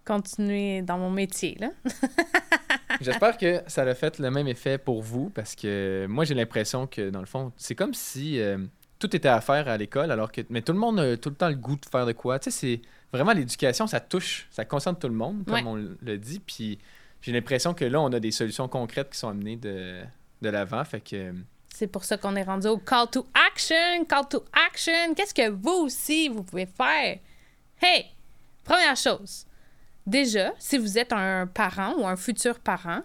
continuer 0.05 0.81
dans 0.81 0.97
mon 0.97 1.11
métier. 1.11 1.57
Là. 1.59 1.69
J'espère 3.01 3.37
que 3.37 3.61
ça 3.67 3.83
a 3.83 3.93
fait 3.95 4.19
le 4.19 4.29
même 4.31 4.47
effet 4.47 4.77
pour 4.77 5.01
vous 5.01 5.29
parce 5.29 5.55
que 5.55 6.05
moi, 6.09 6.25
j'ai 6.25 6.33
l'impression 6.35 6.87
que 6.87 7.09
dans 7.09 7.19
le 7.19 7.25
fond, 7.25 7.51
c'est 7.57 7.75
comme 7.75 7.93
si 7.93 8.39
euh, 8.39 8.57
tout 8.99 9.15
était 9.15 9.27
à 9.29 9.41
faire 9.41 9.67
à 9.67 9.77
l'école 9.77 10.11
alors 10.11 10.31
que. 10.31 10.41
Mais 10.49 10.61
tout 10.61 10.73
le 10.73 10.79
monde 10.79 10.99
a 10.99 11.17
tout 11.17 11.29
le 11.29 11.35
temps 11.35 11.49
le 11.49 11.55
goût 11.55 11.75
de 11.75 11.85
faire 11.85 12.05
de 12.05 12.11
quoi. 12.11 12.37
Tu 12.39 12.51
sais, 12.51 12.59
c'est 12.59 12.81
vraiment 13.11 13.33
l'éducation, 13.33 13.87
ça 13.87 13.99
touche, 13.99 14.47
ça 14.51 14.65
concerne 14.65 14.97
tout 14.97 15.07
le 15.07 15.15
monde, 15.15 15.43
comme 15.45 15.53
Ouais. 15.55 15.63
on 15.65 15.75
le 15.75 16.17
dit. 16.17 16.39
Puis 16.39 16.79
j'ai 17.21 17.31
l'impression 17.31 17.73
que 17.73 17.85
là, 17.85 18.01
on 18.01 18.11
a 18.11 18.19
des 18.19 18.31
solutions 18.31 18.67
concrètes 18.67 19.09
qui 19.11 19.17
sont 19.17 19.29
amenées 19.29 19.55
de, 19.57 20.01
de 20.41 20.49
l'avant. 20.49 20.83
Fait 20.83 21.01
que. 21.01 21.33
C'est 21.73 21.87
pour 21.87 22.03
ça 22.03 22.17
qu'on 22.17 22.35
est 22.35 22.43
rendu 22.43 22.67
au 22.67 22.77
call 22.77 23.09
to 23.09 23.25
action. 23.33 24.05
Call 24.07 24.27
to 24.29 24.43
action. 24.53 25.13
Qu'est-ce 25.15 25.33
que 25.33 25.49
vous 25.49 25.85
aussi, 25.85 26.29
vous 26.29 26.43
pouvez 26.43 26.67
faire? 26.67 27.19
Hey! 27.81 28.05
Première 28.63 28.95
chose, 28.95 29.47
déjà, 30.05 30.53
si 30.59 30.77
vous 30.77 30.97
êtes 30.97 31.11
un 31.11 31.47
parent 31.47 31.95
ou 31.97 32.05
un 32.05 32.15
futur 32.15 32.59
parent, 32.59 33.01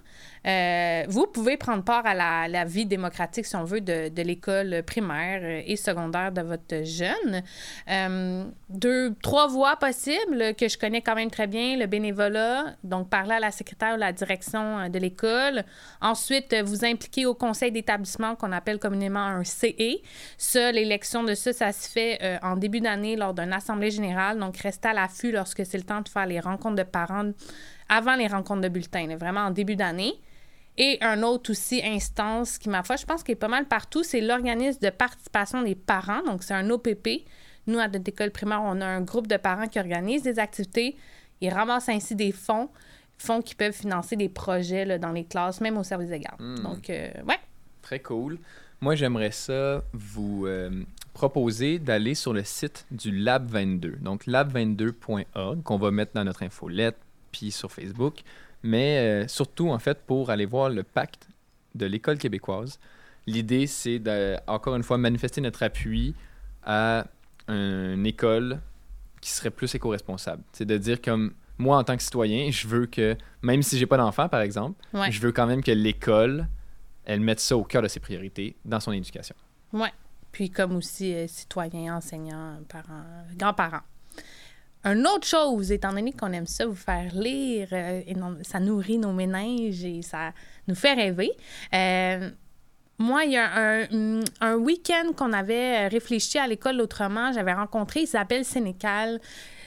euh, 0.46 1.04
vous 1.08 1.26
pouvez 1.26 1.56
prendre 1.56 1.82
part 1.82 2.06
à 2.06 2.14
la, 2.14 2.64
vie 2.64 2.86
démocratique, 2.86 3.46
si 3.46 3.56
on 3.56 3.64
veut, 3.64 3.80
de, 3.80 4.22
l'école 4.22 4.82
primaire 4.84 5.62
et 5.66 5.76
secondaire 5.76 6.32
de 6.32 6.42
votre 6.42 6.84
jeune. 6.84 7.42
Euh, 7.88 8.44
deux, 8.68 9.14
trois 9.22 9.48
voies 9.48 9.76
possibles 9.76 10.54
que 10.54 10.68
je 10.68 10.78
connais 10.78 11.00
quand 11.00 11.14
même 11.14 11.30
très 11.30 11.46
bien, 11.46 11.76
le 11.76 11.86
bénévolat, 11.86 12.76
donc 12.84 13.08
parler 13.08 13.34
à 13.34 13.40
la 13.40 13.50
secrétaire 13.50 13.94
ou 13.94 13.98
la 13.98 14.12
direction 14.12 14.78
euh, 14.78 14.88
de 14.88 14.98
l'école. 14.98 15.64
Ensuite, 16.00 16.54
vous 16.64 16.84
impliquer 16.84 17.26
au 17.26 17.34
conseil 17.34 17.72
d'établissement 17.72 18.36
qu'on 18.36 18.52
appelle 18.52 18.78
communément 18.78 19.20
un 19.20 19.44
CE. 19.44 20.00
Ça, 20.38 20.70
l'élection 20.72 21.24
de 21.24 21.34
ça, 21.34 21.52
ça 21.52 21.72
se 21.72 21.90
fait 21.90 22.38
en 22.42 22.56
début 22.56 22.80
d'année 22.80 23.16
lors 23.16 23.34
d'une 23.34 23.52
assemblée 23.52 23.90
générale. 23.90 24.38
Donc, 24.38 24.56
restez 24.58 24.88
à 24.88 24.92
l'affût 24.92 25.32
lorsque 25.32 25.64
c'est 25.66 25.78
le 25.78 25.84
temps 25.84 26.00
de 26.00 26.08
faire 26.08 26.26
les 26.26 26.40
rencontres 26.40 26.76
de 26.76 26.82
parents 26.82 27.30
avant 27.88 28.16
les 28.16 28.26
rencontres 28.26 28.62
de 28.62 28.68
bulletins, 28.68 29.16
vraiment 29.16 29.42
en 29.42 29.50
début 29.50 29.76
d'année. 29.76 30.14
Et 30.78 30.98
un 31.00 31.22
autre 31.22 31.50
aussi 31.52 31.80
instance 31.82 32.58
qui, 32.58 32.68
ma 32.68 32.82
foi, 32.82 32.96
je 32.96 33.06
pense 33.06 33.22
qu'il 33.22 33.32
est 33.32 33.36
pas 33.36 33.48
mal 33.48 33.66
partout, 33.66 34.02
c'est 34.02 34.20
l'organisme 34.20 34.80
de 34.80 34.90
participation 34.90 35.62
des 35.62 35.74
parents. 35.74 36.22
Donc, 36.24 36.42
c'est 36.42 36.54
un 36.54 36.68
OPP. 36.68 37.24
Nous, 37.66 37.78
à 37.78 37.88
notre 37.88 38.08
école 38.08 38.30
primaire, 38.30 38.60
on 38.62 38.80
a 38.80 38.86
un 38.86 39.00
groupe 39.00 39.26
de 39.26 39.36
parents 39.36 39.68
qui 39.68 39.78
organisent 39.78 40.22
des 40.22 40.38
activités. 40.38 40.96
Ils 41.40 41.52
ramassent 41.52 41.88
ainsi 41.88 42.14
des 42.14 42.30
fonds, 42.30 42.68
fonds 43.16 43.40
qui 43.40 43.54
peuvent 43.54 43.72
financer 43.72 44.16
des 44.16 44.28
projets 44.28 44.98
dans 44.98 45.12
les 45.12 45.24
classes, 45.24 45.60
même 45.60 45.78
au 45.78 45.82
service 45.82 46.10
des 46.10 46.20
gardes. 46.20 46.40
Hmm. 46.40 46.62
Donc, 46.62 46.90
euh, 46.90 47.10
ouais. 47.26 47.38
Très 47.80 48.00
cool. 48.00 48.38
Moi, 48.82 48.94
j'aimerais 48.94 49.30
ça 49.30 49.82
vous 49.94 50.46
euh, 50.46 50.70
proposer 51.14 51.78
d'aller 51.78 52.14
sur 52.14 52.34
le 52.34 52.44
site 52.44 52.84
du 52.90 53.10
Lab 53.10 53.48
22. 53.48 53.96
Donc, 54.02 54.26
lab22.org, 54.26 55.62
qu'on 55.62 55.78
va 55.78 55.90
mettre 55.90 56.12
dans 56.12 56.24
notre 56.24 56.42
infolette, 56.42 56.98
puis 57.32 57.50
sur 57.50 57.72
Facebook 57.72 58.22
mais 58.66 58.98
euh, 58.98 59.28
surtout, 59.28 59.70
en 59.70 59.78
fait, 59.78 59.98
pour 60.06 60.30
aller 60.30 60.46
voir 60.46 60.68
le 60.68 60.82
pacte 60.82 61.28
de 61.74 61.86
l'école 61.86 62.18
québécoise. 62.18 62.78
L'idée, 63.26 63.66
c'est 63.66 63.98
de, 63.98 64.36
encore 64.46 64.76
une 64.76 64.82
fois, 64.82 64.98
manifester 64.98 65.40
notre 65.40 65.62
appui 65.62 66.14
à 66.64 67.06
une 67.48 68.06
école 68.06 68.60
qui 69.20 69.30
serait 69.30 69.50
plus 69.50 69.74
éco-responsable. 69.74 70.42
C'est 70.52 70.64
de 70.64 70.76
dire 70.78 71.00
comme 71.00 71.32
moi, 71.58 71.78
en 71.78 71.84
tant 71.84 71.96
que 71.96 72.02
citoyen, 72.02 72.50
je 72.50 72.66
veux 72.66 72.86
que, 72.86 73.16
même 73.42 73.62
si 73.62 73.78
j'ai 73.78 73.86
pas 73.86 73.96
d'enfant, 73.96 74.28
par 74.28 74.40
exemple, 74.40 74.82
je 75.10 75.20
veux 75.20 75.32
quand 75.32 75.46
même 75.46 75.62
que 75.62 75.70
l'école, 75.70 76.48
elle 77.04 77.20
mette 77.20 77.40
ça 77.40 77.56
au 77.56 77.64
cœur 77.64 77.82
de 77.82 77.88
ses 77.88 78.00
priorités 78.00 78.56
dans 78.64 78.80
son 78.80 78.92
éducation. 78.92 79.34
Oui. 79.72 79.88
Puis 80.32 80.50
comme 80.50 80.76
aussi 80.76 81.14
euh, 81.14 81.26
citoyen, 81.28 81.96
enseignant, 81.96 82.58
parents, 82.68 83.04
grands-parents. 83.36 83.80
Une 84.86 85.04
autre 85.08 85.26
chose, 85.26 85.72
étant 85.72 85.92
donné 85.92 86.12
qu'on 86.12 86.32
aime 86.32 86.46
ça, 86.46 86.64
vous 86.64 86.76
faire 86.76 87.12
lire, 87.12 87.66
euh, 87.72 88.02
ça 88.42 88.60
nourrit 88.60 88.98
nos 88.98 89.12
méninges 89.12 89.84
et 89.84 90.00
ça 90.02 90.32
nous 90.68 90.76
fait 90.76 90.92
rêver. 90.92 91.32
Euh, 91.74 92.30
moi, 92.96 93.24
il 93.24 93.32
y 93.32 93.36
a 93.36 93.50
un, 93.56 94.20
un 94.40 94.54
week-end 94.54 95.12
qu'on 95.16 95.32
avait 95.32 95.88
réfléchi 95.88 96.38
à 96.38 96.46
l'école 96.46 96.80
autrement. 96.80 97.32
J'avais 97.32 97.52
rencontré 97.52 98.02
Isabelle 98.02 98.44
Sénécal. 98.44 99.20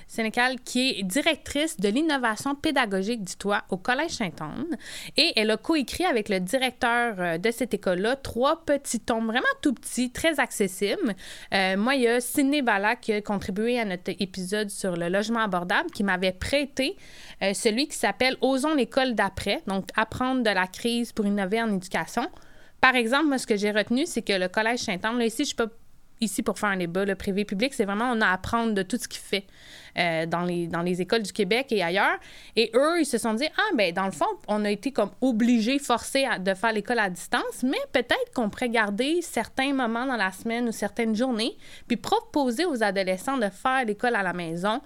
Sénécal, 0.09 0.59
qui 0.65 0.89
est 0.89 1.03
directrice 1.03 1.77
de 1.77 1.87
l'innovation 1.87 2.55
pédagogique 2.55 3.23
du 3.23 3.35
toit 3.35 3.63
au 3.69 3.77
Collège 3.77 4.09
Sainte-Anne. 4.11 4.75
Et 5.17 5.33
elle 5.35 5.51
a 5.51 5.57
coécrit 5.57 6.03
avec 6.03 6.29
le 6.29 6.39
directeur 6.39 7.15
euh, 7.19 7.37
de 7.37 7.51
cette 7.51 7.75
école-là 7.75 8.15
trois 8.15 8.65
petits 8.65 8.99
tomes 8.99 9.27
vraiment 9.27 9.45
tout 9.61 9.75
petits, 9.75 10.11
très 10.11 10.39
accessibles. 10.39 11.13
Euh, 11.53 11.77
moi, 11.77 11.93
il 11.93 12.01
y 12.01 12.07
a 12.07 12.19
Sidney 12.19 12.63
qui 13.01 13.13
a 13.13 13.21
contribué 13.21 13.79
à 13.79 13.85
notre 13.85 14.11
épisode 14.19 14.71
sur 14.71 14.97
le 14.97 15.09
logement 15.09 15.41
abordable, 15.41 15.91
qui 15.91 16.03
m'avait 16.03 16.31
prêté 16.31 16.97
euh, 17.43 17.53
celui 17.53 17.87
qui 17.87 17.95
s'appelle 17.95 18.35
Osons 18.41 18.73
l'école 18.73 19.13
d'après, 19.13 19.61
donc 19.67 19.89
apprendre 19.95 20.41
de 20.41 20.49
la 20.49 20.65
crise 20.65 21.11
pour 21.11 21.27
innover 21.27 21.61
en 21.61 21.71
éducation. 21.71 22.27
Par 22.81 22.95
exemple, 22.95 23.25
moi, 23.25 23.37
ce 23.37 23.45
que 23.45 23.57
j'ai 23.57 23.71
retenu, 23.71 24.05
c'est 24.05 24.21
que 24.21 24.33
le 24.33 24.47
Collège 24.47 24.79
Saint-Anne, 24.79 25.19
là, 25.19 25.25
ici, 25.25 25.45
je 25.45 25.55
peux 25.55 25.69
ici 26.21 26.43
pour 26.43 26.59
faire 26.59 26.69
un 26.69 26.77
débat, 26.77 27.05
le 27.05 27.15
privé-public, 27.15 27.73
c'est 27.73 27.85
vraiment 27.85 28.11
on 28.11 28.21
a 28.21 28.27
à 28.27 28.33
apprendre 28.33 28.73
de 28.73 28.83
tout 28.83 28.97
ce 28.97 29.07
qu'il 29.07 29.21
fait 29.21 29.45
euh, 29.97 30.25
dans, 30.25 30.43
les, 30.43 31.01
écoles 31.01 31.23
du 31.23 31.33
Québec 31.33 31.67
et 31.71 31.81
ailleurs. 31.81 32.17
Et 32.55 32.71
eux, 32.75 32.99
ils 32.99 33.05
se 33.05 33.17
sont 33.17 33.33
dit, 33.33 33.47
ah, 33.57 33.75
ben 33.75 33.93
dans 33.93 34.05
le 34.05 34.11
fond, 34.11 34.25
on 34.47 34.63
a 34.65 34.69
été 34.69 34.91
comme 34.91 35.11
obligés, 35.21 35.79
forcés 35.79 36.25
de 36.39 36.53
faire 36.53 36.73
l'école 36.73 36.99
à 36.99 37.09
distance, 37.09 37.63
mais 37.63 37.77
peut-être 37.91 38.31
qu'on 38.33 38.49
pourrait 38.49 38.69
garder 38.69 39.21
certains 39.21 39.73
moments 39.73 40.05
dans 40.05 40.15
la 40.15 40.31
semaine 40.31 40.67
ou 40.67 40.71
certaines 40.71 41.15
journées, 41.15 41.57
puis 41.87 41.97
proposer 41.97 42.65
aux 42.65 42.83
adolescents 42.83 43.37
de 43.37 43.49
faire 43.49 43.85
l'école 43.85 44.15
à 44.15 44.23
la 44.23 44.33
maison. 44.33 44.81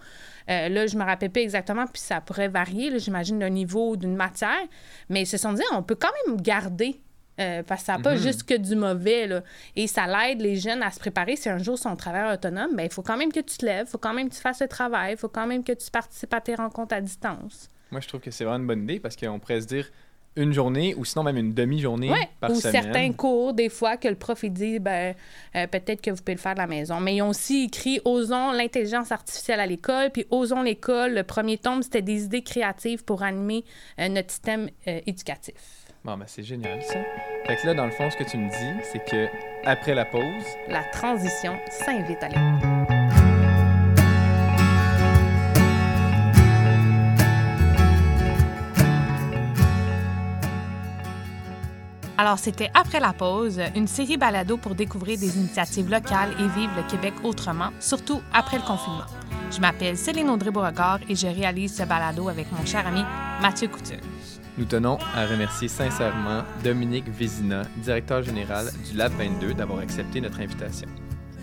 Euh, 0.49 0.69
là, 0.69 0.87
je 0.87 0.97
me 0.97 1.03
rappelle 1.03 1.31
pas 1.31 1.41
exactement, 1.41 1.85
puis 1.87 2.01
ça 2.01 2.21
pourrait 2.21 2.49
varier, 2.49 2.97
j'imagine, 2.99 3.39
d'un 3.39 3.49
niveau 3.49 3.95
d'une 3.95 4.15
matière, 4.15 4.67
mais 5.09 5.21
ils 5.21 5.27
se 5.27 5.37
sont 5.37 5.53
dit, 5.53 5.63
on 5.71 5.83
peut 5.83 5.95
quand 5.95 6.11
même 6.27 6.41
garder 6.41 6.99
euh, 7.39 7.63
parce 7.63 7.81
que 7.81 7.85
ça 7.87 7.97
n'a 7.97 8.03
pas 8.03 8.15
mhm. 8.15 8.21
juste 8.21 8.43
que 8.43 8.55
du 8.55 8.75
mauvais. 8.75 9.27
Là. 9.27 9.41
Et 9.75 9.87
ça 9.87 10.05
l'aide 10.07 10.41
les 10.41 10.55
jeunes 10.55 10.83
à 10.83 10.91
se 10.91 10.99
préparer. 10.99 11.35
Si 11.35 11.49
un 11.49 11.57
jour 11.57 11.77
son 11.77 11.95
travail 11.95 12.33
autonome, 12.33 12.75
ben, 12.75 12.83
il 12.83 12.91
faut 12.91 13.01
quand 13.01 13.17
même 13.17 13.31
que 13.31 13.39
tu 13.39 13.57
te 13.57 13.65
lèves, 13.65 13.85
il 13.87 13.91
faut 13.91 13.97
quand 13.97 14.13
même 14.13 14.29
que 14.29 14.35
tu 14.35 14.41
fasses 14.41 14.61
le 14.61 14.67
travail, 14.67 15.13
il 15.13 15.17
faut 15.17 15.29
quand 15.29 15.47
même 15.47 15.63
que 15.63 15.73
tu 15.73 15.89
participes 15.89 16.33
à 16.33 16.41
tes 16.41 16.55
rencontres 16.55 16.95
à 16.95 17.01
distance. 17.01 17.69
Moi, 17.91 18.01
je 18.01 18.07
trouve 18.07 18.21
que 18.21 18.31
c'est 18.31 18.43
vraiment 18.43 18.59
une 18.59 18.67
bonne 18.67 18.83
idée 18.83 18.99
parce 18.99 19.15
qu'on 19.15 19.39
pourrait 19.39 19.61
se 19.61 19.67
dire 19.67 19.89
une 20.35 20.51
journée 20.51 20.95
ou 20.95 21.05
sinon 21.05 21.23
même 21.23 21.37
une 21.37 21.53
demi-journée 21.53 22.11
par 22.39 22.51
ou 22.51 22.55
semaine. 22.55 22.81
Ou 22.81 22.83
certains 22.83 23.13
cours, 23.13 23.53
des 23.53 23.69
fois, 23.69 23.97
que 23.97 24.07
le 24.07 24.15
prof 24.15 24.41
il 24.43 24.51
dit 24.51 24.79
ben, 24.79 25.13
euh, 25.55 25.67
peut-être 25.67 26.01
que 26.01 26.09
vous 26.09 26.17
pouvez 26.17 26.33
le 26.33 26.39
faire 26.39 26.55
de 26.55 26.59
la 26.59 26.67
maison. 26.67 26.99
Mais 26.99 27.15
ils 27.15 27.21
ont 27.21 27.29
aussi 27.29 27.65
écrit 27.65 27.99
Osons 28.03 28.51
l'intelligence 28.51 29.11
artificielle 29.11 29.59
à 29.59 29.67
l'école, 29.67 30.09
puis 30.11 30.25
Osons 30.31 30.63
l'école. 30.63 31.13
Le 31.13 31.23
premier 31.23 31.57
tome, 31.57 31.83
c'était 31.83 32.01
des 32.01 32.23
idées 32.23 32.41
créatives 32.41 33.03
pour 33.03 33.21
animer 33.23 33.63
euh, 33.99 34.09
notre 34.09 34.31
système 34.31 34.69
éducatif. 34.85 35.82
Bon, 36.05 36.17
ben 36.17 36.25
c'est 36.27 36.43
génial 36.43 36.83
ça. 36.83 36.99
Fait 37.47 37.55
que 37.55 37.65
là, 37.65 37.73
dans 37.73 37.85
le 37.85 37.91
fond, 37.91 38.09
ce 38.11 38.17
que 38.17 38.29
tu 38.29 38.37
me 38.37 38.49
dis, 38.49 38.83
c'est 38.91 39.05
que 39.09 39.27
après 39.63 39.95
la 39.95 40.03
pause, 40.03 40.43
la 40.67 40.83
transition 40.83 41.57
s'invite 41.69 42.21
à 42.21 42.27
l'écoute. 42.27 43.03
Alors, 52.17 52.37
c'était 52.37 52.69
Après 52.73 52.99
la 52.99 53.13
pause, 53.13 53.61
une 53.73 53.87
série 53.87 54.17
balado 54.17 54.57
pour 54.57 54.75
découvrir 54.75 55.17
des 55.17 55.37
initiatives 55.37 55.89
locales 55.89 56.33
et 56.33 56.47
vivre 56.49 56.73
le 56.75 56.83
Québec 56.83 57.13
autrement, 57.23 57.69
surtout 57.79 58.21
après 58.33 58.57
le 58.57 58.63
confinement. 58.63 59.05
Je 59.51 59.61
m'appelle 59.61 59.97
Céline 59.97 60.29
Audrey-Beauregard 60.29 60.99
et 61.07 61.15
je 61.15 61.27
réalise 61.27 61.77
ce 61.77 61.83
balado 61.83 62.27
avec 62.27 62.51
mon 62.51 62.65
cher 62.65 62.85
ami 62.85 63.03
Mathieu 63.41 63.69
Couture. 63.69 63.99
Nous 64.57 64.65
tenons 64.65 64.99
à 65.15 65.25
remercier 65.25 65.67
sincèrement 65.67 66.43
Dominique 66.63 67.09
Vézina, 67.09 67.63
directeur 67.77 68.21
général 68.21 68.67
du 68.87 68.95
Lab 68.95 69.11
22, 69.17 69.55
d'avoir 69.55 69.79
accepté 69.79 70.21
notre 70.21 70.39
invitation. 70.39 70.87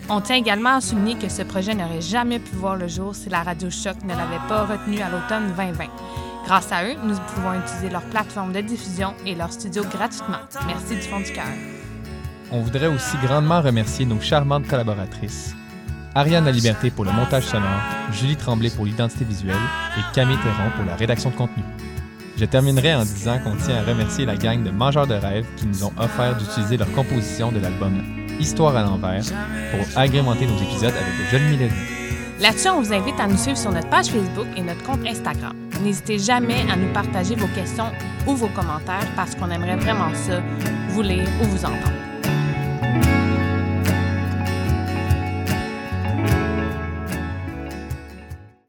On 0.08 0.20
tient 0.20 0.36
également 0.36 0.76
à 0.76 0.80
souligner 0.80 1.16
que 1.16 1.28
ce 1.28 1.42
projet 1.42 1.74
n'aurait 1.74 2.00
jamais 2.00 2.38
pu 2.38 2.54
voir 2.54 2.76
le 2.76 2.86
jour 2.86 3.14
si 3.14 3.28
la 3.28 3.42
radio 3.42 3.68
Choc 3.68 3.96
ne 4.04 4.10
l'avait 4.10 4.46
pas 4.48 4.64
retenu 4.64 5.00
à 5.00 5.10
l'automne 5.10 5.52
2020. 5.56 5.84
Grâce 6.46 6.72
à 6.72 6.84
eux, 6.84 6.94
nous 7.04 7.16
pouvons 7.34 7.54
utiliser 7.54 7.90
leur 7.90 8.02
plateforme 8.02 8.52
de 8.52 8.60
diffusion 8.60 9.14
et 9.26 9.34
leur 9.34 9.52
studio 9.52 9.82
gratuitement. 9.84 10.38
Merci 10.66 10.94
du 10.94 11.02
fond 11.02 11.20
du 11.20 11.32
cœur. 11.32 11.44
On 12.52 12.60
voudrait 12.60 12.88
aussi 12.88 13.16
grandement 13.24 13.60
remercier 13.60 14.06
nos 14.06 14.20
charmantes 14.20 14.66
collaboratrices. 14.66 15.54
Ariane 16.14 16.44
La 16.44 16.50
Liberté 16.52 16.90
pour 16.90 17.04
le 17.04 17.12
montage 17.12 17.44
sonore, 17.44 17.80
Julie 18.12 18.36
Tremblay 18.36 18.70
pour 18.70 18.84
l'identité 18.84 19.24
visuelle 19.24 19.54
et 19.96 20.14
Camille 20.14 20.38
Théron 20.38 20.70
pour 20.76 20.84
la 20.84 20.96
rédaction 20.96 21.30
de 21.30 21.36
contenu. 21.36 21.62
Je 22.40 22.46
terminerai 22.46 22.94
en 22.94 23.02
disant 23.02 23.38
qu'on 23.38 23.54
tient 23.54 23.76
à 23.76 23.82
remercier 23.82 24.24
la 24.24 24.34
gang 24.34 24.62
de 24.62 24.70
Mangeurs 24.70 25.06
de 25.06 25.12
rêves 25.12 25.44
qui 25.56 25.66
nous 25.66 25.84
ont 25.84 25.92
offert 25.98 26.38
d'utiliser 26.38 26.78
leur 26.78 26.90
composition 26.92 27.52
de 27.52 27.58
l'album 27.58 28.02
Histoire 28.40 28.74
à 28.76 28.82
l'envers 28.82 29.22
pour 29.70 29.98
agrémenter 29.98 30.46
nos 30.46 30.56
épisodes 30.56 30.94
avec 30.94 31.18
de 31.18 31.30
jeunes 31.30 31.50
mélodies. 31.50 31.74
Là-dessus, 32.40 32.70
on 32.70 32.80
vous 32.80 32.94
invite 32.94 33.20
à 33.20 33.26
nous 33.26 33.36
suivre 33.36 33.58
sur 33.58 33.70
notre 33.70 33.90
page 33.90 34.06
Facebook 34.06 34.46
et 34.56 34.62
notre 34.62 34.82
compte 34.84 35.06
Instagram. 35.06 35.52
N'hésitez 35.82 36.18
jamais 36.18 36.64
à 36.72 36.76
nous 36.76 36.90
partager 36.94 37.34
vos 37.34 37.48
questions 37.48 37.92
ou 38.26 38.34
vos 38.34 38.48
commentaires 38.48 39.06
parce 39.16 39.34
qu'on 39.34 39.50
aimerait 39.50 39.76
vraiment 39.76 40.08
ça, 40.14 40.40
vous 40.88 41.02
lire 41.02 41.28
ou 41.42 41.44
vous 41.44 41.66
entendre. 41.66 42.09